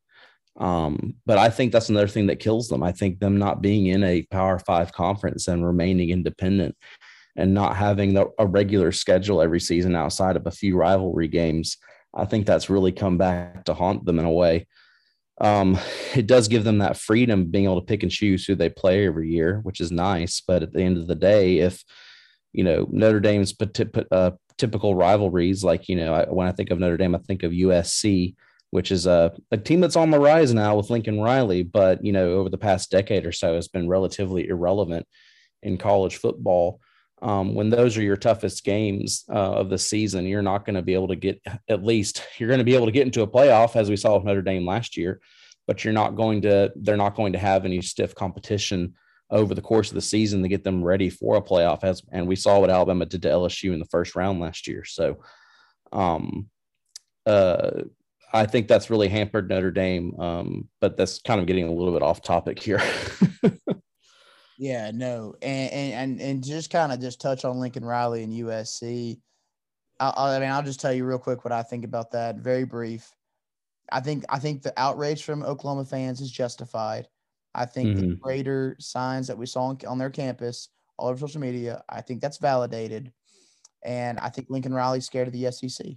um, 0.61 1.15
but 1.25 1.37
I 1.37 1.49
think 1.49 1.71
that's 1.71 1.89
another 1.89 2.07
thing 2.07 2.27
that 2.27 2.39
kills 2.39 2.69
them. 2.69 2.83
I 2.83 2.91
think 2.91 3.19
them 3.19 3.37
not 3.37 3.61
being 3.61 3.87
in 3.87 4.03
a 4.03 4.23
Power 4.23 4.59
Five 4.59 4.93
conference 4.93 5.47
and 5.47 5.65
remaining 5.65 6.09
independent, 6.09 6.75
and 7.35 7.53
not 7.53 7.75
having 7.75 8.13
the, 8.13 8.27
a 8.39 8.47
regular 8.47 8.91
schedule 8.91 9.41
every 9.41 9.59
season 9.59 9.95
outside 9.95 10.35
of 10.35 10.47
a 10.47 10.51
few 10.51 10.77
rivalry 10.77 11.27
games. 11.27 11.77
I 12.13 12.25
think 12.25 12.45
that's 12.45 12.69
really 12.69 12.91
come 12.91 13.17
back 13.17 13.65
to 13.65 13.73
haunt 13.73 14.05
them 14.05 14.19
in 14.19 14.25
a 14.25 14.31
way 14.31 14.67
um, 15.41 15.77
it 16.15 16.27
does 16.27 16.47
give 16.47 16.63
them 16.63 16.77
that 16.77 16.97
freedom 16.97 17.45
being 17.45 17.65
able 17.65 17.81
to 17.81 17.85
pick 17.85 18.03
and 18.03 18.11
choose 18.11 18.45
who 18.45 18.55
they 18.55 18.69
play 18.69 19.05
every 19.07 19.29
year, 19.29 19.59
which 19.63 19.81
is 19.81 19.91
nice. 19.91 20.41
But 20.41 20.63
at 20.63 20.71
the 20.71 20.83
end 20.83 20.97
of 20.97 21.07
the 21.07 21.15
day, 21.15 21.59
if 21.59 21.83
you 22.53 22.63
know 22.63 22.87
Notre 22.91 23.19
Dame's 23.19 23.53
uh, 24.11 24.31
typical 24.57 24.95
rivalries, 24.95 25.63
like 25.63 25.89
you 25.89 25.95
know, 25.95 26.13
I, 26.13 26.25
when 26.25 26.47
I 26.47 26.51
think 26.51 26.69
of 26.69 26.79
Notre 26.79 26.97
Dame, 26.97 27.15
I 27.15 27.19
think 27.19 27.43
of 27.43 27.51
USC, 27.51 28.35
which 28.71 28.91
is 28.91 29.05
a, 29.05 29.33
a 29.51 29.57
team 29.57 29.81
that's 29.81 29.95
on 29.95 30.09
the 30.09 30.19
rise 30.19 30.53
now 30.53 30.75
with 30.75 30.89
Lincoln 30.89 31.21
Riley, 31.21 31.61
but 31.61 32.03
you 32.03 32.11
know, 32.11 32.31
over 32.33 32.49
the 32.49 32.57
past 32.57 32.89
decade 32.89 33.25
or 33.25 33.31
so, 33.31 33.55
has 33.55 33.67
been 33.67 33.87
relatively 33.87 34.47
irrelevant 34.47 35.05
in 35.61 35.77
college 35.77 36.17
football. 36.17 36.79
Um, 37.21 37.53
when 37.53 37.69
those 37.69 37.97
are 37.97 38.01
your 38.01 38.17
toughest 38.17 38.63
games 38.63 39.25
uh, 39.29 39.33
of 39.53 39.69
the 39.69 39.77
season, 39.77 40.25
you're 40.25 40.41
not 40.41 40.65
going 40.65 40.75
to 40.75 40.81
be 40.81 40.95
able 40.95 41.09
to 41.09 41.15
get 41.15 41.39
at 41.69 41.83
least 41.83 42.23
you're 42.39 42.49
going 42.49 42.59
to 42.59 42.65
be 42.65 42.75
able 42.75 42.87
to 42.87 42.91
get 42.91 43.05
into 43.05 43.21
a 43.21 43.27
playoff 43.27 43.75
as 43.75 43.89
we 43.89 43.95
saw 43.97 44.15
with 44.15 44.25
Notre 44.25 44.41
Dame 44.41 44.65
last 44.65 44.97
year, 44.97 45.21
but 45.67 45.83
you're 45.83 45.93
not 45.93 46.15
going 46.15 46.41
to 46.43 46.71
they're 46.77 46.97
not 46.97 47.15
going 47.15 47.33
to 47.33 47.39
have 47.39 47.65
any 47.65 47.81
stiff 47.81 48.15
competition 48.15 48.95
over 49.29 49.53
the 49.53 49.61
course 49.61 49.89
of 49.89 49.95
the 49.95 50.01
season 50.01 50.41
to 50.41 50.49
get 50.49 50.63
them 50.63 50.83
ready 50.83 51.09
for 51.09 51.35
a 51.35 51.41
playoff. 51.41 51.83
As 51.83 52.01
and 52.11 52.27
we 52.27 52.35
saw 52.35 52.59
what 52.59 52.69
Alabama 52.69 53.05
did 53.05 53.21
to 53.23 53.29
LSU 53.29 53.73
in 53.73 53.79
the 53.79 53.85
first 53.85 54.15
round 54.15 54.39
last 54.39 54.67
year. 54.67 54.83
So, 54.85 55.21
um, 55.91 56.49
uh, 57.25 57.83
I 58.33 58.45
think 58.45 58.67
that's 58.67 58.89
really 58.89 59.09
hampered 59.09 59.49
Notre 59.49 59.71
Dame. 59.71 60.19
Um, 60.19 60.69
but 60.79 60.97
that's 60.97 61.19
kind 61.19 61.39
of 61.41 61.47
getting 61.47 61.67
a 61.67 61.71
little 61.71 61.93
bit 61.93 62.01
off 62.01 62.21
topic 62.21 62.59
here. 62.59 62.81
Yeah, 64.61 64.91
no, 64.93 65.33
and 65.41 65.71
and 65.71 66.21
and 66.21 66.43
just 66.43 66.69
kind 66.69 66.91
of 66.91 66.99
just 66.99 67.19
touch 67.19 67.45
on 67.45 67.59
Lincoln 67.59 67.83
Riley 67.83 68.21
and 68.21 68.31
USC. 68.31 69.19
I, 69.99 70.13
I 70.15 70.39
mean, 70.39 70.51
I'll 70.51 70.61
just 70.61 70.79
tell 70.79 70.93
you 70.93 71.03
real 71.03 71.17
quick 71.17 71.43
what 71.43 71.51
I 71.51 71.63
think 71.63 71.83
about 71.83 72.11
that. 72.11 72.35
Very 72.35 72.63
brief. 72.63 73.11
I 73.91 74.01
think 74.01 74.23
I 74.29 74.37
think 74.37 74.61
the 74.61 74.79
outrage 74.79 75.23
from 75.23 75.41
Oklahoma 75.41 75.85
fans 75.85 76.21
is 76.21 76.29
justified. 76.29 77.07
I 77.55 77.65
think 77.65 77.89
mm-hmm. 77.89 78.09
the 78.09 78.15
greater 78.17 78.75
signs 78.79 79.25
that 79.29 79.37
we 79.39 79.47
saw 79.47 79.63
on, 79.63 79.79
on 79.87 79.97
their 79.97 80.11
campus, 80.11 80.69
all 80.95 81.09
over 81.09 81.17
social 81.17 81.41
media, 81.41 81.83
I 81.89 82.01
think 82.01 82.21
that's 82.21 82.37
validated, 82.37 83.11
and 83.83 84.19
I 84.19 84.29
think 84.29 84.51
Lincoln 84.51 84.75
Riley's 84.75 85.07
scared 85.07 85.27
of 85.27 85.33
the 85.33 85.51
SEC. 85.51 85.87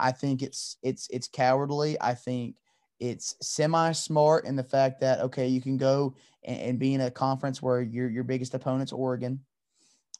I 0.00 0.12
think 0.12 0.42
it's 0.42 0.78
it's 0.82 1.06
it's 1.10 1.28
cowardly. 1.28 1.96
I 2.00 2.14
think 2.14 2.56
it's 2.98 3.36
semi 3.40 3.92
smart 3.92 4.46
in 4.46 4.56
the 4.56 4.64
fact 4.64 5.00
that 5.00 5.20
okay, 5.20 5.46
you 5.46 5.60
can 5.60 5.76
go 5.76 6.14
and, 6.42 6.60
and, 6.60 6.78
be 6.78 6.94
in 6.94 7.02
a 7.02 7.10
conference 7.10 7.62
where 7.62 7.82
your 7.82 8.08
your 8.08 8.24
biggest 8.24 8.54
opponent's 8.54 8.92
Oregon. 8.92 9.40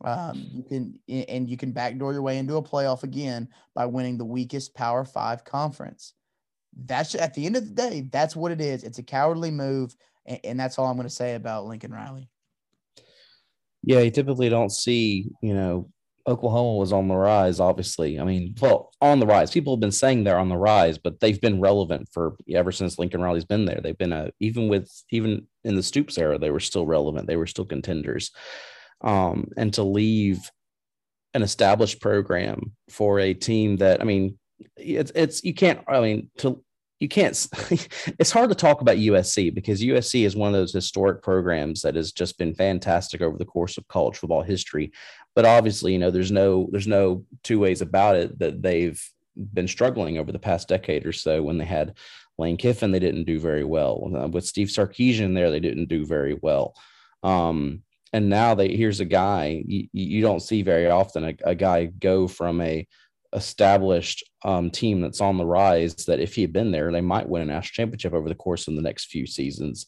Um, 0.03 0.47
you 0.53 0.63
can 0.63 0.99
and 1.09 1.49
you 1.49 1.57
can 1.57 1.73
backdoor 1.73 2.13
your 2.13 2.23
way 2.23 2.39
into 2.39 2.57
a 2.57 2.63
playoff 2.63 3.03
again 3.03 3.49
by 3.75 3.87
winning 3.87 4.17
the 4.17 4.25
weakest 4.25 4.75
Power 4.75 5.05
Five 5.05 5.45
conference. 5.45 6.15
That's 6.85 7.15
at 7.15 7.35
the 7.35 7.47
end 7.47 7.57
of 7.57 7.69
the 7.69 7.75
day, 7.75 8.09
that's 8.11 8.37
what 8.37 8.53
it 8.53 8.61
is. 8.61 8.85
It's 8.85 8.99
a 8.99 9.03
cowardly 9.03 9.51
move, 9.51 9.97
and, 10.27 10.41
and 10.45 10.61
that's 10.61 10.79
all 10.79 10.87
I'm 10.87 10.97
going 10.97 11.09
to 11.09 11.15
say 11.15 11.35
about 11.35 11.67
Lincoln 11.67 11.93
Riley. 11.93 12.29
Yeah, 13.83 14.01
you 14.01 14.11
typically 14.11 14.49
don't 14.49 14.73
see 14.73 15.31
you 15.43 15.55
know 15.55 15.91
Oklahoma 16.27 16.77
was 16.77 16.93
on 16.93 17.09
the 17.09 17.17
rise, 17.17 17.61
obviously. 17.61 18.19
I 18.19 18.25
mean, 18.25 18.55
well, 18.61 18.93
on 19.01 19.21
the 19.21 19.27
rise. 19.27 19.51
People 19.51 19.75
have 19.75 19.81
been 19.81 19.93
saying 19.93 20.25
they're 20.25 20.39
on 20.39 20.49
the 20.49 20.57
rise, 20.57 20.99
but 20.99 21.21
they've 21.21 21.41
been 21.41 21.61
relevant 21.61 22.09
for 22.13 22.37
ever 22.53 22.73
since 22.73 22.99
Lincoln 22.99 23.21
Riley's 23.21 23.45
been 23.45 23.65
there. 23.65 23.81
They've 23.83 23.97
been 23.97 24.13
a 24.13 24.31
even 24.41 24.69
with 24.69 24.91
even 25.11 25.47
in 25.65 25.77
the 25.77 25.83
Stoops 25.83 26.19
era, 26.19 26.39
they 26.39 26.51
were 26.51 26.61
still 26.61 26.87
relevant. 26.87 27.27
They 27.27 27.37
were 27.37 27.47
still 27.47 27.65
contenders. 27.65 28.31
Um, 29.03 29.49
and 29.57 29.73
to 29.75 29.83
leave 29.83 30.51
an 31.35 31.43
established 31.43 32.01
program 32.01 32.73
for 32.91 33.19
a 33.19 33.35
team 33.35 33.77
that 33.79 34.01
I 34.01 34.05
mean, 34.05 34.39
it's 34.77 35.13
it's 35.15 35.45
you 35.45 35.55
can't. 35.55 35.81
I 35.89 36.01
mean, 36.01 36.31
to 36.39 36.63
you 37.01 37.09
can't 37.09 37.49
it's 38.19 38.31
hard 38.31 38.51
to 38.51 38.55
talk 38.55 38.83
about 38.83 38.99
USC 38.99 39.53
because 39.53 39.83
USC 39.83 40.25
is 40.25 40.37
one 40.37 40.55
of 40.55 40.61
those 40.61 40.73
historic 40.73 41.23
programs 41.23 41.83
that 41.83 41.97
has 41.97 42.13
just 42.13 42.39
been 42.39 42.55
fantastic 42.55 43.23
over 43.23 43.37
the 43.37 43.45
course 43.45 43.79
of 43.79 43.89
college 43.89 44.19
football 44.19 44.43
history. 44.43 44.93
But 45.35 45.47
obviously 45.47 45.93
you 45.95 45.99
know 45.99 46.11
there's 46.11 46.31
no 46.31 46.69
there's 46.71 46.87
no 46.87 47.25
two 47.43 47.59
ways 47.59 47.81
about 47.81 48.17
it 48.17 48.39
that 48.39 48.63
they've 48.63 49.03
been 49.55 49.69
struggling 49.69 50.19
over 50.19 50.31
the 50.31 50.39
past 50.39 50.69
decade 50.69 51.07
or 51.07 51.13
so 51.13 51.43
when 51.43 51.57
they 51.59 51.65
had 51.65 51.97
Lane 52.39 52.59
Kiffin 52.59 52.93
they 52.93 52.99
didn't 52.99 53.25
do 53.25 53.41
very 53.41 53.65
well. 53.65 54.01
With 54.31 54.47
Steve 54.47 54.69
Sarkisian 54.69 55.35
there 55.35 55.51
they 55.51 55.61
didn't 55.61 55.89
do 55.89 56.05
very 56.05 56.39
well. 56.41 56.77
Um, 57.23 57.83
and 58.13 58.29
now 58.29 58.55
they 58.55 58.77
here's 58.77 59.01
a 59.01 59.05
guy 59.05 59.63
you, 59.67 59.89
you 59.93 60.21
don't 60.21 60.41
see 60.41 60.63
very 60.63 60.91
often 60.91 61.25
a, 61.25 61.35
a 61.45 61.55
guy 61.55 61.87
go 61.87 62.29
from 62.29 62.61
a 62.61 62.87
established 63.33 64.25
um, 64.45 64.71
team 64.71 65.01
that's 65.01 65.21
on 65.21 65.37
the 65.37 65.47
rise 65.47 65.95
that 66.07 66.21
if 66.21 66.35
he 66.35 66.43
had 66.43 66.53
been 66.53 66.71
there, 66.71 66.91
they 66.91 67.01
might 67.01 67.29
win 67.29 67.43
a 67.43 67.47
national 67.47 67.75
championship 67.75 68.13
over 68.13 68.29
the 68.29 68.35
course 68.35 68.69
of 68.69 68.75
the 68.75 68.83
next 68.83 69.07
few 69.07 69.27
seasons. 69.27 69.87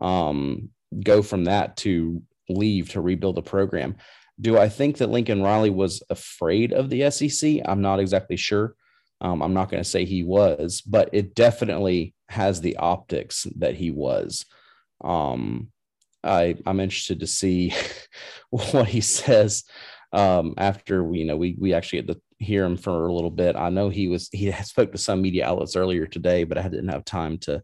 Um, 0.00 0.70
go 1.02 1.22
from 1.22 1.44
that 1.44 1.76
to 1.78 2.22
leave 2.48 2.90
to 2.90 3.00
rebuild 3.00 3.38
a 3.38 3.42
program. 3.42 3.96
Do 4.40 4.56
I 4.56 4.68
think 4.68 4.98
that 4.98 5.10
Lincoln 5.10 5.42
Riley 5.42 5.70
was 5.70 6.02
afraid 6.10 6.72
of 6.72 6.88
the 6.88 7.10
SEC? 7.10 7.60
I'm 7.64 7.82
not 7.82 8.00
exactly 8.00 8.36
sure. 8.36 8.74
Um, 9.20 9.42
I'm 9.42 9.54
not 9.54 9.68
going 9.68 9.82
to 9.82 9.88
say 9.88 10.04
he 10.04 10.22
was, 10.22 10.80
but 10.80 11.10
it 11.12 11.34
definitely 11.34 12.14
has 12.28 12.60
the 12.60 12.76
optics 12.76 13.46
that 13.56 13.74
he 13.74 13.90
was. 13.90 14.46
Um, 15.02 15.72
I, 16.22 16.56
I'm 16.66 16.80
interested 16.80 17.20
to 17.20 17.26
see 17.26 17.74
what 18.50 18.86
he 18.86 19.00
says 19.00 19.64
um, 20.12 20.54
after 20.56 21.02
we, 21.02 21.18
you 21.18 21.24
know, 21.24 21.36
we 21.36 21.56
we 21.58 21.74
actually 21.74 21.98
had 21.98 22.08
to 22.08 22.20
hear 22.38 22.64
him 22.64 22.76
for 22.76 23.06
a 23.06 23.12
little 23.12 23.30
bit. 23.30 23.56
I 23.56 23.68
know 23.68 23.88
he 23.88 24.08
was 24.08 24.28
he 24.32 24.50
spoke 24.62 24.92
to 24.92 24.98
some 24.98 25.22
media 25.22 25.46
outlets 25.46 25.76
earlier 25.76 26.06
today, 26.06 26.44
but 26.44 26.58
I 26.58 26.62
didn't 26.62 26.88
have 26.88 27.04
time 27.04 27.38
to 27.38 27.62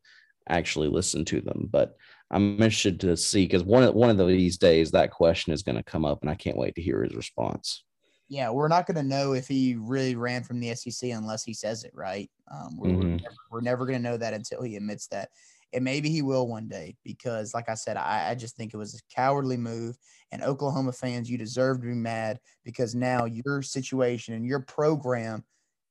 actually 0.49 0.89
listen 0.89 1.25
to 1.27 1.41
them. 1.41 1.69
But 1.71 1.97
I'm 2.31 2.55
interested 2.55 3.01
to 3.01 3.17
see 3.17 3.45
because 3.45 3.63
one 3.63 3.83
of 3.83 3.95
one 3.95 4.11
of 4.11 4.27
these 4.27 4.59
days 4.59 4.91
that 4.91 5.11
question 5.11 5.53
is 5.53 5.63
going 5.63 5.77
to 5.77 5.83
come 5.83 6.05
up, 6.05 6.23
and 6.23 6.31
I 6.31 6.35
can't 6.35 6.57
wait 6.57 6.75
to 6.77 6.83
hear 6.83 7.03
his 7.03 7.15
response. 7.15 7.85
Yeah, 8.29 8.51
we're 8.51 8.69
not 8.69 8.87
going 8.87 8.97
to 8.97 9.03
know 9.03 9.35
if 9.35 9.47
he 9.47 9.77
really 9.79 10.17
ran 10.17 10.43
from 10.43 10.59
the 10.59 10.75
SEC 10.75 11.11
unless 11.11 11.45
he 11.45 11.53
says 11.53 11.85
it, 11.85 11.93
right? 11.95 12.31
Um, 12.51 12.79
we're, 12.79 12.89
mm-hmm. 12.89 13.01
we're 13.01 13.09
never, 13.09 13.35
we're 13.51 13.61
never 13.61 13.87
going 13.87 14.03
to 14.03 14.11
know 14.11 14.17
that 14.17 14.33
until 14.33 14.63
he 14.63 14.77
admits 14.77 15.07
that 15.09 15.29
and 15.75 15.85
maybe 15.85 16.09
he 16.09 16.23
will 16.23 16.47
one 16.47 16.69
day 16.69 16.97
because, 17.05 17.53
like 17.53 17.69
I 17.69 17.75
said, 17.75 17.97
I, 17.97 18.31
I, 18.31 18.35
just 18.35 18.57
think 18.57 18.73
it 18.73 18.77
was 18.79 18.95
a 18.95 19.15
cowardly 19.15 19.57
move. 19.57 19.99
And 20.31 20.43
Oklahoma 20.43 20.93
fans, 20.93 21.29
you 21.29 21.37
deserve 21.37 21.81
to 21.81 21.87
be 21.87 21.95
mad 21.95 22.39
because 22.65 22.95
now 22.95 23.25
your 23.25 23.61
situation 23.61 24.35
and 24.35 24.47
your 24.47 24.61
program 24.61 25.45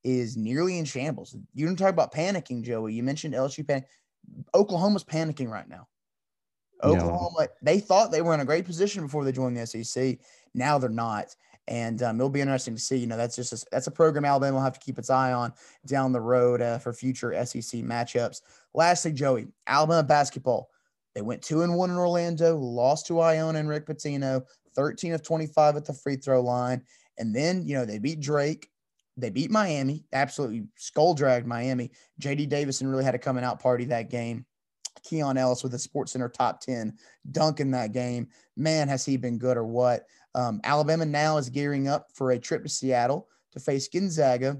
is 0.03 0.37
nearly 0.37 0.77
in 0.77 0.85
shambles. 0.85 1.35
You 1.53 1.65
didn't 1.65 1.79
talk 1.79 1.89
about 1.89 2.13
panicking, 2.13 2.63
Joey. 2.63 2.93
You 2.93 3.03
mentioned 3.03 3.33
LSU 3.33 3.67
panic. 3.67 3.85
Oklahoma's 4.55 5.03
panicking 5.03 5.49
right 5.49 5.67
now. 5.67 5.87
Oklahoma, 6.81 7.35
yeah. 7.39 7.47
they 7.61 7.79
thought 7.79 8.11
they 8.11 8.21
were 8.21 8.33
in 8.33 8.41
a 8.41 8.45
great 8.45 8.65
position 8.65 9.03
before 9.03 9.23
they 9.23 9.31
joined 9.31 9.55
the 9.55 9.65
SEC. 9.65 10.17
Now 10.53 10.77
they're 10.77 10.89
not 10.89 11.35
and 11.67 12.03
um, 12.03 12.17
it'll 12.17 12.29
be 12.29 12.41
interesting 12.41 12.75
to 12.75 12.81
see. 12.81 12.97
You 12.97 13.07
know, 13.07 13.17
that's 13.17 13.35
just 13.35 13.53
a, 13.53 13.65
that's 13.71 13.87
a 13.87 13.91
program 13.91 14.25
Alabama 14.25 14.55
will 14.55 14.63
have 14.63 14.73
to 14.73 14.79
keep 14.79 14.99
its 14.99 15.09
eye 15.09 15.31
on 15.31 15.53
down 15.85 16.11
the 16.11 16.19
road 16.19 16.61
uh, 16.61 16.77
for 16.77 16.91
future 16.93 17.33
SEC 17.45 17.81
matchups. 17.81 18.41
Lastly, 18.73 19.11
Joey, 19.11 19.47
Alabama 19.67 20.03
basketball. 20.03 20.69
They 21.15 21.21
went 21.21 21.41
two 21.41 21.61
and 21.61 21.75
one 21.75 21.91
in 21.91 21.97
Orlando, 21.97 22.57
lost 22.57 23.07
to 23.07 23.19
Iona 23.19 23.59
and 23.59 23.69
Rick 23.69 23.85
Pitino, 23.85 24.43
13 24.75 25.13
of 25.13 25.21
25 25.21 25.75
at 25.75 25.85
the 25.85 25.93
free 25.93 26.15
throw 26.15 26.41
line. 26.41 26.83
And 27.17 27.35
then, 27.35 27.67
you 27.67 27.75
know, 27.75 27.85
they 27.85 27.99
beat 27.99 28.19
Drake. 28.19 28.69
They 29.15 29.29
beat 29.29 29.51
Miami, 29.51 30.05
absolutely 30.11 30.65
skull 30.75 31.13
dragged 31.13 31.45
Miami. 31.45 31.91
JD 32.19 32.49
Davison 32.49 32.87
really 32.87 33.03
had 33.03 33.13
a 33.13 33.19
coming 33.19 33.43
out 33.43 33.61
party 33.61 33.85
that 33.85 34.09
game. 34.09 34.45
Keon 35.03 35.37
Ellis 35.37 35.63
with 35.63 35.73
a 35.75 35.79
Sports 35.79 36.13
Center 36.13 36.29
top 36.29 36.61
10 36.61 36.97
dunk 37.31 37.59
in 37.59 37.71
that 37.71 37.91
game. 37.91 38.29
Man, 38.57 38.87
has 38.87 39.05
he 39.05 39.17
been 39.17 39.37
good 39.37 39.57
or 39.57 39.65
what? 39.65 40.05
Um, 40.33 40.61
Alabama 40.63 41.05
now 41.05 41.37
is 41.37 41.49
gearing 41.49 41.87
up 41.87 42.07
for 42.15 42.31
a 42.31 42.39
trip 42.39 42.63
to 42.63 42.69
Seattle 42.69 43.27
to 43.51 43.59
face 43.59 43.87
Gonzaga 43.87 44.57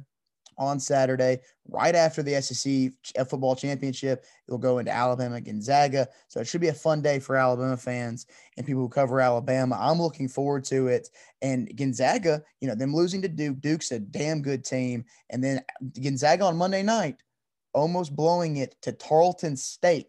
on 0.57 0.79
Saturday, 0.79 1.39
right 1.67 1.95
after 1.95 2.23
the 2.23 2.41
SEC 2.41 2.91
uh, 3.17 3.25
football 3.25 3.55
championship. 3.55 4.25
It'll 4.47 4.57
go 4.57 4.79
into 4.79 4.91
Alabama 4.91 5.41
Gonzaga. 5.41 6.07
So 6.27 6.39
it 6.39 6.47
should 6.47 6.61
be 6.61 6.69
a 6.69 6.73
fun 6.73 7.01
day 7.01 7.19
for 7.19 7.35
Alabama 7.35 7.77
fans 7.77 8.25
and 8.57 8.65
people 8.65 8.81
who 8.81 8.89
cover 8.89 9.21
Alabama. 9.21 9.77
I'm 9.79 10.01
looking 10.01 10.27
forward 10.27 10.63
to 10.65 10.87
it. 10.87 11.09
And 11.41 11.75
Gonzaga, 11.75 12.43
you 12.61 12.67
know, 12.67 12.75
them 12.75 12.93
losing 12.93 13.21
to 13.21 13.27
Duke, 13.27 13.59
Duke's 13.61 13.91
a 13.91 13.99
damn 13.99 14.41
good 14.41 14.63
team. 14.63 15.05
And 15.29 15.43
then 15.43 15.61
Gonzaga 16.01 16.45
on 16.45 16.57
Monday 16.57 16.83
night, 16.83 17.17
almost 17.73 18.15
blowing 18.15 18.57
it 18.57 18.75
to 18.81 18.91
Tarleton 18.91 19.55
State. 19.55 20.07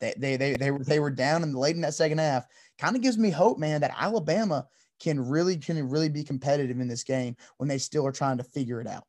They, 0.00 0.14
they, 0.16 0.36
they, 0.36 0.54
they, 0.54 0.70
were, 0.70 0.84
they 0.84 1.00
were 1.00 1.10
down 1.10 1.42
in 1.42 1.52
the 1.52 1.58
late 1.58 1.74
in 1.74 1.82
that 1.82 1.94
second 1.94 2.18
half. 2.18 2.46
Kind 2.78 2.94
of 2.94 3.02
gives 3.02 3.18
me 3.18 3.30
hope, 3.30 3.58
man, 3.58 3.80
that 3.80 3.94
Alabama– 3.98 4.66
can 4.98 5.20
really 5.20 5.56
can 5.56 5.88
really 5.88 6.08
be 6.08 6.24
competitive 6.24 6.80
in 6.80 6.88
this 6.88 7.04
game 7.04 7.36
when 7.56 7.68
they 7.68 7.78
still 7.78 8.06
are 8.06 8.12
trying 8.12 8.38
to 8.38 8.44
figure 8.44 8.80
it 8.80 8.86
out. 8.86 9.04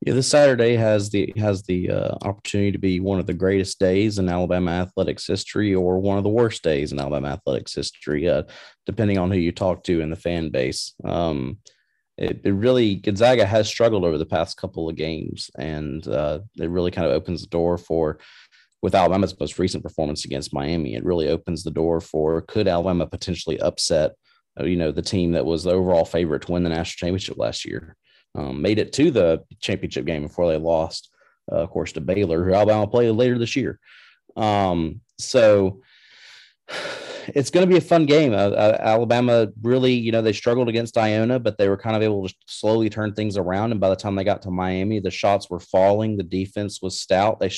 Yeah, 0.00 0.14
this 0.14 0.28
Saturday 0.28 0.76
has 0.76 1.10
the 1.10 1.32
has 1.36 1.64
the 1.64 1.90
uh, 1.90 2.14
opportunity 2.22 2.70
to 2.70 2.78
be 2.78 3.00
one 3.00 3.18
of 3.18 3.26
the 3.26 3.34
greatest 3.34 3.80
days 3.80 4.18
in 4.18 4.28
Alabama 4.28 4.70
athletics 4.70 5.26
history, 5.26 5.74
or 5.74 5.98
one 5.98 6.18
of 6.18 6.24
the 6.24 6.30
worst 6.30 6.62
days 6.62 6.92
in 6.92 7.00
Alabama 7.00 7.28
athletics 7.28 7.74
history, 7.74 8.28
uh, 8.28 8.44
depending 8.86 9.18
on 9.18 9.30
who 9.30 9.38
you 9.38 9.50
talk 9.50 9.82
to 9.84 10.00
in 10.00 10.10
the 10.10 10.16
fan 10.16 10.50
base. 10.50 10.94
Um, 11.04 11.58
it, 12.16 12.40
it, 12.44 12.52
really 12.52 12.96
Gonzaga 12.96 13.44
has 13.44 13.68
struggled 13.68 14.04
over 14.04 14.18
the 14.18 14.26
past 14.26 14.56
couple 14.56 14.88
of 14.88 14.94
games, 14.94 15.50
and 15.58 16.06
uh, 16.06 16.40
it 16.58 16.70
really 16.70 16.92
kind 16.92 17.06
of 17.06 17.12
opens 17.12 17.40
the 17.40 17.48
door 17.48 17.76
for 17.76 18.20
with 18.82 18.94
Alabama's 18.94 19.38
most 19.40 19.58
recent 19.58 19.82
performance 19.82 20.24
against 20.24 20.54
Miami. 20.54 20.94
It 20.94 21.04
really 21.04 21.28
opens 21.28 21.64
the 21.64 21.72
door 21.72 22.00
for 22.00 22.42
could 22.42 22.68
Alabama 22.68 23.06
potentially 23.06 23.58
upset 23.60 24.12
uh, 24.60 24.64
you 24.64 24.76
know, 24.76 24.92
the 24.92 25.02
team 25.02 25.32
that 25.32 25.46
was 25.46 25.64
the 25.64 25.70
overall 25.70 26.04
favorite 26.04 26.42
to 26.42 26.52
win 26.52 26.62
the 26.62 26.68
national 26.68 27.08
championship 27.08 27.38
last 27.38 27.64
year. 27.64 27.96
Um, 28.34 28.62
made 28.62 28.78
it 28.78 28.92
to 28.94 29.10
the 29.10 29.44
championship 29.60 30.04
game 30.04 30.22
before 30.22 30.48
they 30.48 30.58
lost, 30.58 31.10
uh, 31.50 31.56
of 31.56 31.70
course, 31.70 31.92
to 31.92 32.00
Baylor, 32.00 32.44
who 32.44 32.54
Alabama 32.54 32.86
played 32.86 33.10
later 33.10 33.38
this 33.38 33.56
year. 33.56 33.80
Um, 34.36 35.00
so 35.18 35.80
it's 37.34 37.50
going 37.50 37.66
to 37.66 37.70
be 37.70 37.78
a 37.78 37.80
fun 37.80 38.06
game. 38.06 38.32
Uh, 38.32 38.50
uh, 38.50 38.76
Alabama 38.80 39.48
really, 39.62 39.92
you 39.92 40.12
know, 40.12 40.22
they 40.22 40.32
struggled 40.32 40.68
against 40.68 40.96
Iona, 40.96 41.38
but 41.38 41.58
they 41.58 41.68
were 41.68 41.76
kind 41.76 41.96
of 41.96 42.02
able 42.02 42.26
to 42.26 42.34
slowly 42.46 42.88
turn 42.88 43.12
things 43.12 43.36
around. 43.36 43.72
And 43.72 43.80
by 43.80 43.88
the 43.88 43.96
time 43.96 44.14
they 44.14 44.24
got 44.24 44.42
to 44.42 44.50
Miami, 44.50 45.00
the 45.00 45.10
shots 45.10 45.50
were 45.50 45.60
falling. 45.60 46.16
The 46.16 46.22
defense 46.22 46.80
was 46.80 47.00
stout. 47.00 47.40
They 47.40 47.50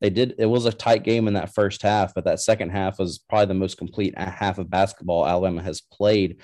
they 0.00 0.10
did. 0.10 0.34
It 0.38 0.46
was 0.46 0.66
a 0.66 0.72
tight 0.72 1.02
game 1.02 1.28
in 1.28 1.34
that 1.34 1.54
first 1.54 1.82
half, 1.82 2.14
but 2.14 2.24
that 2.24 2.40
second 2.40 2.70
half 2.70 2.98
was 2.98 3.18
probably 3.18 3.46
the 3.46 3.54
most 3.54 3.76
complete 3.76 4.16
half 4.18 4.58
of 4.58 4.70
basketball 4.70 5.26
Alabama 5.26 5.62
has 5.62 5.80
played 5.80 6.40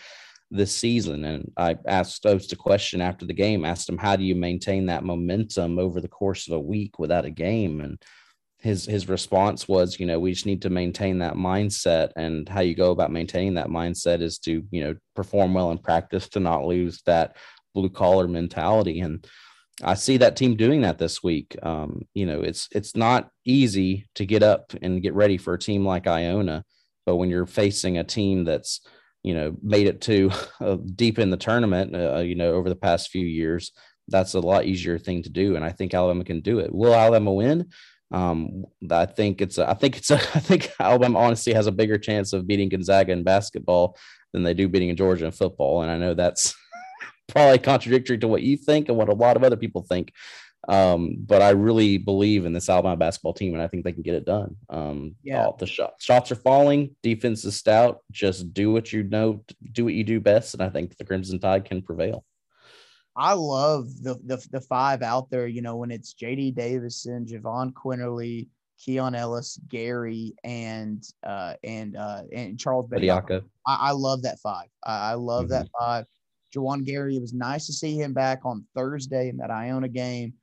this 0.50 0.74
season. 0.74 1.24
And 1.24 1.52
I 1.56 1.76
asked 1.86 2.26
Oats 2.26 2.52
a 2.52 2.56
question 2.56 3.00
after 3.00 3.26
the 3.26 3.32
game, 3.32 3.64
asked 3.64 3.88
him, 3.88 3.98
how 3.98 4.16
do 4.16 4.24
you 4.24 4.34
maintain 4.34 4.86
that 4.86 5.04
momentum 5.04 5.78
over 5.78 6.00
the 6.00 6.08
course 6.08 6.46
of 6.46 6.54
a 6.54 6.60
week 6.60 6.98
without 6.98 7.24
a 7.24 7.30
game? 7.30 7.80
And 7.80 8.00
his 8.58 8.86
his 8.86 9.08
response 9.08 9.68
was, 9.68 10.00
you 10.00 10.06
know, 10.06 10.18
we 10.18 10.32
just 10.32 10.46
need 10.46 10.62
to 10.62 10.70
maintain 10.70 11.18
that 11.18 11.34
mindset, 11.34 12.12
and 12.16 12.48
how 12.48 12.60
you 12.60 12.74
go 12.74 12.92
about 12.92 13.12
maintaining 13.12 13.54
that 13.54 13.68
mindset 13.68 14.22
is 14.22 14.38
to, 14.38 14.62
you 14.70 14.84
know, 14.84 14.94
perform 15.14 15.52
well 15.52 15.70
in 15.70 15.78
practice 15.78 16.28
to 16.30 16.40
not 16.40 16.64
lose 16.64 17.02
that 17.04 17.36
blue 17.74 17.90
collar 17.90 18.26
mentality. 18.26 19.00
And 19.00 19.26
I 19.82 19.94
see 19.94 20.16
that 20.18 20.36
team 20.36 20.56
doing 20.56 20.82
that 20.82 20.98
this 20.98 21.22
week. 21.22 21.56
Um, 21.62 22.02
you 22.14 22.24
know, 22.24 22.40
it's 22.40 22.68
it's 22.72 22.96
not 22.96 23.28
easy 23.44 24.06
to 24.14 24.24
get 24.24 24.42
up 24.42 24.72
and 24.80 25.02
get 25.02 25.14
ready 25.14 25.36
for 25.36 25.52
a 25.52 25.58
team 25.58 25.84
like 25.84 26.06
Iona, 26.06 26.64
but 27.04 27.16
when 27.16 27.28
you're 27.28 27.44
facing 27.46 27.98
a 27.98 28.04
team 28.04 28.44
that's 28.44 28.80
you 29.24 29.34
know 29.34 29.56
made 29.62 29.88
it 29.88 30.00
to 30.02 30.30
uh, 30.60 30.76
deep 30.94 31.18
in 31.18 31.30
the 31.30 31.36
tournament, 31.36 31.96
uh, 31.96 32.18
you 32.18 32.36
know, 32.36 32.52
over 32.52 32.68
the 32.68 32.76
past 32.76 33.10
few 33.10 33.26
years, 33.26 33.72
that's 34.06 34.34
a 34.34 34.40
lot 34.40 34.66
easier 34.66 34.98
thing 34.98 35.22
to 35.22 35.30
do. 35.30 35.56
And 35.56 35.64
I 35.64 35.70
think 35.70 35.94
Alabama 35.94 36.24
can 36.24 36.40
do 36.40 36.60
it. 36.60 36.72
Will 36.72 36.94
Alabama 36.94 37.32
win? 37.32 37.70
Um, 38.12 38.64
I 38.90 39.06
think 39.06 39.40
it's 39.40 39.58
a, 39.58 39.68
I 39.68 39.74
think 39.74 39.96
it's 39.96 40.10
a, 40.10 40.14
I 40.34 40.40
think 40.40 40.70
Alabama 40.78 41.18
honestly 41.18 41.54
has 41.54 41.66
a 41.66 41.72
bigger 41.72 41.98
chance 41.98 42.32
of 42.32 42.46
beating 42.46 42.68
Gonzaga 42.68 43.12
in 43.12 43.24
basketball 43.24 43.96
than 44.32 44.42
they 44.42 44.54
do 44.54 44.68
beating 44.68 44.94
Georgia 44.94 45.26
in 45.26 45.32
football, 45.32 45.82
and 45.82 45.90
I 45.90 45.96
know 45.96 46.14
that's 46.14 46.54
probably 47.28 47.58
contradictory 47.58 48.18
to 48.18 48.28
what 48.28 48.42
you 48.42 48.56
think 48.56 48.88
and 48.88 48.98
what 48.98 49.08
a 49.08 49.14
lot 49.14 49.36
of 49.36 49.42
other 49.42 49.56
people 49.56 49.82
think. 49.82 50.12
Um, 50.68 51.16
but 51.18 51.42
I 51.42 51.50
really 51.50 51.98
believe 51.98 52.46
in 52.46 52.52
this 52.52 52.68
Alabama 52.68 52.96
basketball 52.96 53.34
team, 53.34 53.54
and 53.54 53.62
I 53.62 53.68
think 53.68 53.84
they 53.84 53.92
can 53.92 54.02
get 54.02 54.14
it 54.14 54.24
done. 54.24 54.56
Um, 54.70 55.14
yeah, 55.22 55.48
the 55.58 55.66
shot, 55.66 55.94
shots 55.98 56.32
are 56.32 56.36
falling, 56.36 56.94
defense 57.02 57.44
is 57.44 57.56
stout. 57.56 58.00
Just 58.10 58.54
do 58.54 58.72
what 58.72 58.92
you 58.92 59.02
know, 59.02 59.44
do 59.72 59.84
what 59.84 59.94
you 59.94 60.04
do 60.04 60.20
best, 60.20 60.54
and 60.54 60.62
I 60.62 60.70
think 60.70 60.96
the 60.96 61.04
Crimson 61.04 61.38
Tide 61.38 61.64
can 61.64 61.82
prevail. 61.82 62.24
I 63.16 63.34
love 63.34 63.86
the, 64.02 64.18
the 64.24 64.44
the 64.50 64.60
five 64.60 65.02
out 65.02 65.30
there. 65.30 65.46
You 65.46 65.62
know, 65.62 65.76
when 65.76 65.90
it's 65.90 66.14
J.D. 66.14 66.52
Davison, 66.52 67.26
Jahvon 67.26 67.72
Quinerly, 67.72 68.48
Keon 68.78 69.14
Ellis, 69.14 69.58
Gary, 69.68 70.34
and 70.42 71.02
uh, 71.24 71.54
and 71.62 71.96
uh, 71.96 72.22
and 72.32 72.58
Charles 72.58 72.88
Bediako. 72.90 73.44
I, 73.66 73.76
I, 73.80 73.90
love 73.92 74.22
that 74.22 74.40
five. 74.40 74.68
I, 74.84 75.12
I 75.12 75.14
love 75.14 75.44
mm-hmm. 75.44 75.52
that 75.52 75.68
five. 75.78 76.06
Juwan 76.54 76.84
Gary. 76.84 77.16
It 77.16 77.20
was 77.20 77.32
nice 77.32 77.66
to 77.66 77.72
see 77.72 77.96
him 77.96 78.12
back 78.12 78.40
on 78.44 78.64
Thursday 78.74 79.28
in 79.28 79.36
that 79.38 79.50
Iona 79.50 79.88
game. 79.88 80.34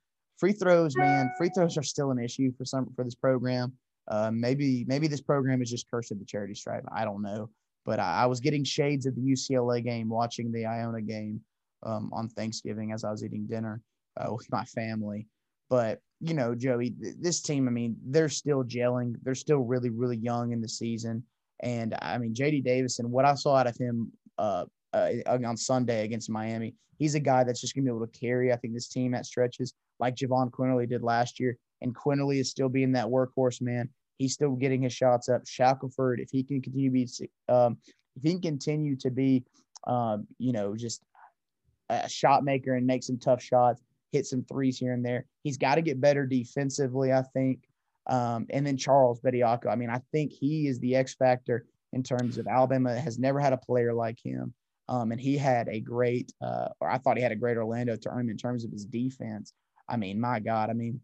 Free 0.42 0.52
throws, 0.52 0.96
man. 0.96 1.30
Free 1.38 1.50
throws 1.54 1.78
are 1.78 1.84
still 1.84 2.10
an 2.10 2.18
issue 2.18 2.50
for 2.58 2.64
some 2.64 2.92
for 2.96 3.04
this 3.04 3.14
program. 3.14 3.72
Uh, 4.08 4.28
maybe 4.32 4.84
maybe 4.88 5.06
this 5.06 5.20
program 5.20 5.62
is 5.62 5.70
just 5.70 5.88
cursed 5.88 6.10
at 6.10 6.18
the 6.18 6.24
charity 6.24 6.52
stripe. 6.52 6.82
I 6.92 7.04
don't 7.04 7.22
know, 7.22 7.48
but 7.86 8.00
I, 8.00 8.24
I 8.24 8.26
was 8.26 8.40
getting 8.40 8.64
shades 8.64 9.06
of 9.06 9.14
the 9.14 9.20
UCLA 9.20 9.84
game 9.84 10.08
watching 10.08 10.50
the 10.50 10.66
Iona 10.66 11.00
game 11.00 11.40
um, 11.84 12.10
on 12.12 12.28
Thanksgiving 12.28 12.90
as 12.90 13.04
I 13.04 13.12
was 13.12 13.22
eating 13.22 13.46
dinner 13.46 13.82
uh, 14.16 14.34
with 14.34 14.50
my 14.50 14.64
family. 14.64 15.28
But 15.70 16.00
you 16.18 16.34
know, 16.34 16.56
Joey, 16.56 16.90
th- 16.90 17.14
this 17.20 17.40
team, 17.40 17.68
I 17.68 17.70
mean, 17.70 17.94
they're 18.04 18.28
still 18.28 18.64
gelling. 18.64 19.14
They're 19.22 19.36
still 19.36 19.60
really, 19.60 19.90
really 19.90 20.16
young 20.16 20.50
in 20.50 20.60
the 20.60 20.68
season. 20.68 21.22
And 21.60 21.96
I 22.02 22.18
mean, 22.18 22.34
JD 22.34 22.64
Davison, 22.64 23.12
what 23.12 23.24
I 23.24 23.34
saw 23.34 23.54
out 23.54 23.68
of 23.68 23.76
him 23.76 24.10
uh, 24.38 24.64
uh, 24.92 25.10
on 25.28 25.56
Sunday 25.56 26.04
against 26.04 26.30
Miami. 26.30 26.74
He's 26.98 27.14
a 27.14 27.20
guy 27.20 27.44
that's 27.44 27.60
just 27.60 27.76
going 27.76 27.84
to 27.84 27.92
be 27.92 27.96
able 27.96 28.06
to 28.06 28.18
carry, 28.18 28.52
I 28.52 28.56
think, 28.56 28.74
this 28.74 28.88
team 28.88 29.14
at 29.14 29.24
stretches 29.24 29.74
like 30.02 30.16
Jahvon 30.16 30.50
Quinerly 30.50 30.88
did 30.88 31.02
last 31.02 31.38
year. 31.40 31.56
And 31.80 31.94
Quinerly 31.94 32.40
is 32.40 32.50
still 32.50 32.68
being 32.68 32.92
that 32.92 33.06
workhorse 33.06 33.62
man. 33.62 33.88
He's 34.18 34.34
still 34.34 34.56
getting 34.56 34.82
his 34.82 34.92
shots 34.92 35.28
up. 35.28 35.46
Shackelford, 35.46 36.20
if 36.20 36.28
he 36.30 36.42
can 36.42 36.60
continue 36.60 36.90
to 36.90 36.92
be, 36.92 37.30
um, 37.48 37.78
if 38.16 38.22
he 38.22 38.32
can 38.32 38.42
continue 38.42 38.96
to 38.96 39.10
be, 39.10 39.44
um, 39.86 40.26
you 40.38 40.52
know, 40.52 40.76
just 40.76 41.02
a 41.88 42.08
shot 42.08 42.44
maker 42.44 42.74
and 42.74 42.86
make 42.86 43.04
some 43.04 43.18
tough 43.18 43.42
shots, 43.42 43.80
hit 44.10 44.26
some 44.26 44.44
threes 44.44 44.76
here 44.76 44.92
and 44.92 45.04
there. 45.04 45.24
He's 45.44 45.56
got 45.56 45.76
to 45.76 45.82
get 45.82 46.00
better 46.00 46.26
defensively, 46.26 47.12
I 47.12 47.22
think. 47.22 47.60
Um, 48.08 48.46
and 48.50 48.66
then 48.66 48.76
Charles 48.76 49.20
Bediako. 49.20 49.68
I 49.68 49.76
mean, 49.76 49.90
I 49.90 50.00
think 50.10 50.32
he 50.32 50.66
is 50.66 50.78
the 50.80 50.96
X 50.96 51.14
factor 51.14 51.64
in 51.92 52.02
terms 52.02 52.38
of 52.38 52.48
Alabama 52.48 52.98
has 52.98 53.18
never 53.18 53.38
had 53.38 53.52
a 53.52 53.58
player 53.58 53.94
like 53.94 54.18
him. 54.22 54.52
Um, 54.88 55.12
and 55.12 55.20
he 55.20 55.38
had 55.38 55.68
a 55.68 55.80
great, 55.80 56.32
uh, 56.42 56.68
or 56.80 56.90
I 56.90 56.98
thought 56.98 57.16
he 57.16 57.22
had 57.22 57.32
a 57.32 57.36
great 57.36 57.56
Orlando 57.56 57.96
term 57.96 58.28
in 58.28 58.36
terms 58.36 58.64
of 58.64 58.72
his 58.72 58.84
defense. 58.84 59.52
I 59.88 59.96
mean, 59.96 60.20
my 60.20 60.40
God, 60.40 60.70
I 60.70 60.72
mean, 60.72 61.00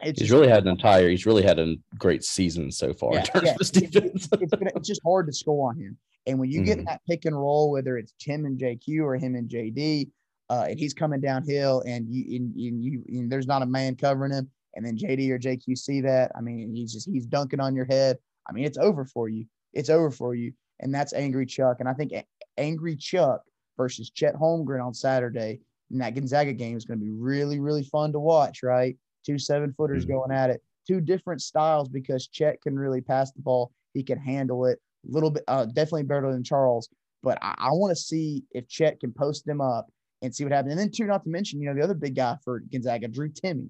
it's 0.00 0.20
he's 0.20 0.30
really 0.30 0.48
had 0.48 0.64
an 0.64 0.70
entire, 0.70 1.08
he's 1.08 1.26
really 1.26 1.42
had 1.42 1.58
a 1.58 1.76
great 1.98 2.24
season 2.24 2.70
so 2.72 2.92
far 2.92 3.12
yeah, 3.14 3.20
in 3.20 3.26
terms 3.26 3.44
yeah. 3.46 3.52
of 3.52 3.58
his 3.58 3.70
defense. 3.70 4.28
it's, 4.32 4.52
it's, 4.52 4.52
it's, 4.52 4.88
just 4.88 5.00
hard 5.04 5.26
to 5.26 5.32
score 5.32 5.68
on 5.68 5.78
him. 5.78 5.96
And 6.26 6.38
when 6.38 6.50
you 6.50 6.60
mm-hmm. 6.60 6.66
get 6.66 6.78
in 6.78 6.84
that 6.84 7.00
pick 7.08 7.24
and 7.24 7.38
roll, 7.38 7.70
whether 7.70 7.96
it's 7.96 8.14
Tim 8.20 8.44
and 8.46 8.58
JQ 8.58 9.02
or 9.02 9.16
him 9.16 9.34
and 9.34 9.48
JD, 9.48 10.10
uh, 10.50 10.66
and 10.68 10.78
he's 10.78 10.94
coming 10.94 11.20
downhill, 11.20 11.82
and 11.86 12.06
you 12.08 12.36
and, 12.36 12.54
and 12.54 12.84
you 12.84 13.02
and 13.08 13.30
there's 13.30 13.46
not 13.46 13.62
a 13.62 13.66
man 13.66 13.96
covering 13.96 14.32
him, 14.32 14.50
and 14.74 14.84
then 14.84 14.96
JD 14.96 15.30
or 15.30 15.38
JQ 15.38 15.78
see 15.78 16.00
that. 16.02 16.30
I 16.36 16.40
mean, 16.40 16.74
he's 16.74 16.92
just 16.92 17.08
he's 17.08 17.26
dunking 17.26 17.60
on 17.60 17.74
your 17.74 17.86
head. 17.86 18.18
I 18.48 18.52
mean, 18.52 18.64
it's 18.64 18.78
over 18.78 19.04
for 19.04 19.28
you. 19.28 19.46
It's 19.72 19.88
over 19.88 20.10
for 20.10 20.34
you, 20.34 20.52
and 20.80 20.94
that's 20.94 21.12
angry 21.12 21.46
Chuck. 21.46 21.78
And 21.80 21.88
I 21.88 21.94
think 21.94 22.12
angry 22.58 22.96
Chuck 22.96 23.42
versus 23.76 24.10
Chet 24.10 24.34
Holmgren 24.34 24.84
on 24.84 24.94
Saturday 24.94 25.60
in 25.92 25.98
that 25.98 26.14
Gonzaga 26.14 26.52
game 26.52 26.76
is 26.76 26.84
going 26.84 26.98
to 26.98 27.04
be 27.04 27.12
really 27.12 27.60
really 27.60 27.84
fun 27.84 28.12
to 28.12 28.20
watch. 28.20 28.62
Right, 28.62 28.96
two 29.24 29.38
seven 29.38 29.72
footers 29.74 30.04
mm-hmm. 30.04 30.14
going 30.14 30.32
at 30.32 30.50
it, 30.50 30.62
two 30.86 31.00
different 31.00 31.42
styles 31.42 31.88
because 31.88 32.26
Chet 32.28 32.60
can 32.62 32.78
really 32.78 33.00
pass 33.00 33.32
the 33.32 33.42
ball. 33.42 33.72
He 33.94 34.02
can 34.02 34.18
handle 34.18 34.66
it 34.66 34.78
a 35.08 35.12
little 35.12 35.30
bit, 35.30 35.44
uh, 35.48 35.66
definitely 35.66 36.04
better 36.04 36.32
than 36.32 36.44
Charles. 36.44 36.88
But 37.22 37.38
I, 37.42 37.54
I 37.58 37.68
want 37.70 37.90
to 37.90 38.02
see 38.02 38.44
if 38.52 38.68
Chet 38.68 39.00
can 39.00 39.12
post 39.12 39.46
them 39.46 39.60
up 39.60 39.88
and 40.22 40.34
see 40.34 40.44
what 40.44 40.52
happens. 40.52 40.72
And 40.72 40.80
then 40.80 40.90
two, 40.90 41.04
not 41.04 41.24
to 41.24 41.30
mention, 41.30 41.60
you 41.60 41.68
know, 41.68 41.74
the 41.74 41.82
other 41.82 41.94
big 41.94 42.16
guy 42.16 42.36
for 42.44 42.60
Gonzaga, 42.60 43.08
Drew 43.08 43.28
Timme. 43.28 43.68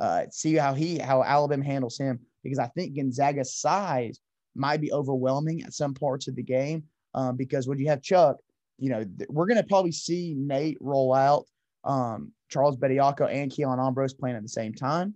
Uh, 0.00 0.24
see 0.30 0.54
how 0.54 0.72
he 0.72 0.98
how 0.98 1.22
Alabama 1.22 1.62
handles 1.62 1.98
him 1.98 2.18
because 2.42 2.58
I 2.58 2.68
think 2.68 2.96
Gonzaga's 2.96 3.54
size 3.54 4.18
might 4.54 4.80
be 4.80 4.92
overwhelming 4.92 5.62
at 5.62 5.74
some 5.74 5.92
parts 5.92 6.26
of 6.26 6.36
the 6.36 6.42
game. 6.42 6.84
Um, 7.14 7.36
because 7.36 7.68
when 7.68 7.78
you 7.78 7.88
have 7.88 8.00
Chuck, 8.02 8.36
you 8.78 8.88
know, 8.88 9.04
th- 9.04 9.28
we're 9.28 9.46
going 9.46 9.60
to 9.60 9.66
probably 9.66 9.92
see 9.92 10.34
Nate 10.38 10.78
roll 10.80 11.12
out 11.12 11.44
um, 11.84 12.32
Charles 12.48 12.76
Bediako 12.76 13.32
and 13.32 13.50
Keon 13.50 13.80
Ambrose 13.80 14.14
playing 14.14 14.36
at 14.36 14.42
the 14.42 14.48
same 14.48 14.74
time. 14.74 15.14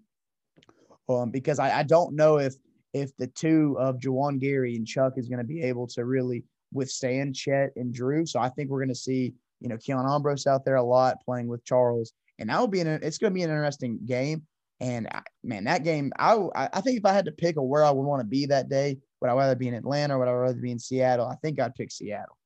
Um, 1.09 1.31
because 1.31 1.59
I, 1.59 1.81
I 1.81 1.83
don't 1.83 2.15
know 2.15 2.39
if 2.39 2.55
if 2.95 3.15
the 3.17 3.27
two 3.27 3.77
of 3.79 3.99
Juwan 3.99 4.39
Gary 4.39 4.77
and 4.77 4.87
Chuck 4.87 5.15
is 5.17 5.29
going 5.29 5.41
to 5.41 5.45
be 5.45 5.63
able 5.63 5.87
to 5.89 6.05
really 6.05 6.45
withstand 6.73 7.35
Chet 7.35 7.71
and 7.77 7.93
Drew. 7.93 8.25
So 8.25 8.39
I 8.41 8.49
think 8.49 8.71
we're 8.71 8.79
going 8.79 8.89
to 8.89 8.95
see, 8.95 9.35
you 9.61 9.69
know, 9.69 9.77
Keon 9.77 10.07
Ambrose 10.09 10.47
out 10.47 10.65
there 10.65 10.77
a 10.77 10.83
lot 10.83 11.19
playing 11.25 11.49
with 11.49 11.65
Charles. 11.65 12.13
And 12.39 12.49
that 12.49 12.59
will 12.59 12.69
be 12.69 12.81
an, 12.81 12.87
it's 12.87 13.19
going 13.19 13.33
to 13.33 13.35
be 13.35 13.43
an 13.43 13.51
interesting 13.51 13.99
game. 14.07 14.47
And 14.81 15.09
I, 15.09 15.23
man, 15.43 15.65
that 15.65 15.85
game, 15.85 16.13
I, 16.19 16.39
I 16.55 16.81
think 16.81 16.99
if 16.99 17.05
I 17.05 17.13
had 17.13 17.25
to 17.27 17.33
pick 17.33 17.57
a 17.57 17.63
where 17.63 17.85
I 17.85 17.91
would 17.91 18.03
want 18.03 18.21
to 18.21 18.27
be 18.27 18.47
that 18.47 18.69
day, 18.69 18.99
would 19.21 19.31
I 19.31 19.35
rather 19.35 19.55
be 19.55 19.69
in 19.69 19.75
Atlanta 19.75 20.17
or 20.17 20.21
would 20.21 20.29
I 20.29 20.33
rather 20.33 20.61
be 20.61 20.73
in 20.73 20.79
Seattle? 20.79 21.27
I 21.27 21.37
think 21.37 21.61
I'd 21.61 21.75
pick 21.75 21.91
Seattle. 21.91 22.37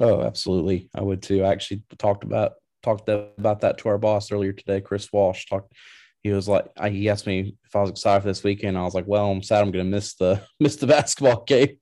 Oh, 0.00 0.22
absolutely. 0.22 0.88
I 0.94 1.02
would 1.02 1.22
too. 1.22 1.44
I 1.44 1.52
actually 1.52 1.82
talked 1.98 2.24
about 2.24 2.54
talked 2.86 3.08
about 3.08 3.60
that 3.60 3.78
to 3.78 3.88
our 3.88 3.98
boss 3.98 4.32
earlier 4.32 4.52
today. 4.52 4.80
Chris 4.80 5.12
Walsh 5.12 5.46
talked 5.46 5.72
he 6.26 6.32
was 6.32 6.48
like, 6.48 6.66
he 6.88 7.08
asked 7.08 7.28
me 7.28 7.54
if 7.64 7.76
I 7.76 7.80
was 7.80 7.90
excited 7.90 8.22
for 8.22 8.28
this 8.28 8.42
weekend. 8.42 8.76
I 8.76 8.82
was 8.82 8.94
like, 8.94 9.06
well, 9.06 9.30
I'm 9.30 9.44
sad 9.44 9.62
I'm 9.62 9.70
going 9.70 9.84
to 9.84 9.90
miss 9.90 10.14
the 10.14 10.42
miss 10.60 10.74
the 10.74 10.88
basketball 10.88 11.44
game. 11.46 11.78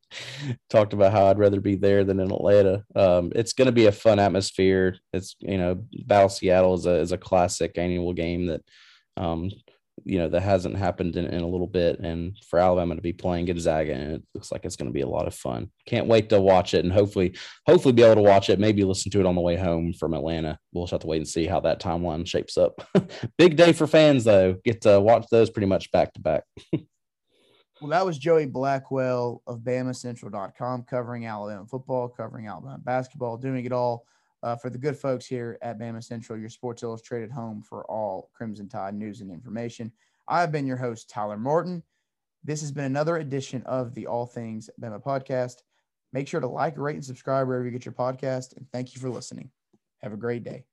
Talked 0.68 0.92
about 0.92 1.12
how 1.12 1.26
I'd 1.26 1.38
rather 1.38 1.62
be 1.62 1.76
there 1.76 2.04
than 2.04 2.20
in 2.20 2.30
Atlanta. 2.30 2.84
Um, 2.94 3.32
it's 3.34 3.54
going 3.54 3.66
to 3.66 3.72
be 3.72 3.86
a 3.86 3.92
fun 3.92 4.18
atmosphere. 4.18 4.96
It's 5.14 5.34
you 5.40 5.56
know, 5.56 5.82
Battle 6.04 6.28
Seattle 6.28 6.74
is 6.74 6.84
a 6.84 6.96
is 6.96 7.12
a 7.12 7.18
classic 7.18 7.78
annual 7.78 8.12
game 8.12 8.46
that 8.46 8.60
um, 9.16 9.50
you 10.02 10.18
know 10.18 10.28
that 10.28 10.42
hasn't 10.42 10.76
happened 10.76 11.16
in, 11.16 11.26
in 11.26 11.42
a 11.42 11.48
little 11.48 11.66
bit 11.66 12.00
and 12.00 12.36
for 12.48 12.58
alabama 12.58 12.96
to 12.96 13.00
be 13.00 13.12
playing 13.12 13.46
gonzaga 13.46 13.92
and 13.92 14.12
it 14.14 14.22
looks 14.34 14.50
like 14.50 14.64
it's 14.64 14.76
going 14.76 14.88
to 14.88 14.92
be 14.92 15.02
a 15.02 15.08
lot 15.08 15.26
of 15.26 15.34
fun. 15.34 15.70
Can't 15.86 16.08
wait 16.08 16.28
to 16.30 16.40
watch 16.40 16.74
it 16.74 16.84
and 16.84 16.92
hopefully 16.92 17.36
hopefully 17.66 17.92
be 17.92 18.02
able 18.02 18.16
to 18.16 18.28
watch 18.28 18.50
it 18.50 18.58
maybe 18.58 18.84
listen 18.84 19.10
to 19.12 19.20
it 19.20 19.26
on 19.26 19.34
the 19.34 19.40
way 19.40 19.56
home 19.56 19.92
from 19.92 20.14
atlanta. 20.14 20.58
We'll 20.72 20.84
just 20.84 20.92
have 20.92 21.00
to 21.02 21.06
wait 21.06 21.18
and 21.18 21.28
see 21.28 21.46
how 21.46 21.60
that 21.60 21.80
timeline 21.80 22.26
shapes 22.26 22.56
up. 22.56 22.86
Big 23.38 23.56
day 23.56 23.72
for 23.72 23.86
fans 23.86 24.24
though. 24.24 24.56
Get 24.64 24.82
to 24.82 25.00
watch 25.00 25.26
those 25.30 25.50
pretty 25.50 25.66
much 25.66 25.90
back 25.90 26.12
to 26.14 26.20
back. 26.20 26.44
Well 27.80 27.90
that 27.90 28.06
was 28.06 28.16
joey 28.16 28.46
blackwell 28.46 29.42
of 29.46 29.58
bamacentral.com 29.58 30.84
covering 30.84 31.26
alabama 31.26 31.66
football 31.66 32.08
covering 32.08 32.46
alabama 32.46 32.78
basketball 32.78 33.36
doing 33.36 33.66
it 33.66 33.72
all 33.72 34.06
uh, 34.44 34.54
for 34.54 34.68
the 34.68 34.78
good 34.78 34.96
folks 34.96 35.24
here 35.24 35.58
at 35.62 35.78
Bama 35.78 36.04
Central, 36.04 36.38
your 36.38 36.50
Sports 36.50 36.82
Illustrated 36.82 37.30
home 37.30 37.62
for 37.62 37.90
all 37.90 38.30
Crimson 38.34 38.68
Tide 38.68 38.94
news 38.94 39.22
and 39.22 39.30
information. 39.30 39.90
I've 40.28 40.52
been 40.52 40.66
your 40.66 40.76
host, 40.76 41.08
Tyler 41.08 41.38
Morton. 41.38 41.82
This 42.44 42.60
has 42.60 42.70
been 42.70 42.84
another 42.84 43.16
edition 43.16 43.62
of 43.64 43.94
the 43.94 44.06
All 44.06 44.26
Things 44.26 44.68
Bama 44.78 45.02
podcast. 45.02 45.62
Make 46.12 46.28
sure 46.28 46.40
to 46.40 46.46
like, 46.46 46.76
rate, 46.76 46.96
and 46.96 47.04
subscribe 47.04 47.48
wherever 47.48 47.64
you 47.64 47.70
get 47.70 47.86
your 47.86 47.94
podcast. 47.94 48.54
And 48.56 48.66
thank 48.70 48.94
you 48.94 49.00
for 49.00 49.08
listening. 49.08 49.50
Have 50.02 50.12
a 50.12 50.16
great 50.18 50.44
day. 50.44 50.64